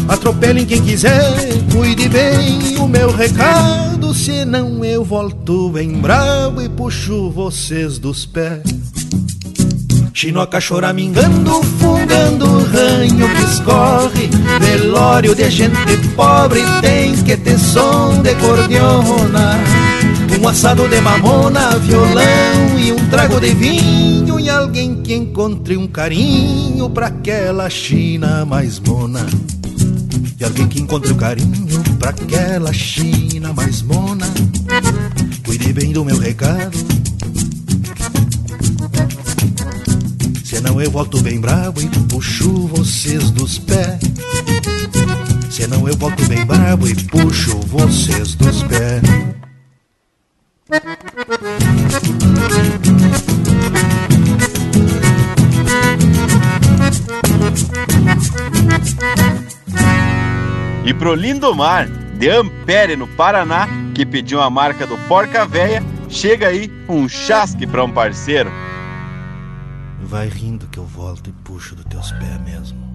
Atropelem 0.06 0.64
quem 0.64 0.80
quiser, 0.82 1.34
cuide 1.72 2.08
bem 2.08 2.78
o 2.78 2.86
meu 2.86 3.10
recado. 3.10 4.14
Senão 4.14 4.84
eu 4.84 5.02
volto 5.02 5.70
bem 5.70 5.94
bravo 5.94 6.62
e 6.62 6.68
puxo 6.68 7.32
vocês 7.32 7.98
dos 7.98 8.24
pés. 8.24 8.62
Chinoca 10.14 10.60
choramingando, 10.60 11.60
fungando 11.78 12.64
ranho 12.64 13.28
que 13.36 13.42
escorre 13.44 14.28
Velório 14.58 15.32
de 15.32 15.48
gente 15.48 15.96
pobre 16.16 16.60
tem 16.80 17.14
que 17.22 17.36
ter 17.36 17.56
som 17.56 18.20
de 18.20 18.34
cordiona 18.34 19.87
Um 20.40 20.46
assado 20.46 20.86
de 20.88 21.00
mamona, 21.00 21.76
violão 21.78 22.78
e 22.78 22.92
um 22.92 23.08
trago 23.10 23.40
de 23.40 23.52
vinho 23.54 24.38
E 24.38 24.48
alguém 24.48 25.02
que 25.02 25.12
encontre 25.12 25.76
um 25.76 25.88
carinho 25.88 26.88
pra 26.90 27.08
aquela 27.08 27.68
China 27.68 28.44
mais 28.44 28.78
mona 28.78 29.26
E 30.38 30.44
alguém 30.44 30.68
que 30.68 30.80
encontre 30.80 31.12
um 31.12 31.16
carinho 31.16 31.82
pra 31.98 32.10
aquela 32.10 32.72
China 32.72 33.52
mais 33.52 33.82
mona 33.82 34.26
Cuide 35.44 35.72
bem 35.72 35.92
do 35.92 36.04
meu 36.04 36.18
recado 36.18 36.78
Senão 40.44 40.80
eu 40.80 40.90
volto 40.90 41.20
bem 41.20 41.40
bravo 41.40 41.80
e 41.82 41.88
puxo 42.08 42.66
vocês 42.68 43.30
dos 43.30 43.58
pés. 43.58 44.00
Senão 45.50 45.86
eu 45.86 45.96
volto 45.96 46.24
bem 46.26 46.44
bravo 46.44 46.88
e 46.88 46.94
puxo 46.94 47.58
vocês 47.66 48.34
dos 48.34 48.62
pés. 48.62 49.02
E 50.70 50.76
pro 60.92 61.14
lindo 61.14 61.54
mar 61.54 61.88
de 61.88 62.28
Ampere, 62.28 62.96
no 62.96 63.08
Paraná, 63.08 63.66
que 63.94 64.04
pediu 64.04 64.42
a 64.42 64.50
marca 64.50 64.86
do 64.86 64.98
Porca 65.08 65.46
Véia, 65.46 65.82
chega 66.10 66.48
aí 66.48 66.70
um 66.86 67.08
chasque 67.08 67.66
pra 67.66 67.82
um 67.82 67.90
parceiro. 67.90 68.50
Vai 70.02 70.28
rindo 70.28 70.66
que 70.66 70.78
eu 70.78 70.84
volto 70.84 71.30
e 71.30 71.32
puxo 71.32 71.74
dos 71.74 71.86
teus 71.86 72.12
pés 72.12 72.38
mesmo. 72.44 72.92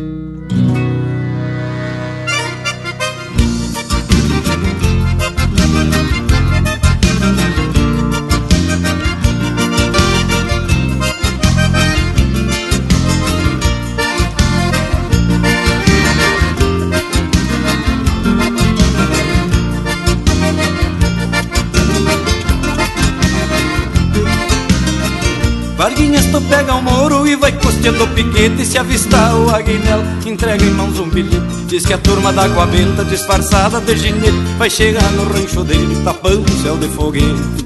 Varguinhas, 25.83 26.25
tu 26.27 26.39
pega 26.43 26.75
o 26.75 26.81
moro 26.81 27.27
e 27.27 27.35
vai 27.35 27.51
costeando 27.51 28.05
o 28.05 28.07
piquete 28.07 28.65
Se 28.65 28.77
avistar 28.77 29.35
o 29.35 29.53
aguinel, 29.53 30.01
entrega 30.25 30.63
em 30.63 30.71
mãos 30.71 30.97
um 30.97 31.09
bilhete. 31.09 31.65
Diz 31.67 31.85
que 31.85 31.91
a 31.91 31.97
turma 31.97 32.31
da 32.31 32.45
água 32.45 32.65
benta, 32.65 33.03
disfarçada 33.03 33.81
de 33.81 33.97
ginete 33.97 34.31
Vai 34.57 34.69
chegar 34.69 35.11
no 35.11 35.25
rancho 35.25 35.61
dele, 35.65 36.01
tapando 36.05 36.49
o 36.49 36.63
céu 36.63 36.77
de 36.77 36.87
foguete 36.87 37.62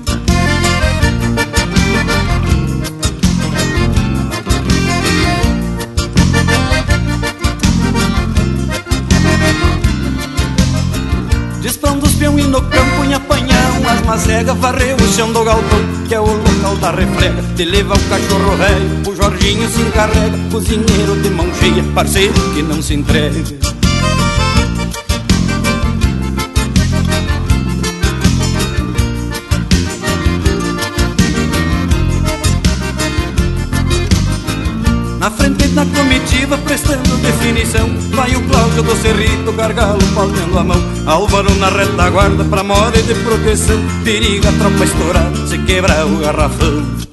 macegas 14.38 14.58
Varreu 14.58 14.96
o 14.96 15.14
chão 15.14 15.32
do 15.32 15.44
galpão, 15.44 15.80
que 16.08 16.14
é 16.14 16.20
o 16.20 16.26
local 16.26 16.76
da 16.78 16.92
refrega 16.92 17.44
Te 17.56 17.66
leva 17.66 17.96
o 17.96 18.00
cachorro 18.10 18.56
velho, 18.58 19.10
o 19.10 19.16
Jorginho 19.16 19.70
se 19.70 19.82
encarrega. 19.82 20.38
Cozinheiro 20.52 21.22
de 21.22 21.30
mão 21.30 21.48
cheia, 21.60 21.84
parceiro 21.96 22.34
que 22.54 22.62
não 22.62 22.82
se 22.82 22.94
entrega 22.94 23.44
Na 35.20 35.32
frente 35.32 35.68
da 35.70 35.86
comitiva, 35.86 36.58
prestando 36.60 37.18
definição 37.18 37.90
Vai 38.12 38.36
o 38.36 38.42
Cláudio 38.48 38.67
do 38.84 38.96
Cerrito, 38.96 39.52
gargalo, 39.54 40.00
palmando 40.14 40.60
a 40.60 40.64
mão. 40.64 40.84
Álvaro 41.06 41.54
na 41.56 41.70
retaguarda, 41.70 42.44
pra 42.46 42.64
moda 42.64 43.02
de 43.02 43.14
proteção. 43.16 43.80
Periga 44.04 44.50
a 44.50 44.54
tropa 44.54 44.84
estourar, 44.84 45.32
se 45.48 45.58
quebrar 45.60 46.06
o 46.06 46.18
garrafão 46.18 47.08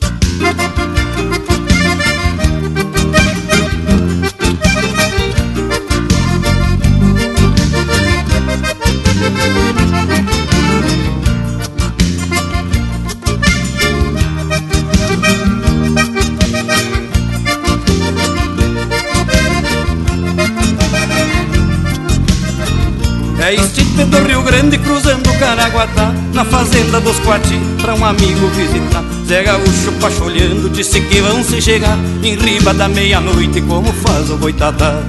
Na 26.35 26.45
fazenda 26.45 27.01
dos 27.01 27.21
Quati 27.21 27.61
pra 27.81 27.95
um 27.95 28.05
amigo 28.05 28.49
visitar. 28.49 29.05
Zé 29.25 29.45
Gaúcho 29.45 29.93
pacholhando 30.01 30.69
disse 30.69 31.01
que 31.01 31.21
vão 31.21 31.45
se 31.45 31.63
chegar 31.63 31.97
Em 32.25 32.35
riba 32.35 32.75
da 32.75 32.89
meia-noite 32.89 33.61
como 33.63 33.93
faz 33.93 34.31
o 34.31 34.37
boitatá. 34.37 35.01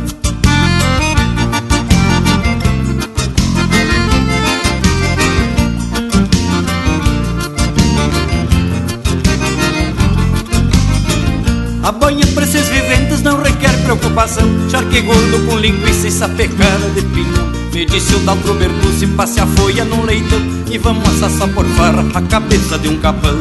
A 11.81 11.91
banha 11.91 12.25
pra 12.35 12.43
esses 12.43 12.69
viventes 12.69 13.23
não 13.23 13.41
requer 13.41 13.54
preocupação. 13.85 14.43
Charque 14.69 15.01
gordo 15.01 15.45
com 15.45 15.57
linguiça 15.57 16.07
e 16.07 16.11
sapecada 16.11 16.89
de 16.95 17.01
pinhão 17.03 17.51
Me 17.73 17.85
disse 17.85 18.15
o 18.15 18.19
Daltro 18.19 18.53
Bertucci, 18.55 19.07
passe 19.07 19.39
a 19.39 19.45
folha 19.45 19.85
num 19.85 20.03
leitão. 20.03 20.41
E 20.69 20.77
vamos 20.77 21.21
assar 21.21 21.47
por 21.49 21.65
farra 21.65 22.03
a 22.13 22.21
cabeça 22.23 22.77
de 22.79 22.89
um 22.89 22.97
capão. 22.97 23.35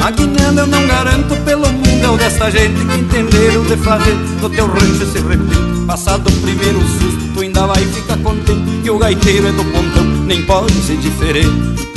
Aguinhando 0.00 0.60
eu 0.60 0.66
não 0.66 0.86
garanto 0.86 1.36
pelo 1.44 1.68
mundo 1.68 2.16
dessa 2.16 2.50
gente 2.50 2.84
que 2.86 2.98
entenderam 2.98 3.64
de 3.64 3.76
fazer. 3.76 4.16
Do 4.40 4.48
teu 4.48 4.66
rancho 4.66 5.06
se 5.12 5.18
repente 5.18 5.67
Passado 5.88 6.28
o 6.28 6.40
primeiro 6.42 6.78
susto, 6.80 7.32
tu 7.32 7.40
ainda 7.40 7.66
vai 7.66 7.82
ficar 7.82 8.18
contente 8.18 8.82
Que 8.82 8.90
o 8.90 8.98
gaiteiro 8.98 9.48
é 9.48 9.52
do 9.52 9.64
pontão, 9.64 10.04
nem 10.26 10.44
pode 10.44 10.74
ser 10.82 10.98
diferente 10.98 11.88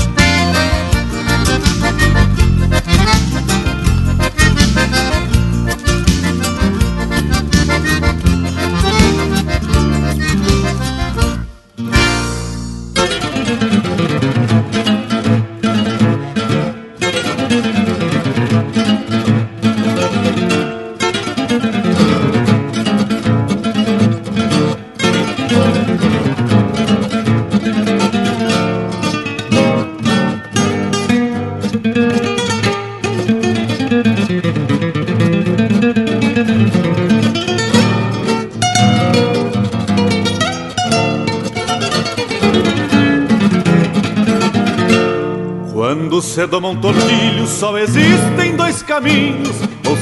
Quando 46.51 46.57
se 46.57 46.59
doma 46.59 46.69
um 46.69 46.75
tordilho, 46.75 47.47
só 47.47 47.77
existem 47.77 48.55
dois 48.57 48.83
caminhos. 48.83 49.55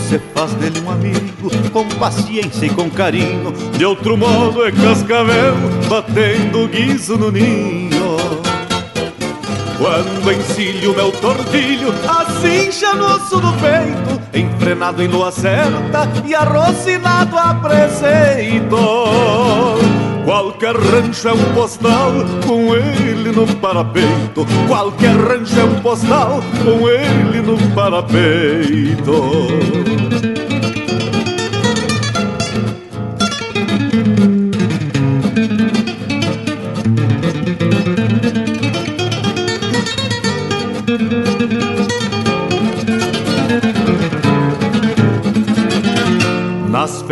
Se 0.08 0.18
faz 0.34 0.52
dele 0.54 0.82
um 0.84 0.90
amigo, 0.90 1.52
com 1.72 1.88
paciência 2.00 2.66
e 2.66 2.70
com 2.70 2.90
carinho. 2.90 3.52
De 3.78 3.86
outro 3.86 4.18
modo 4.18 4.66
é 4.66 4.72
cascavel, 4.72 5.54
batendo 5.88 6.68
guiso 6.68 7.16
no 7.16 7.32
ninho. 7.32 8.18
Quando 9.78 10.32
encilho 10.32 10.96
meu 10.96 11.12
tordilho, 11.12 11.94
assim 12.08 12.70
no 12.98 13.06
osso 13.06 13.40
do 13.40 13.54
peito, 13.54 14.20
enfrenado 14.34 15.04
em 15.04 15.08
lua 15.08 15.32
certa 15.32 16.10
e 16.26 16.34
arrocinado 16.34 17.38
a 17.38 17.54
preceito. 17.54 18.78
Qualquer 20.30 20.76
rancho 20.76 21.28
é 21.28 21.34
um 21.34 21.54
postal 21.56 22.12
com 22.46 22.76
ele 22.76 23.32
no 23.32 23.48
parapeito. 23.56 24.46
Qualquer 24.68 25.16
rancho 25.16 25.60
é 25.60 25.64
um 25.64 25.82
postal 25.82 26.44
com 26.64 26.88
ele 26.88 27.42
no 27.42 27.58
parapeito. 27.74 29.10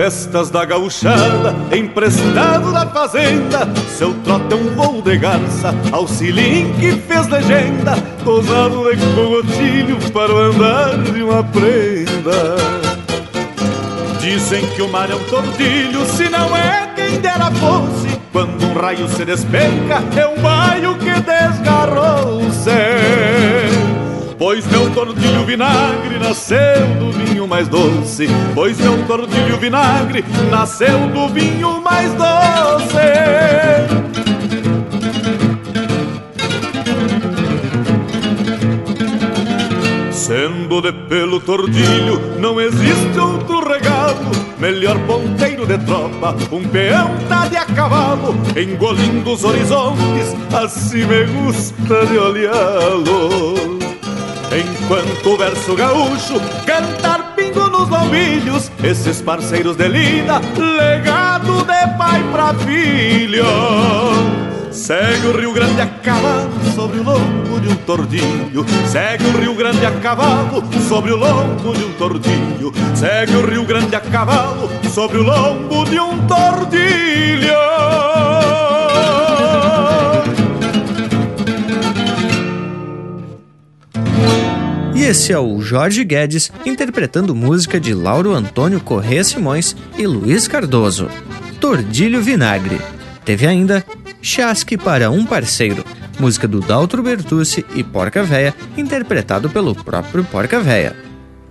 Festas 0.07 0.49
da 0.49 0.63
gauchada, 0.63 1.53
emprestado 1.75 2.71
da 2.71 2.87
fazenda 2.87 3.67
Seu 3.89 4.13
trote 4.23 4.53
é 4.53 4.55
um 4.55 4.73
voo 4.73 5.01
de 5.01 5.17
garça, 5.17 5.75
auxilim 5.91 6.73
que 6.79 6.93
fez 6.93 7.27
legenda 7.27 7.97
Tosado 8.23 8.95
de 8.95 9.05
cogotilho 9.13 9.97
para 10.13 10.33
o 10.33 10.37
andar 10.37 10.97
de 10.97 11.21
uma 11.21 11.43
prenda. 11.43 12.55
Dizem 14.21 14.65
que 14.67 14.81
o 14.81 14.87
mar 14.87 15.09
é 15.09 15.15
um 15.15 15.23
tordilho, 15.25 16.05
se 16.05 16.29
não 16.29 16.55
é 16.55 16.89
quem 16.95 17.19
dera 17.19 17.51
fosse 17.51 18.17
Quando 18.31 18.65
um 18.65 18.73
raio 18.79 19.09
se 19.09 19.25
despenca, 19.25 20.01
é 20.15 20.25
um 20.25 20.41
baio 20.41 20.95
que 20.95 21.11
desgarrou-se 21.19 22.71
Pois 24.47 24.65
meu 24.67 24.89
tordilho 24.91 25.43
vinagre 25.45 26.17
nasceu 26.19 26.87
do 26.99 27.11
vinho 27.11 27.45
mais 27.45 27.67
doce 27.67 28.27
Pois 28.55 28.79
meu 28.79 29.05
tordilho 29.05 29.57
vinagre 29.57 30.23
nasceu 30.49 31.09
do 31.09 31.27
vinho 31.27 31.81
mais 31.81 32.13
doce 32.13 32.87
Sendo 40.11 40.81
de 40.81 40.93
pelo 40.93 41.41
tordilho, 41.41 42.39
não 42.39 42.59
existe 42.59 43.19
outro 43.19 43.67
regalo. 43.67 44.31
Melhor 44.57 44.97
ponteiro 45.05 45.65
de 45.65 45.77
tropa, 45.79 46.35
um 46.51 46.65
peão 46.67 47.09
tá 47.27 47.47
de 47.47 47.57
a 47.57 47.65
cavalo, 47.65 48.33
engolindo 48.55 49.33
os 49.33 49.43
horizontes, 49.43 50.33
assim 50.53 51.05
me 51.05 51.25
gusta 51.25 52.05
de 52.05 52.17
olhá-lo. 52.17 53.76
Enquanto 54.87 55.33
o 55.33 55.37
verso 55.37 55.75
gaúcho 55.75 56.39
cantar 56.65 57.35
pingo 57.35 57.67
nos 57.67 57.89
novilhos, 57.89 58.71
esses 58.81 59.21
parceiros 59.21 59.75
de 59.75 59.85
lida, 59.89 60.39
legado 60.55 61.57
de 61.65 61.97
pai 61.97 62.23
pra 62.31 62.53
filho. 62.53 63.43
Segue 64.71 65.27
o 65.27 65.37
Rio 65.37 65.51
Grande 65.51 65.81
a 65.81 65.87
cavalo 65.87 66.49
sobre 66.73 66.99
o 66.99 67.03
lombo 67.03 67.59
de 67.59 67.67
um 67.67 67.75
tordilho. 67.75 68.65
Segue 68.89 69.25
o 69.25 69.37
Rio 69.37 69.55
Grande 69.55 69.85
a 69.85 69.91
cavalo 69.91 70.63
sobre 70.87 71.11
o 71.11 71.17
lombo 71.17 71.73
de 71.73 71.83
um 71.83 71.91
tordilho. 71.91 72.71
Segue 72.95 73.35
o 73.35 73.45
Rio 73.45 73.65
Grande 73.65 73.93
a 73.93 73.99
cavalo 73.99 74.69
sobre 74.89 75.17
o 75.17 75.23
lombo 75.23 75.83
de 75.83 75.99
um 75.99 76.17
tordilho. 76.27 77.57
Esse 85.07 85.31
é 85.31 85.39
o 85.39 85.61
Jorge 85.61 86.03
Guedes 86.03 86.51
interpretando 86.65 87.33
música 87.33 87.79
de 87.79 87.93
Lauro 87.93 88.33
Antônio 88.33 88.81
Corrêa 88.81 89.23
Simões 89.23 89.73
e 89.97 90.05
Luiz 90.05 90.49
Cardoso. 90.49 91.07
Tordilho 91.61 92.21
Vinagre. 92.21 92.77
Teve 93.23 93.47
ainda 93.47 93.85
Chasque 94.21 94.77
para 94.77 95.09
um 95.09 95.25
Parceiro, 95.25 95.85
música 96.19 96.45
do 96.45 96.59
Daltro 96.59 97.01
Bertucci 97.01 97.65
e 97.73 97.85
Porca 97.85 98.21
Véia, 98.21 98.53
interpretado 98.75 99.49
pelo 99.49 99.73
próprio 99.73 100.25
Porca 100.25 100.59
Véia. 100.59 100.93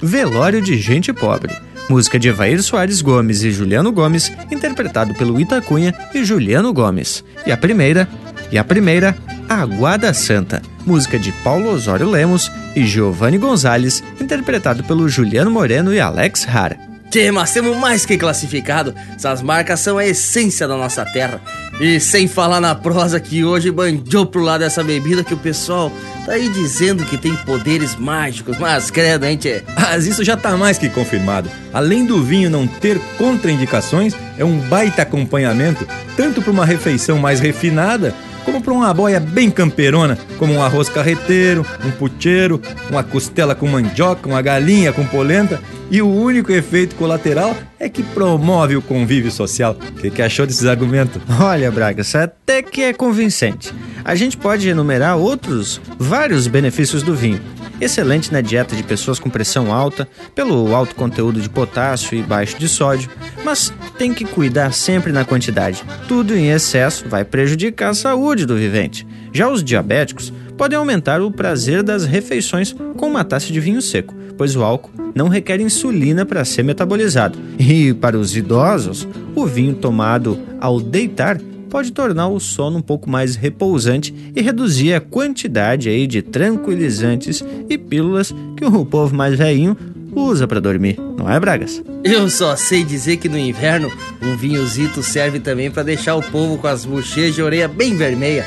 Velório 0.02 0.60
de 0.60 0.76
Gente 0.76 1.10
Pobre, 1.10 1.56
música 1.88 2.18
de 2.18 2.28
Evair 2.28 2.62
Soares 2.62 3.00
Gomes 3.00 3.42
e 3.42 3.50
Juliano 3.50 3.90
Gomes, 3.90 4.30
interpretado 4.50 5.14
pelo 5.14 5.40
Itacunha 5.40 5.94
e 6.14 6.22
Juliano 6.26 6.74
Gomes. 6.74 7.24
E 7.46 7.50
a 7.50 7.56
primeira, 7.56 8.06
e 8.52 8.58
a 8.58 8.64
primeira, 8.64 9.16
Aguada 9.48 10.12
Santa, 10.12 10.60
música 10.84 11.18
de 11.18 11.30
Paulo 11.30 11.70
Osório 11.70 12.08
Lemos 12.10 12.50
e 12.74 12.84
Giovanni 12.84 13.38
Gonzalez, 13.38 14.02
interpretado 14.20 14.82
pelo 14.82 15.08
Juliano 15.08 15.50
Moreno 15.50 15.94
e 15.94 16.00
Alex 16.00 16.46
Hara. 16.48 16.76
Tê, 17.10 17.30
mas 17.30 17.52
temos 17.52 17.76
mais 17.76 18.04
que 18.04 18.18
classificado. 18.18 18.92
Essas 19.14 19.40
marcas 19.40 19.78
são 19.80 19.96
a 19.96 20.04
essência 20.04 20.66
da 20.66 20.76
nossa 20.76 21.04
terra. 21.04 21.40
E 21.80 22.00
sem 22.00 22.26
falar 22.26 22.60
na 22.60 22.74
prosa 22.74 23.20
que 23.20 23.44
hoje 23.44 23.70
banjou 23.70 24.26
pro 24.26 24.42
lado 24.42 24.60
dessa 24.60 24.82
bebida 24.82 25.22
que 25.22 25.32
o 25.32 25.38
pessoal 25.38 25.92
tá 26.24 26.32
aí 26.32 26.48
dizendo 26.48 27.04
que 27.04 27.16
tem 27.16 27.34
poderes 27.36 27.94
mágicos. 27.94 28.58
Mas 28.58 28.90
credo, 28.90 29.24
hein, 29.24 29.36
tchê? 29.36 29.62
Mas 29.76 30.06
isso 30.06 30.24
já 30.24 30.36
tá 30.36 30.56
mais 30.56 30.78
que 30.78 30.88
confirmado. 30.88 31.48
Além 31.72 32.04
do 32.04 32.22
vinho 32.22 32.50
não 32.50 32.66
ter 32.66 32.98
contraindicações, 33.16 34.14
é 34.36 34.44
um 34.44 34.58
baita 34.58 35.02
acompanhamento, 35.02 35.86
tanto 36.16 36.42
para 36.42 36.52
uma 36.52 36.66
refeição 36.66 37.18
mais 37.18 37.38
refinada, 37.38 38.12
como 38.46 38.62
para 38.62 38.72
uma 38.72 38.94
boia 38.94 39.18
bem 39.18 39.50
camperona, 39.50 40.16
como 40.38 40.54
um 40.54 40.62
arroz 40.62 40.88
carreteiro, 40.88 41.66
um 41.84 41.90
pucheiro, 41.90 42.62
uma 42.88 43.02
costela 43.02 43.56
com 43.56 43.66
mandioca, 43.66 44.28
uma 44.28 44.40
galinha 44.40 44.92
com 44.92 45.04
polenta. 45.04 45.60
E 45.90 46.00
o 46.00 46.08
único 46.08 46.52
efeito 46.52 46.94
colateral 46.94 47.56
é 47.78 47.88
que 47.88 48.02
promove 48.02 48.76
o 48.76 48.82
convívio 48.82 49.30
social. 49.32 49.76
O 49.90 50.00
que, 50.00 50.10
que 50.10 50.22
achou 50.22 50.46
desses 50.46 50.64
argumentos? 50.64 51.20
Olha, 51.40 51.70
Braga, 51.70 52.02
isso 52.02 52.16
até 52.16 52.62
que 52.62 52.82
é 52.82 52.92
convincente. 52.92 53.74
A 54.04 54.14
gente 54.14 54.36
pode 54.36 54.68
enumerar 54.68 55.16
outros 55.16 55.80
vários 55.98 56.46
benefícios 56.46 57.02
do 57.02 57.14
vinho. 57.14 57.40
Excelente 57.80 58.32
na 58.32 58.40
dieta 58.40 58.74
de 58.74 58.82
pessoas 58.82 59.18
com 59.18 59.28
pressão 59.28 59.72
alta, 59.72 60.08
pelo 60.34 60.74
alto 60.74 60.94
conteúdo 60.94 61.40
de 61.40 61.48
potássio 61.48 62.18
e 62.18 62.22
baixo 62.22 62.58
de 62.58 62.68
sódio, 62.68 63.10
mas 63.44 63.72
tem 63.98 64.14
que 64.14 64.24
cuidar 64.24 64.72
sempre 64.72 65.12
na 65.12 65.24
quantidade. 65.24 65.84
Tudo 66.08 66.34
em 66.34 66.50
excesso 66.50 67.06
vai 67.08 67.24
prejudicar 67.24 67.90
a 67.90 67.94
saúde 67.94 68.46
do 68.46 68.56
vivente. 68.56 69.06
Já 69.32 69.48
os 69.50 69.62
diabéticos 69.62 70.32
podem 70.56 70.78
aumentar 70.78 71.20
o 71.20 71.30
prazer 71.30 71.82
das 71.82 72.06
refeições 72.06 72.74
com 72.96 73.06
uma 73.08 73.24
taça 73.24 73.52
de 73.52 73.60
vinho 73.60 73.82
seco, 73.82 74.14
pois 74.38 74.56
o 74.56 74.62
álcool 74.62 74.90
não 75.14 75.28
requer 75.28 75.60
insulina 75.60 76.24
para 76.24 76.44
ser 76.44 76.62
metabolizado. 76.62 77.38
E 77.58 77.92
para 77.92 78.18
os 78.18 78.34
idosos, 78.34 79.06
o 79.34 79.46
vinho 79.46 79.74
tomado 79.74 80.38
ao 80.58 80.80
deitar 80.80 81.38
pode 81.76 81.92
tornar 81.92 82.28
o 82.28 82.40
sono 82.40 82.78
um 82.78 82.80
pouco 82.80 83.10
mais 83.10 83.36
repousante 83.36 84.32
e 84.34 84.40
reduzir 84.40 84.94
a 84.94 85.00
quantidade 85.00 85.90
aí 85.90 86.06
de 86.06 86.22
tranquilizantes 86.22 87.44
e 87.68 87.76
pílulas 87.76 88.34
que 88.56 88.64
o 88.64 88.82
povo 88.82 89.14
mais 89.14 89.36
velhinho 89.36 89.76
usa 90.14 90.48
para 90.48 90.58
dormir, 90.58 90.98
não 91.18 91.30
é, 91.30 91.38
Bragas? 91.38 91.82
Eu 92.02 92.30
só 92.30 92.56
sei 92.56 92.82
dizer 92.82 93.18
que 93.18 93.28
no 93.28 93.36
inverno 93.36 93.92
um 94.22 94.38
vinhozito 94.38 95.02
serve 95.02 95.38
também 95.38 95.70
para 95.70 95.82
deixar 95.82 96.14
o 96.14 96.22
povo 96.22 96.56
com 96.56 96.66
as 96.66 96.86
bochechas 96.86 97.34
de 97.34 97.42
orelha 97.42 97.68
bem 97.68 97.94
vermelha. 97.94 98.46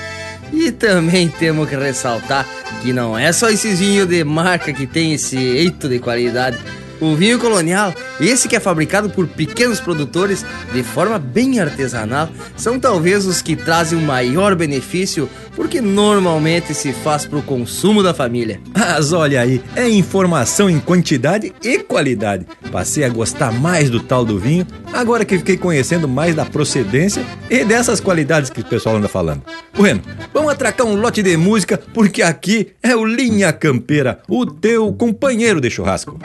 E 0.51 0.71
também 0.71 1.27
temos 1.27 1.69
que 1.69 1.75
ressaltar 1.75 2.47
que 2.81 2.91
não 2.91 3.15
é 3.15 3.31
só 3.31 3.51
esses 3.51 3.79
vinhos 3.79 4.07
de 4.07 4.23
marca 4.23 4.73
que 4.73 4.87
tem 4.87 5.13
esse 5.13 5.37
eito 5.37 5.87
de 5.87 5.99
qualidade. 5.99 6.57
O 7.01 7.15
vinho 7.15 7.39
colonial, 7.39 7.93
esse 8.19 8.47
que 8.47 8.55
é 8.55 8.59
fabricado 8.59 9.09
por 9.09 9.25
pequenos 9.25 9.79
produtores 9.79 10.45
de 10.73 10.83
forma 10.83 11.17
bem 11.17 11.59
artesanal, 11.59 12.29
são 12.57 12.77
talvez 12.77 13.25
os 13.25 13.41
que 13.41 13.55
trazem 13.55 13.97
o 13.97 14.01
maior 14.01 14.53
benefício, 14.53 15.29
porque 15.55 15.79
normalmente 15.79 16.73
se 16.73 16.91
faz 16.91 17.25
para 17.25 17.39
o 17.39 17.43
consumo 17.43 18.03
da 18.03 18.13
família. 18.13 18.59
Mas 18.77 19.13
olha 19.13 19.41
aí, 19.41 19.61
é 19.75 19.87
informação 19.89 20.69
em 20.69 20.79
quantidade 20.79 21.53
e 21.63 21.79
qualidade. 21.79 22.45
Passei 22.69 23.05
a 23.05 23.09
gostar 23.09 23.51
mais 23.53 23.89
do 23.89 24.01
tal 24.01 24.25
do 24.25 24.37
vinho, 24.37 24.67
agora 24.91 25.23
que 25.23 25.37
fiquei 25.37 25.55
conhecendo 25.55 26.07
mais 26.07 26.35
da 26.35 26.45
procedência 26.45 27.25
e 27.49 27.63
dessas 27.63 28.01
qualidades 28.01 28.49
que 28.49 28.61
o 28.61 28.65
pessoal 28.65 28.97
anda 28.97 29.07
falando. 29.07 29.41
Bueno, 29.73 30.01
vamos 30.33 30.51
atracar 30.51 30.85
um 30.85 30.95
lote 30.95 31.23
de 31.23 31.37
música, 31.37 31.79
porque 31.93 32.21
aqui 32.21 32.73
é 32.83 32.93
o 32.93 33.05
Linha 33.05 33.53
Campeira, 33.53 34.19
o 34.27 34.45
teu 34.45 34.91
companheiro 34.91 35.61
de 35.61 35.69
churrasco. 35.69 36.19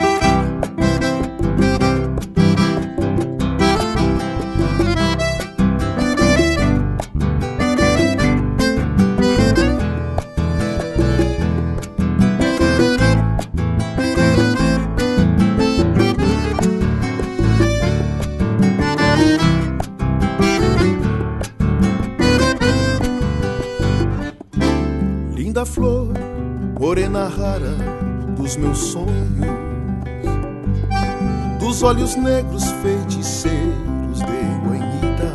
Olhos 31.85 32.15
negros 32.15 32.63
feiticeiros 32.81 34.19
de 34.19 34.25
guanhita. 34.65 35.31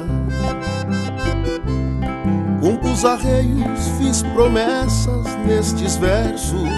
Com 2.60 2.76
arreios 3.04 3.88
fiz 3.98 4.22
promessas 4.34 5.26
nestes 5.46 5.96
versos, 5.96 6.68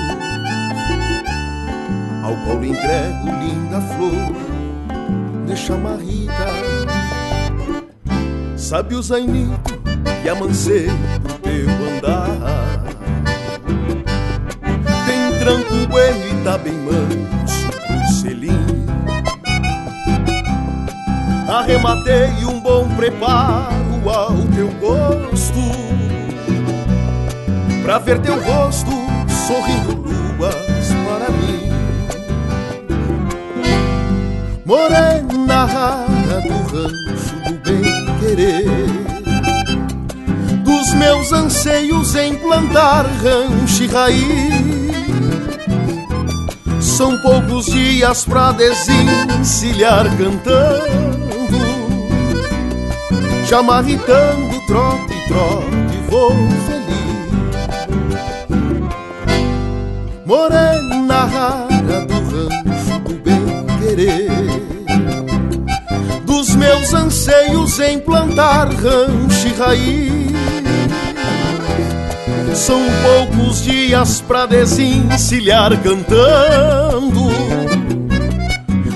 ao 2.23 2.37
qual 2.45 2.63
entrego 2.63 3.31
linda 3.41 3.81
flor 3.81 5.47
de 5.47 5.57
chamarrita. 5.57 6.33
Sabe 8.57 8.95
o 8.95 9.03
zainito 9.03 9.73
e 10.25 10.29
amancei 10.29 10.87
teu 11.43 11.69
andar. 11.71 11.92
Tranco 15.43 15.87
bueno 15.89 16.25
e 16.31 16.45
tá 16.45 16.57
bem 16.57 16.75
manso 16.75 17.69
pro 17.87 18.15
selim 18.15 18.83
arrematei 21.53 22.45
um 22.47 22.61
bom 22.61 22.89
preparo 22.97 24.09
ao 24.09 24.37
teu 24.55 24.69
gosto, 24.81 25.61
pra 27.83 27.99
ver 27.99 28.21
teu 28.21 28.41
rosto 28.43 28.91
sorrindo 29.47 29.95
luas 29.97 30.89
para 31.07 31.29
mim. 31.31 31.71
Morena 34.65 35.65
rara 35.67 36.41
do 36.41 36.55
rancho 36.73 37.37
do 37.45 37.53
bem 37.63 38.07
querer, 38.19 38.65
dos 40.65 40.95
meus 40.95 41.33
anseios 41.33 42.15
em 42.15 42.35
plantar 42.37 43.05
rancho 43.05 43.83
e 43.83 43.87
raiz. 43.89 44.62
São 46.97 47.19
poucos 47.19 47.67
dias 47.67 48.25
pra 48.25 48.53
desencilhar 48.53 50.05
cantando 50.17 51.03
chamarritando, 53.53 54.67
trote, 54.67 55.15
trote, 55.29 55.99
vou 56.09 56.33
feliz. 56.67 56.89
Morena 60.25 61.25
rara 61.27 62.07
do 62.07 62.15
rancho 62.15 62.99
do 63.01 63.15
bem 63.23 63.67
querer, 63.79 64.31
dos 66.25 66.57
meus 66.57 66.95
anseios 66.95 67.79
em 67.79 67.99
plantar 67.99 68.69
rancho 68.69 69.49
e 69.49 69.53
raiz. 69.53 70.22
São 72.55 72.81
poucos 73.03 73.63
dias 73.63 74.21
pra 74.21 74.47
desencilhar 74.47 75.77
cantando, 75.83 77.31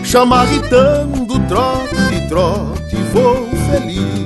chamarritando, 0.05 1.39
trote, 1.49 2.29
trote, 2.29 2.97
vou 3.13 3.49
feliz. 3.71 4.26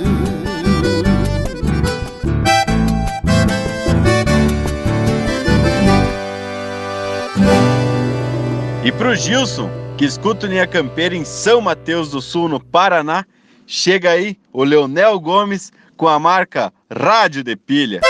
Pro 9.01 9.15
Gilson, 9.15 9.67
que 9.97 10.05
escuta 10.05 10.45
o 10.45 10.49
Linha 10.49 10.67
Campeira 10.67 11.15
em 11.15 11.25
São 11.25 11.59
Mateus 11.59 12.11
do 12.11 12.21
Sul, 12.21 12.47
no 12.47 12.59
Paraná, 12.59 13.25
chega 13.65 14.11
aí 14.11 14.37
o 14.53 14.63
Leonel 14.63 15.19
Gomes 15.19 15.73
com 15.97 16.07
a 16.07 16.19
marca 16.19 16.71
Rádio 16.87 17.43
de 17.43 17.55
Pilha. 17.55 18.01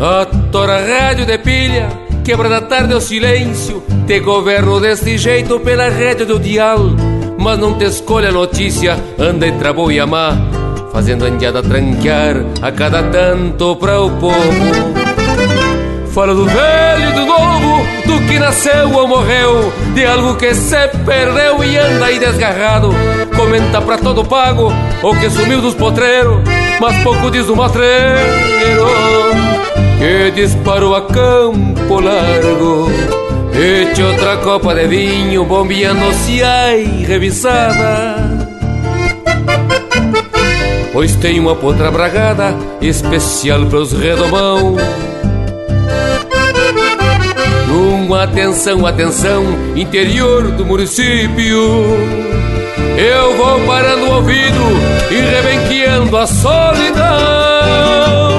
A 0.00 0.24
tora 0.50 0.80
rádio 0.80 1.26
de 1.26 1.36
pilha, 1.36 1.99
quebra 2.24 2.48
da 2.48 2.60
tarde 2.60 2.94
o 2.94 3.00
silêncio, 3.00 3.82
te 4.06 4.20
governo 4.20 4.80
deste 4.80 5.16
jeito 5.18 5.60
pela 5.60 5.88
rede 5.88 6.24
do 6.24 6.38
dial. 6.38 6.78
Mas 7.38 7.58
não 7.58 7.78
te 7.78 7.84
escolha 7.84 8.28
a 8.28 8.32
notícia, 8.32 8.98
anda 9.18 9.46
entre 9.46 9.72
boa 9.72 9.92
e 9.92 9.98
a 9.98 10.06
má, 10.06 10.36
fazendo 10.92 11.24
a 11.24 11.28
indiada 11.28 11.62
tranquear 11.62 12.44
a 12.60 12.70
cada 12.70 13.02
tanto 13.04 13.76
para 13.76 14.00
o 14.00 14.10
povo. 14.10 15.00
Fala 16.12 16.34
do 16.34 16.44
velho 16.44 17.10
e 17.10 17.12
do 17.12 17.24
novo, 17.24 17.86
do 18.04 18.26
que 18.26 18.38
nasceu 18.38 18.92
ou 18.92 19.06
morreu, 19.06 19.72
de 19.94 20.04
algo 20.04 20.34
que 20.34 20.52
se 20.54 20.88
perdeu 21.06 21.62
e 21.62 21.78
anda 21.78 22.06
aí 22.06 22.18
desgarrado. 22.18 22.90
Comenta 23.36 23.80
pra 23.80 23.96
todo 23.96 24.24
pago 24.24 24.72
o 25.02 25.14
que 25.14 25.30
sumiu 25.30 25.60
dos 25.60 25.74
potreiros, 25.74 26.40
mas 26.80 27.02
pouco 27.02 27.30
diz 27.30 27.46
do 27.46 27.56
matreiro 27.56 28.18
que 30.00 30.30
disparou 30.30 30.94
a 30.94 31.02
campo 31.02 31.79
largo. 31.98 32.88
Eche 33.52 34.02
outra 34.02 34.36
copa 34.36 34.74
de 34.74 34.86
vinho, 34.86 35.44
bombeando-se 35.44 36.42
ai 36.42 37.04
revisada. 37.06 38.38
Pois 40.92 41.14
tem 41.16 41.38
uma 41.38 41.54
potra 41.54 41.90
bragada 41.90 42.56
especial 42.80 43.66
pros 43.66 43.92
redomão. 43.92 44.76
Numa 47.68 48.24
atenção, 48.24 48.86
atenção, 48.86 49.44
interior 49.76 50.50
do 50.52 50.64
município. 50.64 51.84
Eu 52.96 53.36
vou 53.36 53.60
parando 53.66 54.06
o 54.06 54.14
ouvido 54.16 54.64
e 55.10 55.14
rebenqueando 55.14 56.16
a 56.16 56.26
solidão. 56.26 58.29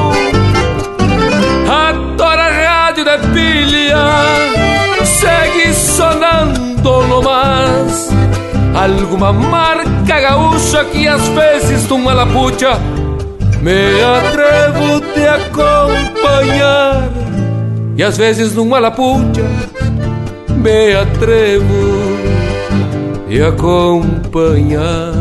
Alguma 8.82 9.32
marca 9.32 10.20
gaúcha 10.20 10.84
que 10.86 11.08
às 11.08 11.22
vezes 11.28 11.88
numa 11.88 12.14
lapucha 12.14 12.80
me 13.62 14.02
atrevo 14.02 15.00
te 15.14 15.28
acompanhar. 15.28 17.08
E 17.96 18.02
às 18.02 18.18
vezes 18.18 18.56
numa 18.56 18.80
lapucha 18.80 19.44
me 20.50 20.96
atrevo 20.96 22.18
te 23.30 23.44
acompanhar. 23.44 25.21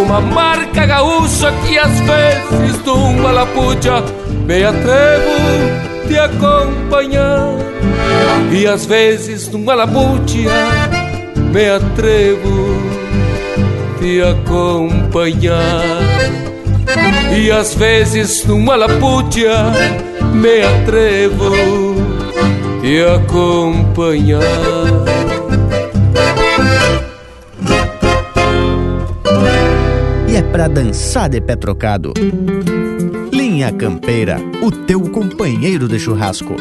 Alguma 0.00 0.20
marca 0.22 0.86
gaúcha 0.86 1.52
que 1.62 1.78
às 1.78 2.00
vezes 2.00 2.82
numa 2.86 3.32
lapucha 3.32 4.02
me 4.46 4.64
atrevo 4.64 6.08
te 6.08 6.18
acompanhar 6.18 7.58
E 8.50 8.66
às 8.66 8.86
vezes 8.86 9.50
numa 9.50 9.74
lapucha 9.74 10.48
me 11.52 11.68
atrevo 11.68 12.78
te 14.00 14.22
acompanhar 14.22 15.60
E 17.36 17.52
às 17.52 17.74
vezes 17.74 18.46
numa 18.46 18.76
lapucha 18.76 19.70
me 20.32 20.62
atrevo 20.62 21.52
te 22.80 23.04
acompanhar 23.04 25.09
pra 30.50 30.68
dançar 30.68 31.28
de 31.28 31.40
pé 31.40 31.56
trocado. 31.56 32.12
Linha 33.32 33.72
Campeira, 33.72 34.38
o 34.62 34.70
teu 34.70 35.00
companheiro 35.10 35.88
de 35.88 35.98
churrasco. 35.98 36.56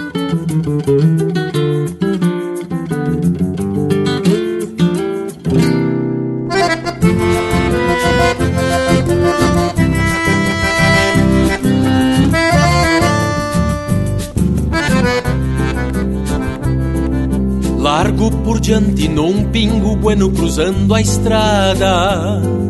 Largo 17.77 18.29
por 18.43 18.59
diante 18.59 19.07
num 19.07 19.45
pingo 19.45 19.95
bueno 19.95 20.29
cruzando 20.29 20.93
a 20.93 21.01
estrada. 21.01 22.68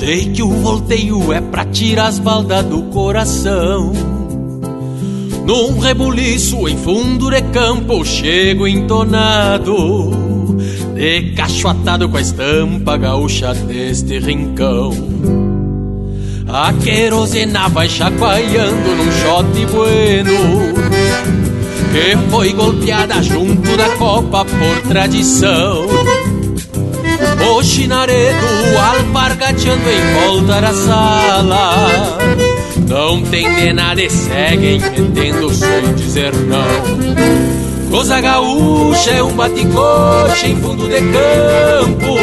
Sei 0.00 0.30
que 0.30 0.42
o 0.42 0.48
volteio 0.48 1.30
é 1.30 1.42
pra 1.42 1.62
tirar 1.66 2.06
as 2.06 2.18
baldas 2.18 2.64
do 2.64 2.84
coração. 2.84 3.92
Num 5.44 5.78
rebuliço 5.78 6.66
em 6.66 6.78
fundo 6.78 7.28
de 7.28 7.42
campo 7.42 8.02
chego 8.02 8.66
entonado, 8.66 10.56
de 10.94 11.34
com 12.08 12.16
a 12.16 12.20
estampa 12.20 12.96
gaúcha 12.96 13.52
deste 13.52 14.18
rincão. 14.20 14.90
A 16.48 16.72
querosena 16.72 17.68
vai 17.68 17.86
chacoalhando 17.90 18.96
num 18.96 19.12
shot 19.12 19.66
bueno 19.66 20.72
que 21.92 22.30
foi 22.30 22.54
golpeada 22.54 23.22
junto 23.22 23.76
da 23.76 23.90
copa 23.96 24.46
por 24.46 24.88
tradição. 24.88 25.86
O 27.48 27.62
chinaredo 27.62 28.46
alpargateando 28.78 29.88
em 29.88 30.20
volta 30.24 30.60
da 30.60 30.74
sala. 30.74 32.18
Não 32.88 33.22
tem 33.22 33.54
de 33.54 33.72
nada 33.72 34.02
e 34.02 34.10
seguem 34.10 34.80
metendo 34.80 35.52
sem 35.54 35.94
dizer 35.94 36.32
não. 36.34 37.90
Coisa 37.90 38.20
gaúcha 38.20 39.10
é 39.10 39.22
um 39.22 39.32
bate-coxa 39.32 40.46
em 40.46 40.56
fundo 40.60 40.86
de 40.86 41.00
campo. 41.00 42.16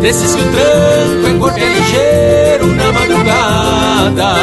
Desses 0.00 0.34
que 0.34 0.42
o 0.42 0.52
tranco 0.52 1.26
é 1.26 1.38
corte 1.38 1.60
ligeiro 1.60 2.66
na 2.74 2.92
madrugada. 2.92 4.34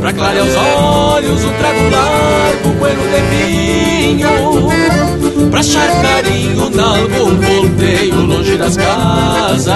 Pra 0.00 0.12
clarear 0.12 0.46
os 0.46 0.56
olhos, 0.56 1.44
um 1.44 1.52
trago 1.52 1.90
largo, 1.90 2.68
bueno 2.78 3.02
de 3.02 3.20
vinho 3.36 5.21
Pra 5.50 5.60
achar 5.60 6.02
carinho 6.02 6.70
nalgum 6.70 7.40
volteio 7.40 8.20
longe 8.22 8.56
das 8.56 8.76
casas. 8.76 9.68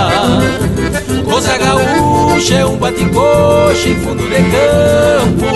Coisa 1.25 1.59
gaúcha 1.59 2.55
é 2.55 2.67
um 2.67 2.77
bate-coxa 2.77 3.89
em 3.89 3.97
fundo 3.97 4.23
de 4.23 4.37
campo. 4.37 5.47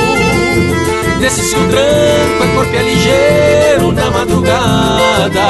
Nesse 1.20 1.42
se 1.42 1.54
o 1.54 1.68
tranco 1.68 2.42
é 2.42 2.54
corpo 2.54 2.76
é 2.76 2.82
ligeiro 2.82 3.92
na 3.92 4.10
madrugada. 4.10 5.40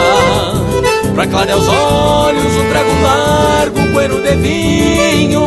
Pra 1.15 1.27
clarear 1.27 1.59
os 1.59 1.69
olhos 1.69 2.57
um 2.57 2.69
trago 2.71 2.91
largo, 3.03 3.81
um 3.81 4.23
de 4.23 4.37
vinho. 4.37 5.47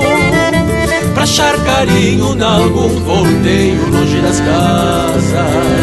Pra 1.13 1.23
achar 1.23 1.57
carinho 1.65 2.35
nalgum 2.35 2.89
volteio 3.03 3.89
longe 3.89 4.19
das 4.21 4.39
casas 4.39 5.73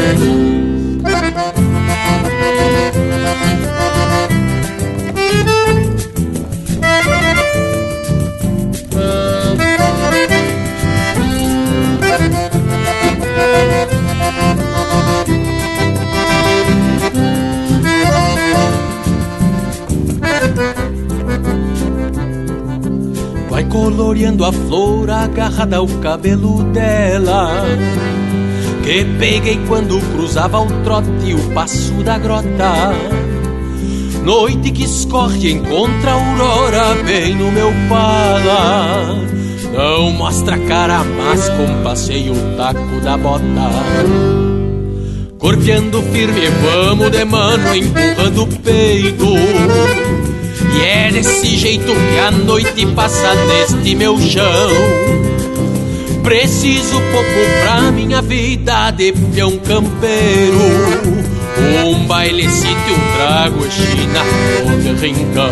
coloreando 23.80 24.44
a 24.44 24.52
flor 24.52 25.08
agarrada 25.10 25.78
ao 25.78 25.86
cabelo 25.86 26.62
dela. 26.64 27.64
Que 28.84 29.06
peguei 29.18 29.58
quando 29.66 29.98
cruzava 30.12 30.60
o 30.60 30.66
trote 30.84 31.34
o 31.34 31.54
passo 31.54 31.94
da 32.02 32.18
grota. 32.18 32.92
Noite 34.22 34.70
que 34.70 34.84
escorre 34.84 35.52
encontra 35.52 36.10
a 36.10 36.14
aurora 36.14 36.94
bem 37.06 37.34
no 37.34 37.50
meu 37.50 37.72
pala. 37.88 39.16
Não 39.72 40.10
mostra 40.12 40.58
cara, 40.58 41.02
mas 41.02 41.48
compasseio 41.48 42.34
o 42.34 42.56
taco 42.58 43.00
da 43.02 43.16
bota. 43.16 43.70
Corteando 45.38 46.02
firme, 46.02 46.48
vamos 46.62 47.10
de 47.10 47.24
mano, 47.24 47.74
empurrando 47.74 48.42
o 48.42 48.46
peito. 48.46 49.24
E 50.74 50.82
é 50.82 51.10
desse 51.10 51.56
jeito 51.56 51.92
que 51.92 52.18
a 52.18 52.30
noite 52.30 52.86
passa 52.94 53.34
neste 53.46 53.94
meu 53.94 54.18
chão. 54.20 54.70
Preciso 56.22 57.00
pouco 57.12 57.28
pra 57.62 57.90
minha 57.90 58.20
vida 58.22 58.90
de 58.90 59.12
peão 59.12 59.58
campeiro. 59.58 61.10
Um 61.84 62.06
bailecito 62.06 62.70
um 62.72 63.16
trago 63.16 63.70
china 63.70 64.20
de 64.82 65.06
rincão. 65.06 65.50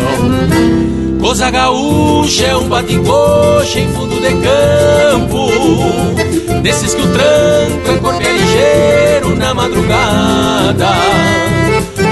Coisa 1.19 1.51
gaúcha 1.51 2.45
é 2.45 2.55
um 2.55 2.69
bate-coxa 2.69 3.79
em 3.79 3.89
fundo 3.89 4.15
de 4.15 4.29
campo. 4.29 5.49
Desses 6.61 6.93
que 6.93 7.01
o 7.01 7.07
tranco 7.11 7.91
é 7.91 7.97
corpo 7.97 8.21
é 8.21 8.31
ligeiro 8.31 9.35
na 9.35 9.53
madrugada. 9.53 10.89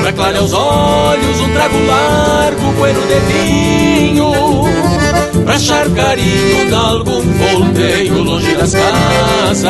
Pra 0.07 0.13
clarear 0.13 0.41
os 0.41 0.53
olhos, 0.53 1.41
um 1.41 1.51
trago 1.51 1.85
largo, 1.85 2.71
bueno 2.77 3.01
de 3.07 3.19
vinho 3.29 4.31
Pra 5.43 5.55
achar 5.55 5.89
carinho 5.89 6.69
nalgum 6.69 7.21
volteio 7.21 8.23
longe 8.23 8.55
das 8.55 8.71
casas. 8.71 9.67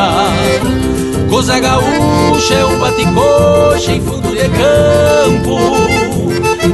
Coisa 1.28 1.60
gaúcha 1.60 2.54
é 2.54 2.66
um 2.68 2.78
bate-coxa 2.78 3.94
em 3.94 4.02
fundo 4.02 4.30
de 4.30 4.48
campo. 4.50 5.58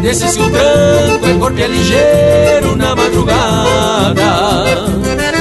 Desses 0.02 0.36
que 0.36 0.44
o 0.44 0.50
tranco 0.50 1.26
é 1.26 1.34
corpo 1.40 1.62
é 1.62 1.68
ligeiro 1.68 2.76
na 2.76 2.94
madrugada. 2.94 4.14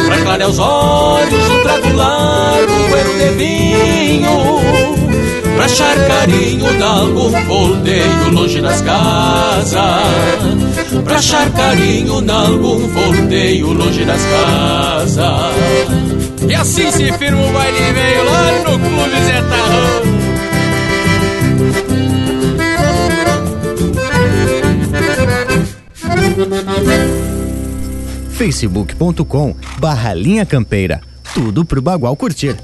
Pra 0.06 0.16
clarear 0.22 0.48
os 0.48 0.60
olhos, 0.60 1.50
um 1.50 1.62
trago 1.64 1.96
largo, 1.96 2.88
bueno 2.88 3.18
de 3.18 3.30
vinho 3.30 5.01
Pra 5.62 5.70
achar 5.70 5.96
carinho 6.08 6.76
de 6.76 6.82
algum 6.82 7.30
volteio 7.46 8.30
longe 8.32 8.60
das 8.60 8.80
casas. 8.80 9.76
Pra 11.04 11.14
achar 11.18 11.48
carinho 11.52 12.20
de 12.20 12.30
algum 12.32 12.88
volteio 12.88 13.72
longe 13.72 14.04
das 14.04 14.20
casas. 14.22 15.54
E 16.48 16.52
assim 16.52 16.90
se 16.90 17.12
firma 17.12 17.46
o 17.46 17.52
baile 17.52 17.92
veio 17.92 18.24
lá 18.24 18.52
no 18.58 18.76
Clube 18.76 19.20
Zé 19.24 19.40
facebook.com 28.32 29.54
barra 29.78 30.12
linha 30.12 30.44
campeira. 30.44 31.00
Tudo 31.32 31.64
pro 31.64 31.80
Bagual 31.80 32.16
curtir. 32.16 32.56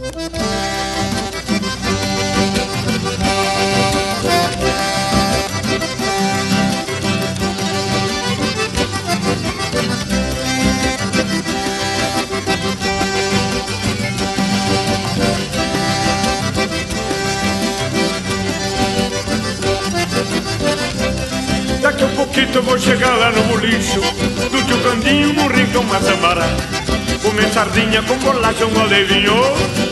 Chegar 22.89 23.16
lá 23.16 23.31
no 23.31 23.43
bolicho 23.43 24.01
Do 24.51 24.62
tio 24.65 24.78
Candinho 24.82 25.32
no 25.35 25.47
rincão 25.48 25.82
Mazambará 25.85 26.47
Comer 27.23 27.48
sardinha 27.52 28.02
com 28.02 28.16
bolacha, 28.19 28.65
um 28.65 28.81
alevinho 28.81 29.35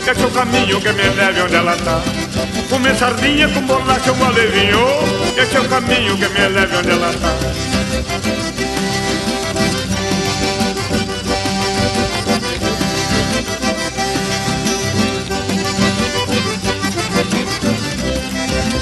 Que 0.03 0.09
é 0.09 0.15
seu 0.15 0.31
caminho 0.31 0.81
que 0.81 0.91
me 0.93 1.03
leve 1.03 1.41
onde 1.41 1.55
ela 1.55 1.75
tá. 1.77 2.01
Comer 2.69 2.95
sardinha 2.95 3.47
com 3.49 3.61
bolacha, 3.61 4.11
um 4.11 4.25
alevinho 4.25 4.79
Que 5.35 5.41
é 5.41 5.45
seu 5.45 5.63
caminho 5.65 6.17
que 6.17 6.27
me 6.27 6.47
leve 6.47 6.75
onde 6.75 6.89
ela 6.89 7.13
tá 7.13 7.66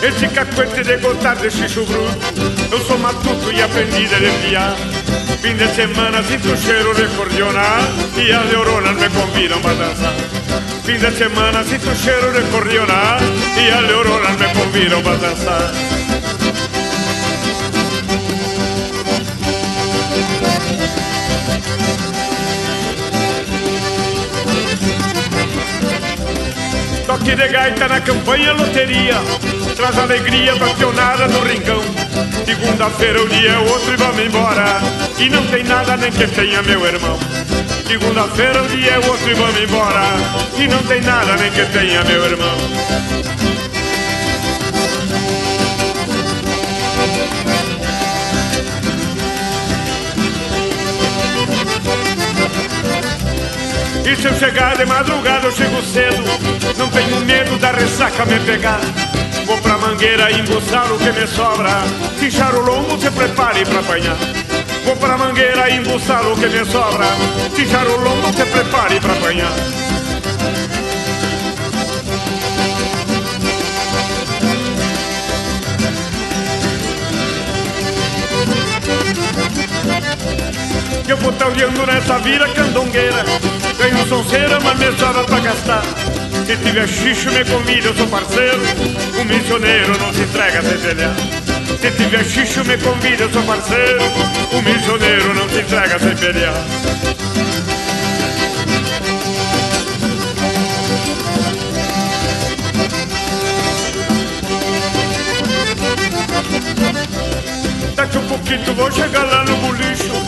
Esse 0.05 0.27
cacuete 0.27 0.83
de 0.83 0.97
gostar 0.97 1.35
de 1.37 1.49
xixo 1.49 1.83
bruto 1.83 2.19
Eu 2.71 2.79
sou 2.85 2.95
matuto 2.99 3.51
e 3.51 3.59
aprendi 3.59 4.05
a 4.13 4.19
desviar 4.19 4.75
Fim 5.41 5.55
de 5.55 5.67
semana 5.73 6.21
sinto 6.21 6.55
cheiro 6.55 6.93
de 6.93 7.07
cordiona 7.15 7.79
E 8.15 8.31
as 8.31 8.45
neuronas 8.45 8.95
me 8.97 9.09
convidam 9.09 9.59
para 9.61 9.73
dançar. 9.73 10.13
Fim 10.83 10.99
de 10.99 11.11
semana 11.11 11.63
sinto 11.63 11.95
cheiro 11.95 12.31
de 12.33 12.41
cordiona 12.51 13.17
E 13.57 13.71
as 13.71 13.81
neuronas 13.87 14.37
me 14.37 14.47
convidam 14.53 15.01
para 15.01 15.17
dançar. 15.17 15.71
Toque 27.07 27.35
de 27.35 27.47
gaita 27.47 27.87
na 27.87 28.01
campanha 28.01 28.53
loteria 28.53 29.64
Traz 29.75 29.97
alegria 29.99 30.55
pra 30.55 30.73
pionada 30.73 31.27
no 31.27 31.41
rincão. 31.41 31.81
Segunda-feira 32.45 33.21
o 33.21 33.27
dia 33.27 33.49
é 33.49 33.57
outro 33.57 33.93
e 33.93 33.97
vamos 33.97 34.25
embora. 34.25 34.79
E 35.19 35.29
não 35.29 35.45
tem 35.47 35.63
nada 35.65 35.97
nem 35.97 36.11
que 36.11 36.25
tenha 36.27 36.61
meu 36.61 36.85
irmão. 36.85 37.19
Segunda-feira 37.85 38.63
o 38.63 38.67
dia 38.69 38.91
é 38.91 38.99
outro 38.99 39.29
e 39.29 39.33
vamos 39.33 39.61
embora. 39.61 40.01
E 40.57 40.67
não 40.69 40.81
tem 40.83 41.01
nada 41.01 41.35
nem 41.35 41.51
que 41.51 41.65
tenha 41.65 42.03
meu 42.05 42.23
irmão. 42.23 42.57
E 54.05 54.15
se 54.15 54.27
eu 54.27 54.33
chegar 54.35 54.77
de 54.77 54.85
madrugada 54.85 55.47
eu 55.47 55.51
chego 55.51 55.81
cedo. 55.83 56.23
Não 56.77 56.89
tenho 56.89 57.19
medo 57.25 57.57
da 57.57 57.71
ressaca 57.71 58.25
me 58.25 58.39
pegar 58.39 58.79
Vou 59.45 59.57
pra 59.61 59.77
mangueira 59.77 60.31
embuçar 60.31 60.91
o 60.91 60.97
que 60.97 61.11
me 61.11 61.27
sobra. 61.27 61.83
Fichar 62.17 62.55
o 62.55 62.61
lombo, 62.61 62.99
se 62.99 63.11
prepare 63.11 63.63
pra 63.63 63.79
apanhar. 63.79 64.17
Vou 64.83 64.95
pra 64.95 65.17
mangueira 65.17 65.69
embuçar 65.69 66.25
o 66.25 66.35
que 66.35 66.47
me 66.47 66.65
sobra. 66.65 67.05
Fichar 67.55 67.85
o 67.85 67.95
lombo, 68.01 68.33
se 68.33 68.43
prepare 68.45 68.99
pra 68.99 69.13
apanhar. 69.13 69.51
Eu 81.07 81.17
vou 81.17 81.31
talhando 81.33 81.85
nessa 81.85 82.17
vira 82.17 82.49
candongueira. 82.49 83.23
Ganho 83.77 84.07
sonceira, 84.07 84.59
mas 84.59 84.79
me 84.79 84.97
sobra 84.97 85.23
pra 85.23 85.39
gastar 85.39 86.14
se 86.45 86.55
tiver 86.57 86.87
xixo 86.87 87.31
me 87.31 87.43
convida, 87.43 87.87
eu 87.87 87.95
sou 87.95 88.07
parceiro. 88.07 88.61
O 89.19 89.25
missioneiro 89.25 89.97
não 89.97 90.13
se 90.13 90.21
entrega 90.21 90.59
a 90.59 90.61
semelhar 90.61 91.15
Se 91.81 91.91
tiver 91.91 92.23
xixo 92.23 92.63
me 92.65 92.77
convida, 92.77 93.23
eu 93.23 93.31
sou 93.31 93.43
parceiro. 93.43 94.03
O 94.51 94.61
missioneiro 94.61 95.33
não 95.33 95.49
se 95.49 95.59
entrega 95.59 95.99
sem 95.99 96.15
pelear 96.15 96.53
Daqui 107.95 108.17
um 108.17 108.27
pouquinho 108.27 108.75
vou 108.75 108.91
chegar 108.91 109.23
lá 109.23 109.43
no 109.45 109.57
bolicho 109.57 110.24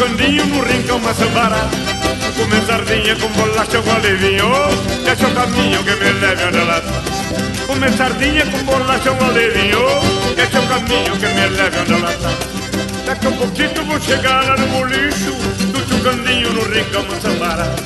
Do 0.00 0.06
Tucandinho 0.06 0.46
no 0.46 0.62
rincão 0.62 0.98
Maçambara 0.98 1.58
Comer 2.34 2.62
sardinha 2.62 3.14
com 3.16 3.28
bolacha 3.32 3.82
com 3.82 3.90
alevinho 3.90 4.46
Deixa 5.04 5.28
o 5.28 5.34
caminho 5.34 5.84
que 5.84 5.94
me 5.94 6.10
leve 6.12 6.44
onde 6.46 6.56
ela 6.56 6.80
tá 6.80 7.66
Comer 7.66 7.92
sardinha 7.92 8.46
com 8.46 8.64
bolacha 8.64 9.10
com 9.10 9.24
alevinho 9.26 9.78
Deixa 10.34 10.58
o 10.58 10.66
caminho 10.68 11.12
que 11.18 11.26
me 11.26 11.48
leve 11.48 11.78
onde 11.80 11.92
ela 11.92 12.12
tá 12.14 12.30
Daqui 13.04 13.28
um 13.28 13.32
pouquinho 13.32 13.84
vou 13.84 14.00
chegar 14.00 14.42
lá 14.42 14.56
no 14.56 14.66
bolicho 14.68 15.34
Do 15.70 15.86
Tucandinho 15.86 16.50
no 16.54 16.62
rincão 16.62 17.04
Maçambara 17.04 17.76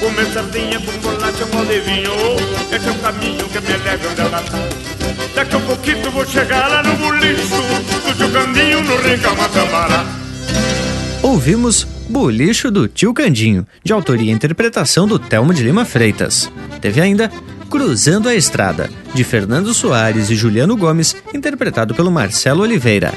Comer 0.00 0.32
sardinha 0.32 0.80
com 0.80 0.98
bolacha 1.00 1.44
com 1.44 1.58
alevinho 1.58 2.12
Deixa 2.70 2.90
o 2.90 2.98
caminho 3.00 3.46
que 3.50 3.60
me 3.60 3.76
leve 3.84 4.06
onde 4.06 4.20
ela 4.22 4.42
tá 4.42 4.58
Daqui 5.34 5.56
a 5.56 5.60
pouquinho 5.60 6.10
vou 6.10 6.24
chegar 6.24 6.70
lá 6.70 6.82
no 6.82 6.94
bolicho 6.94 7.56
Do 8.06 8.16
Tucandinho 8.16 8.80
no 8.80 8.96
rincão 8.96 9.36
Maçambara 9.36 10.20
Ouvimos 11.30 11.86
Bolicho 12.08 12.72
do 12.72 12.88
Tio 12.88 13.14
Candinho, 13.14 13.64
de 13.84 13.92
autoria 13.92 14.32
e 14.32 14.34
interpretação 14.34 15.06
do 15.06 15.16
Telmo 15.16 15.54
de 15.54 15.62
Lima 15.62 15.84
Freitas. 15.84 16.50
Teve 16.80 17.00
ainda 17.00 17.30
Cruzando 17.70 18.28
a 18.28 18.34
Estrada, 18.34 18.90
de 19.14 19.22
Fernando 19.22 19.72
Soares 19.72 20.28
e 20.28 20.34
Juliano 20.34 20.76
Gomes, 20.76 21.14
interpretado 21.32 21.94
pelo 21.94 22.10
Marcelo 22.10 22.62
Oliveira. 22.62 23.14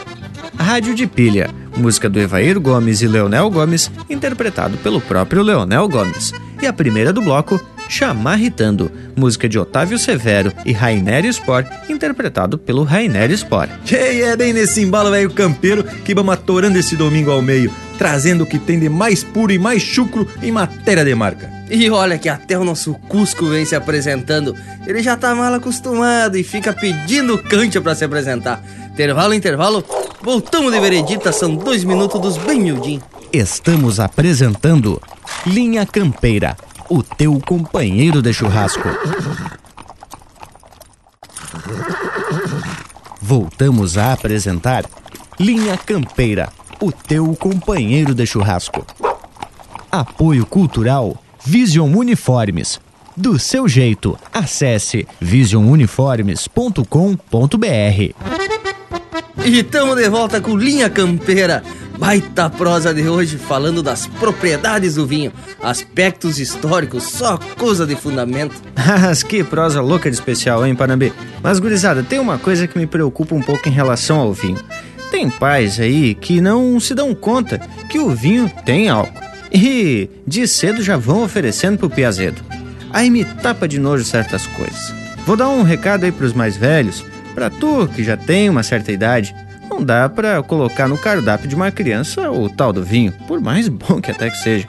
Rádio 0.55 0.93
de 0.93 1.07
Pilha, 1.07 1.49
música 1.75 2.07
do 2.07 2.19
Evair 2.19 2.59
Gomes 2.59 3.01
e 3.01 3.07
Leonel 3.07 3.49
Gomes, 3.49 3.89
interpretado 4.07 4.77
pelo 4.77 5.01
próprio 5.01 5.41
Leonel 5.41 5.89
Gomes. 5.89 6.33
E 6.61 6.67
a 6.67 6.71
primeira 6.71 7.11
do 7.11 7.19
bloco, 7.19 7.59
Chamarritando, 7.89 8.91
música 9.15 9.49
de 9.49 9.59
Otávio 9.59 9.97
Severo 9.97 10.53
e 10.63 10.71
Rainer 10.71 11.25
Spor, 11.33 11.65
interpretado 11.89 12.57
pelo 12.57 12.83
Rainer 12.83 13.31
Spor. 13.31 13.67
E 13.91 14.21
é 14.21 14.35
bem 14.37 14.53
nesse 14.53 14.81
embalo 14.81 15.11
velho 15.11 15.31
campeiro 15.31 15.83
que 15.83 16.13
vamos 16.13 16.33
atorando 16.33 16.77
esse 16.77 16.95
domingo 16.95 17.31
ao 17.31 17.41
meio, 17.41 17.71
trazendo 17.97 18.43
o 18.43 18.47
que 18.47 18.59
tem 18.59 18.79
de 18.79 18.89
mais 18.89 19.23
puro 19.23 19.51
e 19.51 19.59
mais 19.59 19.81
chucro 19.81 20.27
em 20.41 20.51
matéria 20.51 21.05
de 21.05 21.15
marca. 21.15 21.51
E 21.69 21.89
olha 21.89 22.17
que 22.17 22.29
até 22.29 22.57
o 22.57 22.63
nosso 22.63 22.93
Cusco 23.07 23.47
vem 23.47 23.65
se 23.65 23.75
apresentando. 23.75 24.55
Ele 24.85 25.01
já 25.01 25.15
tá 25.15 25.33
mal 25.33 25.53
acostumado 25.53 26.37
e 26.37 26.43
fica 26.43 26.73
pedindo 26.73 27.37
cancha 27.37 27.81
para 27.81 27.95
se 27.95 28.03
apresentar. 28.03 28.61
Intervalo, 28.91 29.33
intervalo. 29.33 29.83
Voltamos 30.21 30.71
de 30.71 30.79
veredita, 30.79 31.31
são 31.31 31.55
dois 31.55 31.83
minutos 31.83 32.21
dos 32.21 32.37
bem 32.37 32.61
miudinhos. 32.61 33.03
Estamos 33.31 33.99
apresentando 33.99 35.01
Linha 35.47 35.85
Campeira, 35.85 36.55
o 36.87 37.01
teu 37.01 37.39
companheiro 37.39 38.21
de 38.21 38.31
churrasco. 38.31 38.87
Voltamos 43.19 43.97
a 43.97 44.13
apresentar 44.13 44.85
Linha 45.39 45.75
Campeira, 45.77 46.49
o 46.83 46.91
teu 46.91 47.33
companheiro 47.35 48.13
de 48.13 48.25
churrasco. 48.25 48.85
Apoio 49.89 50.45
Cultural 50.45 51.15
Vision 51.45 51.95
Uniformes. 51.95 52.81
Do 53.15 53.39
seu 53.39 53.69
jeito, 53.69 54.19
acesse 54.33 55.07
visionuniformes.com.br. 55.21 58.13
E 59.45 59.59
estamos 59.59 59.95
de 59.95 60.09
volta 60.09 60.41
com 60.41 60.57
Linha 60.57 60.89
Campeira. 60.89 61.63
Baita 61.97 62.49
prosa 62.49 62.93
de 62.93 63.07
hoje 63.07 63.37
falando 63.37 63.81
das 63.81 64.07
propriedades 64.07 64.95
do 64.95 65.05
vinho, 65.05 65.31
aspectos 65.61 66.37
históricos, 66.37 67.03
só 67.03 67.37
coisa 67.57 67.85
de 67.85 67.95
fundamento. 67.95 68.61
Mas 68.75 69.23
que 69.23 69.41
prosa 69.41 69.79
louca 69.79 70.09
de 70.09 70.17
especial, 70.17 70.65
hein, 70.65 70.75
Panambi? 70.75 71.13
Mas, 71.41 71.59
gurizada, 71.59 72.03
tem 72.03 72.19
uma 72.19 72.37
coisa 72.37 72.67
que 72.67 72.77
me 72.77 72.87
preocupa 72.87 73.35
um 73.35 73.41
pouco 73.41 73.69
em 73.69 73.71
relação 73.71 74.19
ao 74.19 74.33
vinho. 74.33 74.59
Tem 75.13 75.29
pais 75.29 75.79
aí 75.79 76.15
que 76.15 76.41
não 76.41 76.79
se 76.79 76.95
dão 76.95 77.13
conta 77.13 77.59
que 77.87 77.99
o 77.99 78.09
vinho 78.09 78.51
tem 78.65 78.89
álcool. 78.89 79.21
E 79.51 80.09
de 80.25 80.47
cedo 80.47 80.81
já 80.81 80.97
vão 80.97 81.23
oferecendo 81.23 81.77
pro 81.77 81.87
piazedo. 81.87 82.41
Aí 82.91 83.11
me 83.11 83.23
tapa 83.23 83.67
de 83.67 83.79
nojo 83.79 84.03
certas 84.03 84.47
coisas. 84.47 84.91
Vou 85.23 85.37
dar 85.37 85.49
um 85.49 85.61
recado 85.61 86.03
aí 86.03 86.11
pros 86.11 86.33
mais 86.33 86.57
velhos, 86.57 87.05
pra 87.35 87.51
tu 87.51 87.87
que 87.95 88.03
já 88.03 88.17
tem 88.17 88.49
uma 88.49 88.63
certa 88.63 88.91
idade, 88.91 89.35
não 89.69 89.83
dá 89.83 90.09
pra 90.09 90.41
colocar 90.41 90.87
no 90.87 90.97
cardápio 90.97 91.47
de 91.47 91.53
uma 91.53 91.69
criança 91.69 92.31
o 92.31 92.49
tal 92.49 92.73
do 92.73 92.83
vinho, 92.83 93.13
por 93.27 93.39
mais 93.39 93.67
bom 93.69 94.01
que 94.01 94.09
até 94.09 94.31
que 94.31 94.37
seja. 94.37 94.67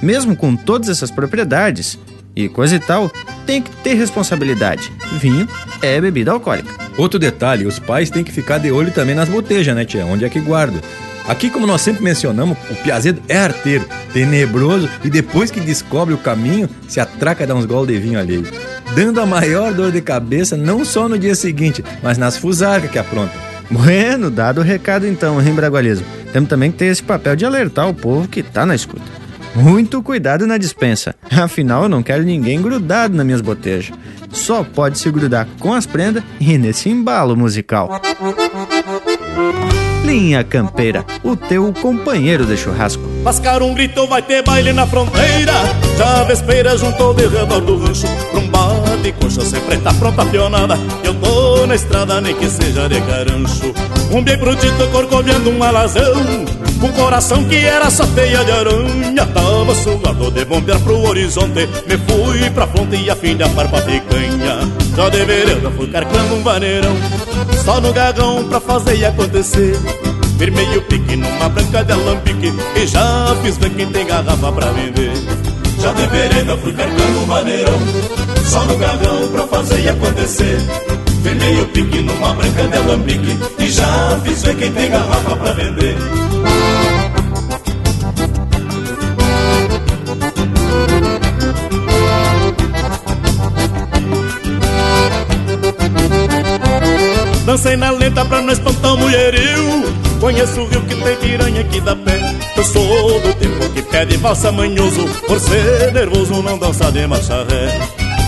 Mesmo 0.00 0.34
com 0.34 0.56
todas 0.56 0.88
essas 0.88 1.10
propriedades 1.10 1.98
e 2.34 2.48
coisa 2.48 2.76
e 2.76 2.78
tal, 2.78 3.10
tem 3.46 3.60
que 3.60 3.70
ter 3.76 3.94
responsabilidade. 3.94 4.92
Vinho 5.18 5.48
é 5.80 6.00
bebida 6.00 6.32
alcoólica. 6.32 6.70
Outro 6.96 7.18
detalhe, 7.18 7.66
os 7.66 7.78
pais 7.78 8.10
têm 8.10 8.24
que 8.24 8.32
ficar 8.32 8.58
de 8.58 8.70
olho 8.70 8.90
também 8.90 9.14
nas 9.14 9.28
botejas, 9.28 9.74
né, 9.74 9.84
tia? 9.84 10.06
Onde 10.06 10.24
é 10.24 10.28
que 10.28 10.40
guarda? 10.40 10.80
Aqui, 11.26 11.48
como 11.50 11.66
nós 11.66 11.80
sempre 11.80 12.02
mencionamos, 12.02 12.56
o 12.68 12.74
Piazedo 12.74 13.22
é 13.28 13.38
arteiro, 13.38 13.86
tenebroso 14.12 14.88
e 15.04 15.10
depois 15.10 15.50
que 15.50 15.60
descobre 15.60 16.12
o 16.12 16.18
caminho, 16.18 16.68
se 16.88 16.98
atraca 16.98 17.44
a 17.44 17.46
dar 17.46 17.54
uns 17.54 17.64
gols 17.64 17.86
de 17.86 17.98
vinho 17.98 18.18
alheio. 18.18 18.46
Dando 18.94 19.20
a 19.20 19.26
maior 19.26 19.72
dor 19.72 19.92
de 19.92 20.00
cabeça 20.00 20.56
não 20.56 20.84
só 20.84 21.08
no 21.08 21.18
dia 21.18 21.34
seguinte, 21.34 21.84
mas 22.02 22.18
nas 22.18 22.36
fusarcas 22.36 22.90
que 22.90 22.98
apronta. 22.98 23.32
Bueno, 23.70 24.30
dado 24.30 24.60
o 24.60 24.64
recado 24.64 25.06
então, 25.06 25.40
hein, 25.40 25.54
Bragualismo? 25.54 26.04
Temos 26.32 26.48
também 26.48 26.70
que 26.70 26.78
ter 26.78 26.86
esse 26.86 27.02
papel 27.02 27.36
de 27.36 27.46
alertar 27.46 27.88
o 27.88 27.94
povo 27.94 28.28
que 28.28 28.42
tá 28.42 28.66
na 28.66 28.74
escuta. 28.74 29.02
Muito 29.54 30.02
cuidado 30.02 30.46
na 30.46 30.56
dispensa, 30.56 31.14
afinal 31.30 31.82
eu 31.82 31.88
não 31.88 32.02
quero 32.02 32.22
ninguém 32.22 32.60
grudado 32.60 33.14
nas 33.14 33.26
minhas 33.26 33.40
botejas. 33.40 33.94
Só 34.30 34.64
pode 34.64 34.98
se 34.98 35.10
grudar 35.10 35.46
com 35.58 35.74
as 35.74 35.84
prendas 35.84 36.22
e 36.40 36.56
nesse 36.56 36.88
embalo 36.88 37.36
musical. 37.36 38.00
Linha 40.04 40.42
Campeira, 40.42 41.04
o 41.22 41.36
teu 41.36 41.72
companheiro 41.72 42.46
de 42.46 42.56
churrasco. 42.56 43.11
Mascar 43.22 43.62
um 43.62 43.72
grito, 43.72 44.04
vai 44.08 44.20
ter 44.20 44.42
baile 44.42 44.72
na 44.72 44.84
fronteira. 44.84 45.52
Já 45.96 46.20
a 46.20 46.24
vespeira 46.24 46.76
juntou 46.76 47.14
de 47.14 47.28
redor 47.28 47.60
do 47.60 47.78
rancho 47.78 48.06
um 48.34 48.48
bate 48.48 49.12
coxa 49.20 49.42
sempre 49.42 49.76
tá 49.78 49.92
pronta 49.94 50.24
pionada 50.24 50.78
Eu 51.04 51.14
tô 51.14 51.66
na 51.66 51.74
estrada, 51.74 52.20
nem 52.20 52.34
que 52.34 52.48
seja 52.50 52.88
de 52.88 53.00
carancho. 53.02 53.72
Um 54.10 54.22
bem 54.22 54.36
brutito 54.36 54.88
corcoviando 54.90 55.50
um 55.50 55.62
alazão. 55.62 56.44
Com 56.80 56.92
coração 56.94 57.44
que 57.44 57.56
era 57.56 57.90
só 57.90 58.04
teia 58.06 58.44
de 58.44 58.50
aranha. 58.50 59.26
Tava 59.26 59.74
suado 59.74 60.30
de 60.32 60.44
bombear 60.44 60.80
pro 60.80 61.06
horizonte. 61.06 61.68
Me 61.86 61.96
fui 61.98 62.50
pra 62.50 62.66
fronte 62.66 62.96
e 62.96 63.08
a 63.08 63.12
apar 63.46 63.68
pra 63.68 63.82
picanha 63.82 64.58
Já 64.96 65.08
de 65.08 65.24
vereda 65.24 65.70
fui 65.70 65.86
carcando 65.86 66.34
um 66.34 66.42
vaneirão 66.42 66.94
Só 67.64 67.80
no 67.80 67.92
gagão 67.92 68.48
pra 68.48 68.60
fazer 68.60 68.96
e 68.96 69.04
acontecer 69.04 69.78
Firmei 70.42 70.76
o 70.76 70.82
pique 70.82 71.14
numa 71.14 71.48
branca 71.50 71.84
de 71.84 71.92
alambique. 71.92 72.52
E 72.74 72.86
já 72.88 73.36
fiz 73.44 73.58
ver 73.58 73.70
quem 73.70 73.86
tem 73.92 74.04
garrafa 74.04 74.50
pra 74.50 74.72
vender. 74.72 75.12
Já 75.80 75.92
de 75.92 76.06
vereda 76.08 76.56
fui 76.56 76.72
carregando 76.72 77.18
um 77.20 77.26
maneirão 77.26 77.78
Só 78.44 78.64
no 78.64 78.76
gagão 78.76 79.28
pra 79.28 79.46
fazer 79.46 79.88
acontecer. 79.88 80.58
Firmei 81.22 81.60
o 81.60 81.66
pique 81.66 82.00
numa 82.00 82.34
branca 82.34 82.66
de 82.66 82.76
alambique. 82.76 83.38
E 83.60 83.70
já 83.70 84.20
fiz 84.24 84.42
ver 84.42 84.56
quem 84.56 84.72
tem 84.72 84.90
garrafa 84.90 85.36
pra 85.36 85.52
vender. 85.52 85.96
Dancei 97.46 97.76
na 97.76 97.92
lenta 97.92 98.24
pra 98.24 98.42
não 98.42 98.52
espantar 98.52 98.94
o 98.94 98.98
mulherio 98.98 100.01
Conheço 100.22 100.60
o 100.60 100.68
rio 100.68 100.80
que 100.82 100.94
tem 100.94 101.16
piranha 101.16 101.62
aqui 101.62 101.80
da 101.80 101.96
pé. 101.96 102.16
Eu 102.56 102.62
sou 102.62 103.20
do 103.20 103.34
tempo 103.34 103.68
que 103.70 103.82
pede 103.82 104.16
valsa 104.18 104.52
manhoso 104.52 105.04
Por 105.26 105.40
ser 105.40 105.92
nervoso 105.92 106.40
não 106.40 106.56
dança 106.56 106.92
de 106.92 107.04
marcha 107.08 107.42
ré. 107.42 107.80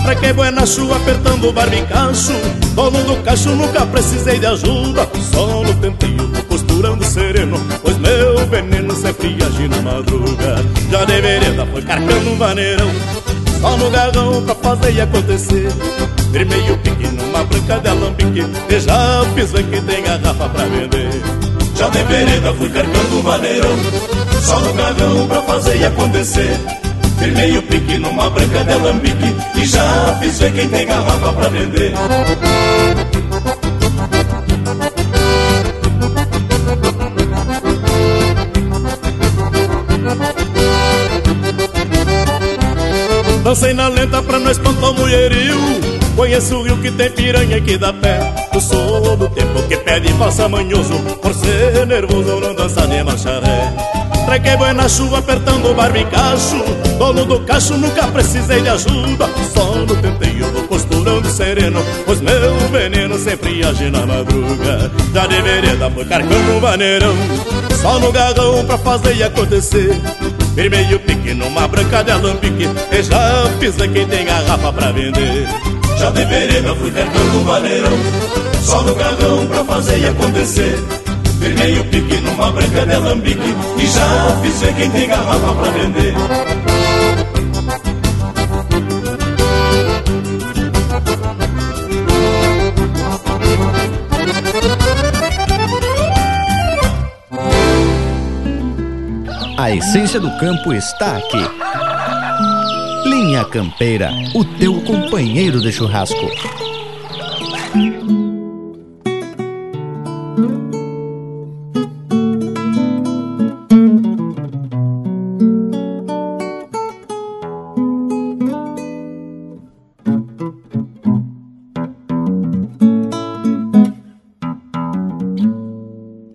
Pra 0.03 0.51
na 0.51 0.65
chuva 0.65 0.97
apertando 0.97 1.47
o 1.47 1.53
barbicacho 1.53 2.33
Dono 2.73 3.01
do 3.05 3.15
cacho 3.23 3.47
nunca 3.51 3.85
precisei 3.85 4.39
de 4.39 4.45
ajuda. 4.45 5.09
Só 5.31 5.63
no 5.63 5.73
tempinho 5.75 6.29
costurando 6.49 7.01
sereno 7.05 7.57
Pois 7.81 7.97
meu 7.97 8.45
veneno 8.45 8.93
sempre 8.93 9.37
age 9.41 9.69
na 9.69 9.81
madruga. 9.81 10.65
Já 10.91 11.05
deveria 11.05 11.65
foi 11.65 11.81
carcando 11.81 12.29
um 12.29 12.37
Só 13.61 13.77
no 13.77 13.89
garrão 13.89 14.43
pra 14.43 14.55
fazer 14.55 14.99
acontecer. 14.99 15.71
Firmei 16.29 16.69
o 16.71 16.77
pique 16.77 17.07
numa 17.07 17.45
branca 17.45 17.79
de 17.79 17.87
alambique 17.87 18.45
E 18.69 18.79
já 18.81 19.25
fiz 19.33 19.53
ver 19.53 19.63
que 19.63 19.79
tem 19.79 20.03
garrafa 20.03 20.49
pra 20.49 20.65
vender 20.65 21.54
já 21.75 21.89
de 21.89 22.03
vereda 22.03 22.53
fui 22.53 22.69
carcando 22.69 23.19
o 23.19 23.23
maneirão 23.23 23.77
Só 24.41 24.59
no 24.59 24.73
galão 24.73 25.27
pra 25.27 25.41
fazer 25.41 25.85
acontecer. 25.85 26.57
Firmei 27.19 27.57
o 27.57 27.61
pique 27.63 27.97
numa 27.97 28.29
branca 28.29 28.63
de 28.63 28.73
alambique 28.73 29.35
E 29.55 29.65
já 29.65 30.17
fiz 30.21 30.39
ver 30.39 30.53
quem 30.53 30.69
tem 30.69 30.87
garrafa 30.87 31.33
pra 31.33 31.49
vender. 31.49 31.93
Dancei 43.43 43.73
na 43.73 43.87
lenta 43.89 44.23
pra 44.23 44.39
não 44.39 44.49
espantar 44.49 44.89
o 44.89 44.93
mulherio. 44.95 45.94
Conheço 46.15 46.55
o 46.55 46.63
rio 46.63 46.77
que 46.77 46.89
tem 46.91 47.11
piranha 47.11 47.59
que 47.59 47.77
dá 47.77 47.91
pé. 47.91 48.19
Eu 48.53 48.61
sou 48.61 49.17
do 49.17 49.27
tempo 49.29 49.61
que 49.67 49.75
pede 49.75 50.13
falsa 50.13 50.47
manhoso 50.47 50.97
Por 51.21 51.33
ser 51.33 51.85
nervoso 51.85 52.39
não 52.39 52.55
dança 52.55 52.87
nem 52.87 53.03
marcharé. 53.03 53.73
Trequei 54.25 54.55
boi 54.55 54.71
na 54.71 54.87
chuva 54.87 55.19
apertando 55.19 55.71
o 55.71 55.73
barbicacho. 55.73 56.63
Dono 56.97 57.25
do 57.25 57.41
cacho 57.41 57.77
nunca 57.77 58.07
precisei 58.07 58.61
de 58.61 58.69
ajuda. 58.69 59.29
Só 59.53 59.75
no 59.75 59.93
tenteio 59.97 60.45
vou 60.53 60.63
posturando 60.63 61.29
sereno 61.29 61.83
Pois 62.05 62.21
meu 62.21 62.59
veneno 62.71 63.19
sempre 63.19 63.65
age 63.65 63.89
na 63.89 64.05
madruga. 64.05 64.89
Já 65.13 65.27
de 65.27 65.41
vereda 65.41 65.91
foi 65.91 66.05
carcando 66.05 66.55
o 66.55 66.59
vaneirão 66.61 67.15
Só 67.81 67.99
no 67.99 68.11
garrão 68.13 68.65
pra 68.65 68.77
fazer 68.77 69.17
e 69.17 69.23
acontecer. 69.23 70.01
Firmei 70.55 70.95
o 70.95 70.99
pique 71.01 71.33
numa 71.33 71.67
branca 71.67 72.01
de 72.01 72.11
alambique 72.11 72.69
E 72.89 73.03
já 73.03 73.49
fiz 73.59 73.75
quem 73.75 74.07
tem 74.07 74.25
garrafa 74.25 74.71
pra 74.71 74.93
vender 74.93 75.74
Já 75.97 76.11
de 76.11 76.25
vereda 76.25 76.75
fui 76.75 76.91
carcando 76.91 77.39
o 77.39 77.43
vaneirão 77.43 77.97
Só 78.61 78.81
no 78.81 78.95
garrão 78.95 79.47
pra 79.47 79.63
fazer 79.65 80.07
acontecer. 80.07 80.79
Firmei 81.39 81.79
o 81.79 81.85
pique 81.85 82.17
numa 82.21 82.51
branca 82.51 82.85
de 82.85 82.93
alambique. 82.93 83.55
E 83.77 83.85
já 83.85 84.39
fiz 84.41 84.59
ver 84.61 84.73
quem 84.75 84.89
tem 84.89 85.07
garrafa 85.07 85.53
pra 85.53 85.71
vender. 85.71 86.15
A 99.57 99.71
essência 99.71 100.19
do 100.19 100.29
campo 100.37 100.73
está 100.73 101.17
aqui. 101.17 101.84
Linha 103.35 103.43
Campeira, 103.49 104.11
o 104.33 104.45
teu 104.45 104.81
companheiro 104.85 105.59
de 105.59 105.69
churrasco. 105.69 106.15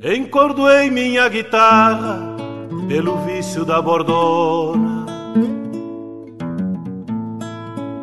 Encordoei 0.02 0.90
minha 0.90 1.26
guitarra 1.30 2.36
pelo 2.86 3.16
vício 3.24 3.64
da 3.64 3.80
bordona. 3.80 4.89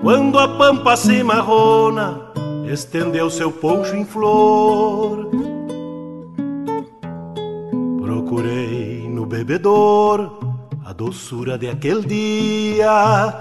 Quando 0.08 0.40
a 0.40 0.48
pampa 0.48 0.96
cimarrona 0.96 2.32
estendeu 2.72 3.30
seu 3.30 3.52
poncho 3.52 3.94
em 3.94 4.06
flor, 4.06 5.30
procurei 8.02 9.06
no 9.10 9.26
bebedor 9.26 10.40
a 10.86 10.94
doçura 10.94 11.58
de 11.58 11.68
aquele 11.68 12.08
dia. 12.08 13.38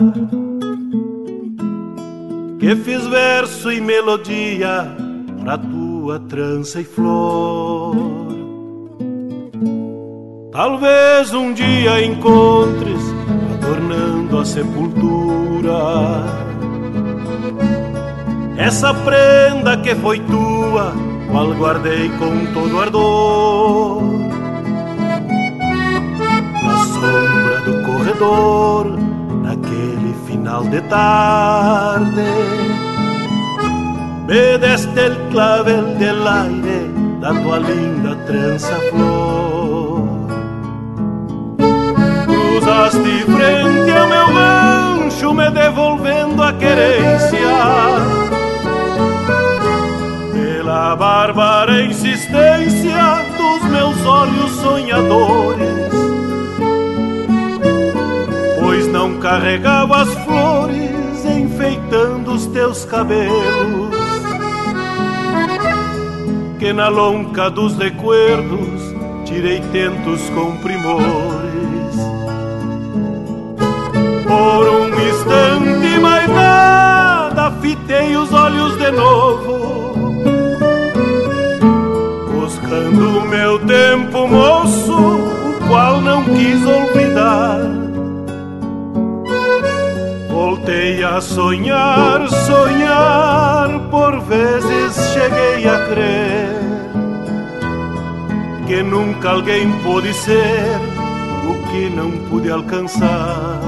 Que 2.58 2.74
fiz 2.74 3.06
verso 3.06 3.70
e 3.70 3.80
melodia 3.80 4.92
pra 5.40 5.56
tua 5.56 6.18
trança 6.18 6.80
e 6.80 6.84
flor. 6.84 7.94
Talvez 10.50 11.32
um 11.32 11.52
dia 11.52 12.04
encontres 12.04 13.02
adornando 13.54 14.38
a 14.38 14.44
sepultura 14.44 16.46
essa 18.58 18.94
prenda 18.94 19.76
que 19.76 19.94
foi 19.94 20.20
tua, 20.20 20.94
qual 21.30 21.52
guardei 21.54 22.08
com 22.18 22.46
todo 22.52 22.80
ardor. 22.80 24.02
Na 26.64 26.78
sombra 26.86 27.60
do 27.64 27.82
corredor, 27.84 28.98
naquele 29.42 30.14
final 30.26 30.64
de 30.64 30.80
tarde, 30.82 32.22
me 34.26 34.58
deste 34.58 35.00
el 35.00 35.16
clavel 35.30 35.94
del 35.98 36.26
aire 36.26 36.90
da 37.20 37.34
tua 37.34 37.58
linda 37.58 38.16
trança 38.26 38.74
flor. 38.90 40.02
Cruzaste 42.26 43.24
frente 43.24 43.92
ao 43.92 44.08
meu 44.08 44.26
rancho, 44.26 45.34
me 45.34 45.50
devolvendo 45.50 46.42
a 46.42 46.52
querência 46.54 48.35
pela 50.86 50.94
bárbara 50.94 51.82
insistência 51.82 53.24
dos 53.36 53.70
meus 53.70 54.06
olhos 54.06 54.52
sonhadores, 54.60 55.90
pois 58.60 58.86
não 58.86 59.18
carregava 59.18 60.02
as 60.02 60.14
flores 60.24 61.24
enfeitando 61.24 62.30
os 62.34 62.46
teus 62.46 62.84
cabelos, 62.84 63.90
que 66.60 66.72
na 66.72 66.86
lonca 66.88 67.50
dos 67.50 67.76
recuerdos 67.76 68.94
tirei 69.24 69.60
tentos 69.72 70.20
com 70.30 70.56
primores. 70.58 71.96
Por 74.24 74.68
um 74.68 74.86
instante 75.08 75.98
mais 76.00 76.28
nada, 76.28 77.50
fitei 77.60 78.16
os 78.16 78.32
olhos 78.32 78.78
de 78.78 78.90
novo 78.92 79.85
meu 83.36 83.58
tempo 83.58 84.26
moço, 84.26 84.96
o 84.96 85.68
qual 85.68 86.00
não 86.00 86.24
quis 86.24 86.64
olvidar. 86.64 87.60
Voltei 90.30 91.04
a 91.04 91.20
sonhar, 91.20 92.26
sonhar, 92.28 93.68
por 93.90 94.20
vezes 94.22 94.96
cheguei 95.12 95.68
a 95.68 95.78
crer 95.88 96.56
que 98.66 98.82
nunca 98.82 99.30
alguém 99.30 99.70
pôde 99.84 100.12
ser 100.14 100.80
o 101.48 101.68
que 101.70 101.88
não 101.90 102.10
pude 102.28 102.50
alcançar. 102.50 103.65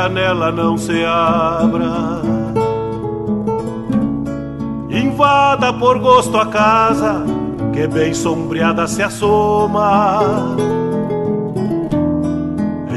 Janela 0.00 0.50
não 0.50 0.78
se 0.78 1.04
abra, 1.04 2.22
invada 4.88 5.74
por 5.74 5.98
gosto 5.98 6.38
a 6.38 6.46
casa 6.46 7.22
que 7.74 7.86
bem 7.86 8.14
sombreada 8.14 8.86
se 8.88 9.02
assoma. 9.02 10.56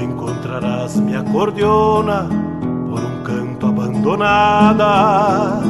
Encontrarás 0.01 0.95
minha 0.95 1.19
acordeona 1.19 2.29
por 2.89 3.03
um 3.03 3.21
canto 3.23 3.67
abandonada, 3.67 5.61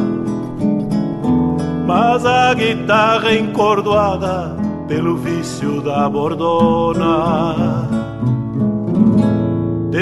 mas 1.87 2.23
a 2.27 2.53
guitarra 2.53 3.33
encordoada 3.33 4.55
pelo 4.87 5.17
vício 5.17 5.81
da 5.81 6.07
bordona 6.07 7.82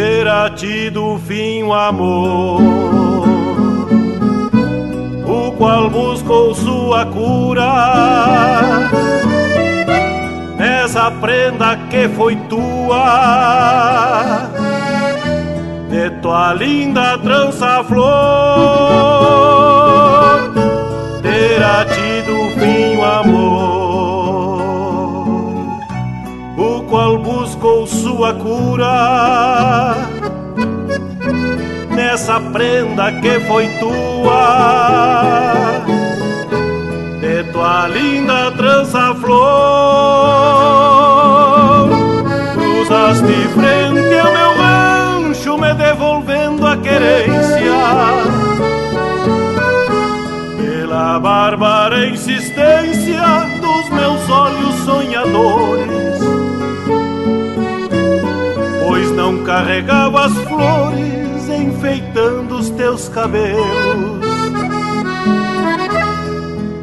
terá 0.02 0.49
tido 0.49 1.19
fim 1.28 1.61
o 1.61 1.72
amor, 1.72 2.60
o 5.28 5.52
qual 5.60 5.91
buscou 5.91 6.56
sua 6.56 7.06
cura. 7.06 7.72
Nessa 10.57 11.11
prenda 11.11 11.76
que 11.91 12.10
foi 12.10 12.36
tua, 12.49 12.98
de 15.88 16.10
tua 16.19 16.53
linda 16.56 17.19
trança 17.19 17.84
buscou 26.91 27.88
sua 27.88 28.34
cura 28.34 29.95
nessa 31.89 32.38
prenda 32.39 33.11
que 33.13 33.39
foi 33.47 33.69
tua, 33.80 35.55
de 37.22 37.43
tua 37.51 37.88
linda 37.88 38.51
trança 38.51 39.15
flor. 39.15 39.39
Cruzaste 42.55 43.47
frente 43.53 44.19
ao 44.19 44.34
meu 44.34 44.53
rancho, 44.57 45.57
me 45.57 45.73
devolvendo 45.73 46.68
a 46.68 46.76
querência. 46.76 47.72
Pela 50.57 51.18
bárbara 51.22 52.05
insistência 52.05 53.47
dos 53.61 53.89
meus 53.89 54.30
olhos 54.30 54.76
sonhadores, 54.84 56.10
não 59.31 59.43
carregava 59.45 60.25
as 60.25 60.33
flores 60.39 61.47
enfeitando 61.47 62.55
os 62.55 62.69
teus 62.71 63.07
cabelos, 63.07 64.19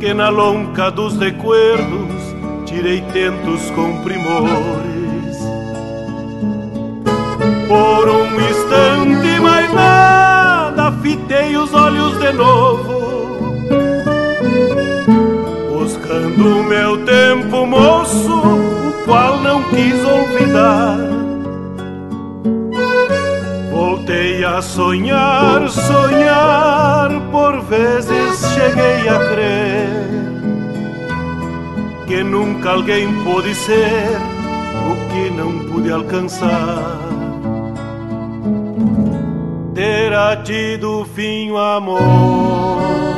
que 0.01 0.15
na 0.15 0.31
lonca 0.31 0.91
dos 0.91 1.19
recuerdos 1.19 2.35
tirei 2.65 3.03
tentos 3.13 3.71
com 3.73 4.03
primores. 4.03 4.49
Por 7.69 8.09
um 8.09 8.41
instante 8.41 9.41
mais 9.41 9.73
nada, 9.75 10.93
fitei 11.03 11.55
os 11.55 11.75
olhos 11.75 12.19
de 12.19 12.33
novo, 12.33 13.59
buscando 15.79 16.61
o 16.61 16.65
meu 16.65 17.05
tempo 17.05 17.67
moço, 17.67 18.33
o 18.33 19.05
qual 19.05 19.39
não 19.41 19.63
quis 19.65 20.03
olvidar. 20.03 21.08
Sonhar, 24.63 25.69
sonhar, 25.69 27.11
por 27.31 27.63
vezes 27.63 28.41
cheguei 28.55 29.09
a 29.09 29.19
crer 29.31 30.09
que 32.09 32.25
nunca 32.25 32.71
alguém 32.71 33.07
pôde 33.23 33.55
ser 33.55 34.19
o 34.91 35.13
que 35.13 35.31
não 35.31 35.59
pude 35.71 35.93
alcançar. 35.93 36.99
Terá 39.75 40.37
tido 40.43 41.07
fim 41.15 41.51
o 41.51 41.59
amor. 41.59 43.18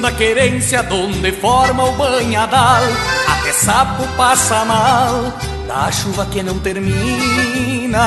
Da 0.00 0.10
querência, 0.12 0.82
donde 0.82 1.30
forma 1.32 1.84
o 1.84 1.92
banhadal, 1.92 2.82
até 3.28 3.52
sapo 3.52 4.06
passa 4.16 4.64
mal, 4.64 5.32
da 5.66 5.90
chuva 5.92 6.26
que 6.26 6.42
não 6.42 6.58
termina. 6.58 7.98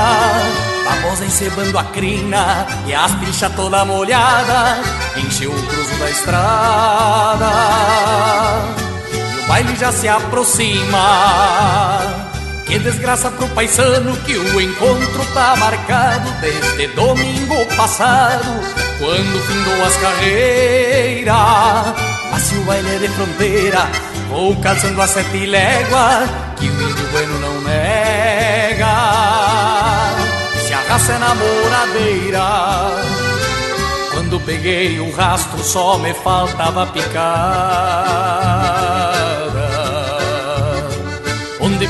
Babosa 0.85 1.25
encebando 1.25 1.77
a 1.77 1.83
crina 1.85 2.65
e 2.85 2.93
as 2.93 3.13
pilchas 3.15 3.53
toda 3.55 3.85
molhada, 3.85 4.77
encheu 5.17 5.51
o 5.51 5.67
cruzo 5.67 5.95
da 5.99 6.09
estrada. 6.09 7.51
E 9.13 9.43
o 9.43 9.47
baile 9.47 9.75
já 9.75 9.91
se 9.91 10.07
aproxima. 10.07 11.99
Que 12.65 12.79
desgraça 12.79 13.29
pro 13.31 13.47
paisano 13.49 14.17
que 14.17 14.35
o 14.35 14.61
encontro 14.61 15.25
tá 15.33 15.55
marcado 15.57 16.31
desde 16.41 16.87
domingo 16.87 17.65
passado 17.75 18.82
quando 19.03 19.41
findou 19.45 19.83
as 19.85 19.97
carreiras. 19.97 21.35
Mas 22.31 22.41
se 22.43 22.55
o 22.55 22.63
baile 22.63 22.99
de 22.99 23.09
fronteira, 23.09 23.89
vou 24.29 24.55
calçando 24.61 25.01
a 25.01 25.07
sete 25.07 25.45
léguas, 25.45 26.29
que 26.57 26.69
o 26.69 26.81
índio 26.89 27.05
bueno 27.11 27.37
não 27.39 27.61
nega. 27.61 28.95
Se 30.65 30.73
a 30.73 30.79
raça 30.87 31.11
é 31.13 31.17
namoradeira, 31.19 32.47
quando 34.13 34.39
peguei 34.39 34.99
o 34.99 35.13
rastro 35.13 35.61
só 35.63 35.97
me 35.97 36.13
faltava 36.13 36.87
picada. 36.87 38.23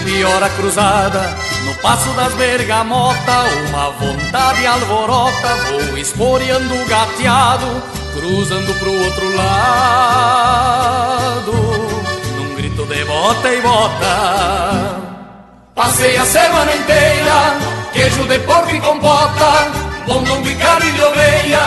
Onde 0.04 0.12
pior 0.12 0.44
a 0.44 0.50
cruzada, 0.50 1.34
no 1.64 1.74
passo 1.76 2.10
das 2.12 2.34
bergamotas, 2.34 3.54
uma 3.70 3.90
vontade 3.92 4.68
alvorota, 4.68 5.56
vou 5.70 5.98
esporeando 5.98 6.76
o 6.76 6.86
gateado, 6.86 7.82
cruzando 8.14 8.78
pro 8.80 8.92
outro 8.92 9.34
lado, 9.34 9.94
num 12.36 12.54
grito 12.56 12.86
de 12.86 13.06
bota 13.06 13.54
e 13.54 13.62
bota. 13.62 15.02
Passei 15.74 16.18
a 16.18 16.26
semana 16.26 16.76
inteira, 16.76 17.56
queijo 17.94 18.26
de 18.26 18.40
porco 18.40 18.76
e 18.76 18.82
compota, 18.82 19.72
londongo 20.06 20.50
e 20.50 20.56
carne 20.56 20.92
de 20.92 21.02
oveia, 21.02 21.62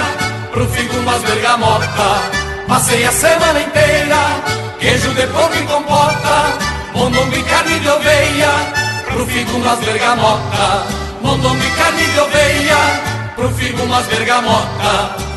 pro 0.52 0.68
figo 0.68 0.98
umas 0.98 1.22
bergamota. 1.22 2.20
Passei 2.68 3.02
a 3.06 3.12
semana 3.12 3.60
inteira, 3.60 4.42
queijo 4.78 5.14
de 5.14 5.26
porco 5.28 5.56
e 5.56 5.62
compota, 5.62 6.75
mondongo 6.96 7.36
e 7.36 7.42
carne 7.42 7.78
de 7.78 7.88
oveia, 7.88 8.52
pro 9.12 9.26
figo 9.26 9.56
umas 9.58 9.78
bergamota. 9.80 10.86
Mondongo 11.22 11.62
e 11.62 11.70
carne 11.76 12.06
de 12.06 12.20
oveia, 12.20 12.78
pro 13.36 13.50
figo 13.50 13.82
umas 13.82 14.06
bergamota. 14.06 15.35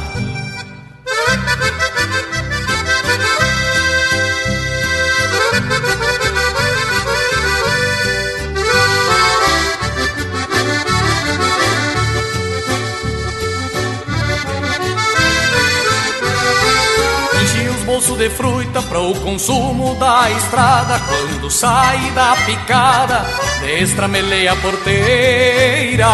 Bolsos 17.99 18.17
de 18.17 18.29
fruta 18.29 18.81
para 18.83 19.01
o 19.01 19.13
consumo 19.13 19.93
da 19.95 20.31
estrada. 20.31 21.01
Quando 21.01 21.51
sai 21.51 21.99
da 22.11 22.33
picada, 22.45 23.25
destramelei 23.59 24.47
a 24.47 24.55
porteira, 24.55 26.07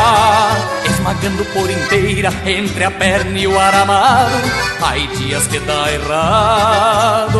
esmagando 0.83 1.45
por 1.53 1.69
inteira 1.69 2.33
entre 2.43 2.85
a 2.85 2.89
perna 2.89 3.37
e 3.37 3.45
o 3.45 3.59
aramado. 3.59 4.33
Ai, 4.81 5.07
dias 5.15 5.45
que 5.45 5.59
dá 5.59 5.93
errado, 5.93 7.39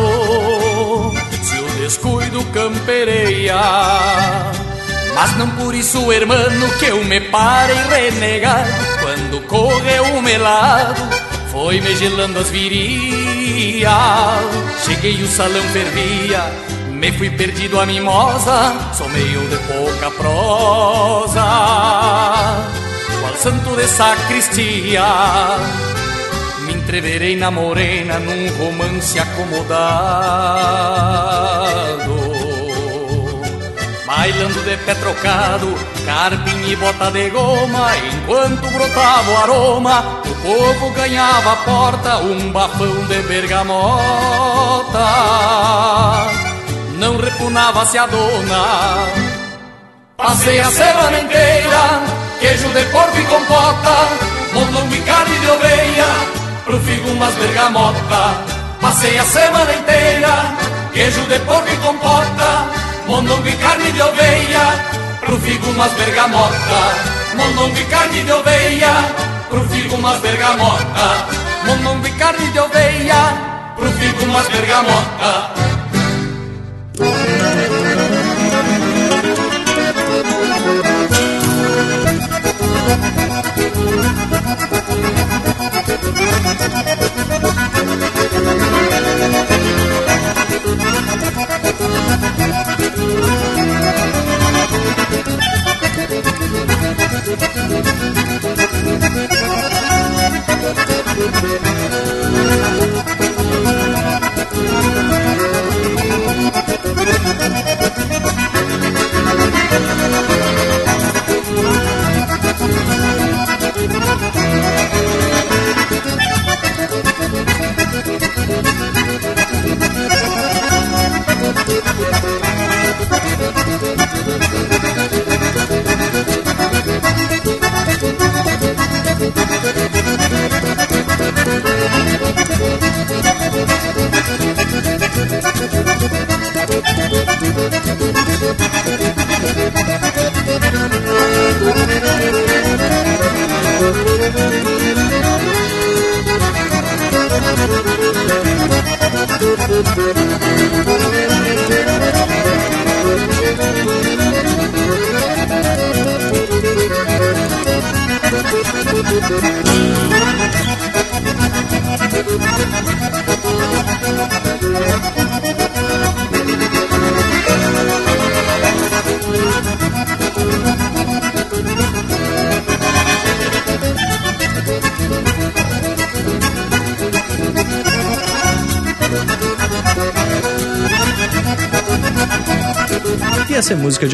se 1.42 1.58
o 1.58 1.66
descuido 1.80 2.44
campereia. 2.52 3.56
Mas 5.12 5.36
não 5.38 5.50
por 5.56 5.74
isso, 5.74 6.12
hermano, 6.12 6.68
que 6.78 6.84
eu 6.84 7.02
me 7.02 7.20
parei 7.20 7.82
renegado 7.90 8.70
quando 9.02 9.44
correu 9.48 10.04
o 10.04 10.22
melado. 10.22 11.25
Foi 11.56 11.80
me 11.80 11.96
gelando 11.96 12.38
as 12.38 12.50
virias 12.50 13.90
Cheguei 14.84 15.22
o 15.22 15.26
salão 15.26 15.62
fervia 15.72 16.52
Me 16.90 17.10
fui 17.10 17.30
perdido 17.30 17.80
a 17.80 17.86
mimosa 17.86 18.74
Sou 18.92 19.08
meio 19.08 19.40
de 19.48 19.56
pouca 19.60 20.10
prosa. 20.10 21.42
Qual 23.20 23.34
santo 23.36 23.74
de 23.74 23.88
sacristia? 23.88 25.02
Me 26.66 26.74
entreverei 26.74 27.34
na 27.36 27.50
morena 27.50 28.18
Num 28.18 28.50
romance 28.58 29.18
acomodado. 29.18 29.86
Bailando 34.06 34.60
de 34.60 34.76
pé 34.76 34.94
trocado, 34.94 35.74
carpim 36.06 36.70
e 36.70 36.76
bota 36.76 37.10
de 37.10 37.28
goma, 37.30 37.90
enquanto 37.96 38.70
brotava 38.70 39.30
o 39.30 39.36
aroma, 39.38 40.04
o 40.24 40.34
povo 40.36 40.90
ganhava 40.92 41.52
a 41.52 41.56
porta, 41.56 42.16
um 42.18 42.52
bafão 42.52 43.04
de 43.08 43.22
bergamota. 43.22 45.06
Não 46.98 47.16
repunava-se 47.18 47.98
a 47.98 48.06
dona. 48.06 48.64
Passei 50.16 50.60
a 50.60 50.70
semana 50.70 51.18
inteira, 51.18 52.02
queijo 52.40 52.68
de 52.68 52.84
porco 52.86 53.18
e 53.18 53.24
compota, 53.24 54.08
mondongo 54.54 54.94
e 54.94 55.00
carne 55.00 55.38
de 55.40 55.50
oveia, 55.50 56.06
pro 56.64 56.80
figo 56.80 57.10
umas 57.10 57.34
bergamota. 57.34 58.56
Passei 58.80 59.18
a 59.18 59.24
semana 59.24 59.72
inteira, 59.74 60.56
queijo 60.94 61.20
de 61.22 61.38
porco 61.40 61.68
e 61.68 61.76
compota, 61.78 62.70
mondongo 63.08 63.48
e 63.48 63.52
carne 63.56 63.92
de 63.92 64.02
oveia, 64.02 65.05
pro 65.26 65.38
figo 65.38 65.70
umas 65.70 65.92
bergamota. 65.94 66.80
Mondongo 67.34 67.76
e 67.76 67.84
carne 67.86 68.22
de 68.22 68.32
oveia, 68.32 68.94
pro 69.50 69.60
figo 69.68 69.96
umas 69.96 70.20
bergamota. 70.20 71.26
Mondongo 71.66 72.06
e 72.06 72.10
carne 72.12 72.46
de 72.52 72.58
oveia, 72.60 73.74
pro 73.76 73.90
figo 73.92 74.24
umas 74.24 74.48
bergamota. 74.48 75.56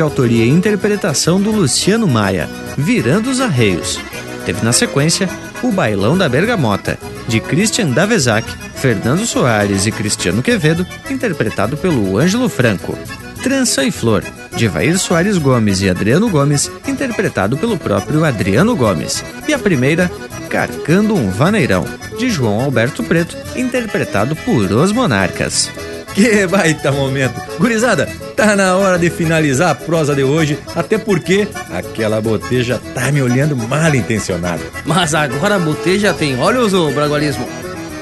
De 0.02 0.04
autoria 0.04 0.44
e 0.44 0.48
interpretação 0.48 1.40
do 1.40 1.52
Luciano 1.52 2.08
Maia, 2.08 2.50
Virando 2.76 3.30
os 3.30 3.40
Arreios. 3.40 4.00
Teve 4.44 4.64
na 4.64 4.72
sequência 4.72 5.28
O 5.62 5.70
Bailão 5.70 6.18
da 6.18 6.28
Bergamota, 6.28 6.98
de 7.28 7.38
Christian 7.38 7.90
Davezac, 7.90 8.52
Fernando 8.74 9.24
Soares 9.24 9.86
e 9.86 9.92
Cristiano 9.92 10.42
Quevedo, 10.42 10.84
interpretado 11.08 11.76
pelo 11.76 12.18
Ângelo 12.18 12.48
Franco. 12.48 12.98
Trança 13.44 13.84
e 13.84 13.92
Flor, 13.92 14.24
de 14.56 14.66
Vair 14.66 14.98
Soares 14.98 15.38
Gomes 15.38 15.80
e 15.82 15.88
Adriano 15.88 16.28
Gomes, 16.28 16.68
interpretado 16.88 17.56
pelo 17.56 17.78
próprio 17.78 18.24
Adriano 18.24 18.74
Gomes. 18.74 19.24
E 19.46 19.54
a 19.54 19.58
primeira, 19.58 20.10
Carcando 20.48 21.14
um 21.14 21.30
Vaneirão, 21.30 21.84
de 22.18 22.28
João 22.28 22.60
Alberto 22.60 23.04
Preto, 23.04 23.36
interpretado 23.54 24.34
por 24.34 24.72
Os 24.72 24.90
Monarcas. 24.90 25.70
Que 26.12 26.46
baita 26.46 26.92
momento! 26.92 27.40
Gurizada, 27.58 28.08
tá 28.42 28.56
na 28.56 28.76
hora 28.76 28.98
de 28.98 29.08
finalizar 29.08 29.70
a 29.70 29.74
prosa 29.74 30.16
de 30.16 30.24
hoje, 30.24 30.58
até 30.74 30.98
porque 30.98 31.46
aquela 31.72 32.20
boteja 32.20 32.80
tá 32.92 33.12
me 33.12 33.22
olhando 33.22 33.56
mal 33.56 33.94
intencionado. 33.94 34.60
Mas 34.84 35.14
agora 35.14 35.54
a 35.54 35.58
boteja 35.60 36.12
tem 36.12 36.36
olhos, 36.40 36.74
ô 36.74 36.90
bragualismo. 36.90 37.48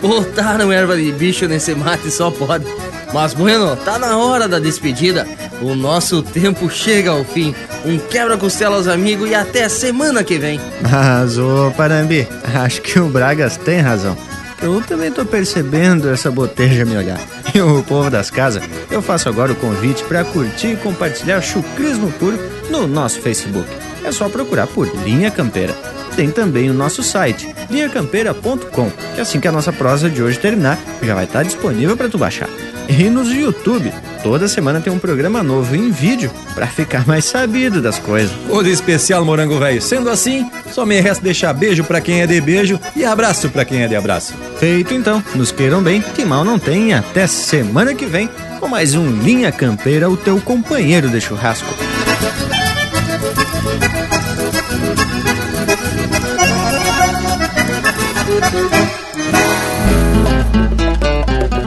Botaram 0.01 0.73
erva 0.73 0.97
de 0.97 1.12
bicho 1.12 1.47
nesse 1.47 1.75
mate 1.75 2.11
só 2.11 2.31
pode. 2.31 2.65
Mas 3.12 3.35
bueno, 3.35 3.77
tá 3.77 3.99
na 3.99 4.17
hora 4.17 4.49
da 4.49 4.59
despedida. 4.59 5.27
O 5.61 5.75
nosso 5.75 6.23
tempo 6.23 6.71
chega 6.71 7.11
ao 7.11 7.23
fim. 7.23 7.55
Um 7.85 7.99
quebra-costela 7.99 8.77
aos 8.77 8.89
amigos 8.89 9.29
e 9.29 9.35
até 9.35 9.69
semana 9.69 10.25
que 10.25 10.39
vem. 10.39 10.59
Mas, 10.81 11.37
ô 11.37 11.71
Parambi, 11.77 12.27
acho 12.55 12.81
que 12.81 12.99
o 12.99 13.09
Bragas 13.09 13.59
tem 13.59 13.81
razão. 13.81 14.17
Eu 14.62 14.81
também 14.83 15.11
tô 15.11 15.25
percebendo 15.25 16.11
essa 16.11 16.31
boteja 16.31 16.85
me 16.87 16.97
olhar. 16.97 17.21
E 17.55 17.61
o 17.61 17.83
povo 17.83 18.09
das 18.11 18.31
casas, 18.31 18.62
eu 18.91 19.01
faço 19.01 19.29
agora 19.29 19.53
o 19.53 19.57
convite 19.57 20.03
para 20.05 20.25
curtir 20.25 20.73
e 20.73 20.77
compartilhar 20.77 21.41
chucrismo 21.41 22.11
puro 22.12 22.39
no 22.69 22.87
nosso 22.87 23.21
Facebook. 23.21 23.69
É 24.05 24.11
só 24.12 24.29
procurar 24.29 24.67
por 24.67 24.87
Linha 25.05 25.31
Campeira. 25.31 25.75
Tem 26.17 26.31
também 26.31 26.69
o 26.69 26.75
nosso 26.75 27.03
site, 27.03 27.49
linhacampeira.com, 27.71 28.91
que 29.15 29.21
assim 29.21 29.39
que 29.39 29.49
a 29.49 29.53
nossa 29.53 29.73
prosa 29.73 30.11
de 30.11 30.23
hoje 30.23 30.39
terminar, 30.39 30.79
já 31.03 31.15
vai 31.15 31.25
estar 31.25 31.43
disponível 31.45 31.97
para 31.97 32.09
tu 32.09 32.19
baixar. 32.19 32.49
E 32.89 33.09
nos 33.09 33.33
YouTube, 33.33 33.93
toda 34.21 34.49
semana 34.49 34.81
tem 34.81 34.93
um 34.93 34.99
programa 34.99 35.45
novo 35.45 35.77
em 35.77 35.93
vídeo 35.93 36.29
para 36.57 36.67
ficar 36.67 37.07
mais 37.07 37.25
sabido 37.25 37.81
das 37.81 38.01
coisas. 38.01 38.33
Todo 38.49 38.69
especial 38.69 39.25
Morango 39.25 39.61
Velho. 39.61 39.81
Sendo 39.81 40.11
assim, 40.11 40.51
só 40.73 40.85
me 40.85 40.99
resta 41.01 41.23
deixar 41.23 41.53
beijo 41.53 41.85
para 41.85 42.01
quem 42.01 42.21
é 42.21 42.27
de 42.27 42.41
beijo 42.41 42.81
e 42.97 43.05
abraço 43.05 43.49
para 43.49 43.65
quem 43.65 43.85
é 43.85 43.89
de 43.89 43.95
abraço. 43.95 44.35
Feito 44.59 44.93
então, 44.93 45.23
nos 45.37 45.53
queiram 45.53 45.81
bem, 45.81 46.03
que 46.03 46.25
mal 46.25 46.45
não 46.45 46.59
tem. 46.59 46.93
Até 46.93 47.29
semana 47.29 47.95
que 47.95 48.07
vem 48.07 48.29
com 48.61 48.69
mais 48.69 48.95
um 48.95 49.23
Linha 49.23 49.51
Campeira, 49.51 50.11
o 50.11 50.19
teu 50.19 50.39
companheiro 50.39 51.09
de 51.09 51.19
churrasco. 51.19 51.66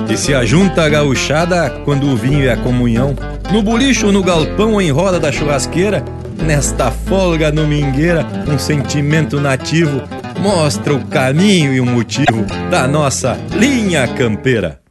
E 0.08 0.16
se 0.16 0.36
ajunta 0.36 0.84
a 0.84 0.90
gauchada 0.90 1.82
quando 1.84 2.08
o 2.08 2.16
vinho 2.16 2.48
é 2.48 2.52
a 2.52 2.58
comunhão. 2.58 3.16
No 3.52 3.64
bolicho, 3.64 4.12
no 4.12 4.22
galpão 4.22 4.74
ou 4.74 4.82
em 4.82 4.92
roda 4.92 5.20
da 5.20 5.32
churrasqueira, 5.32 6.06
nesta 6.44 6.92
folga 6.92 7.52
domingueira, 7.52 8.24
um 8.48 8.60
sentimento 8.60 9.42
nativo 9.42 10.00
mostra 10.40 10.94
o 10.94 11.04
caminho 11.08 11.74
e 11.74 11.80
o 11.80 11.86
motivo 11.86 12.46
da 12.70 12.88
nossa 12.88 13.36
linha 13.58 14.08
campeira. 14.08 14.83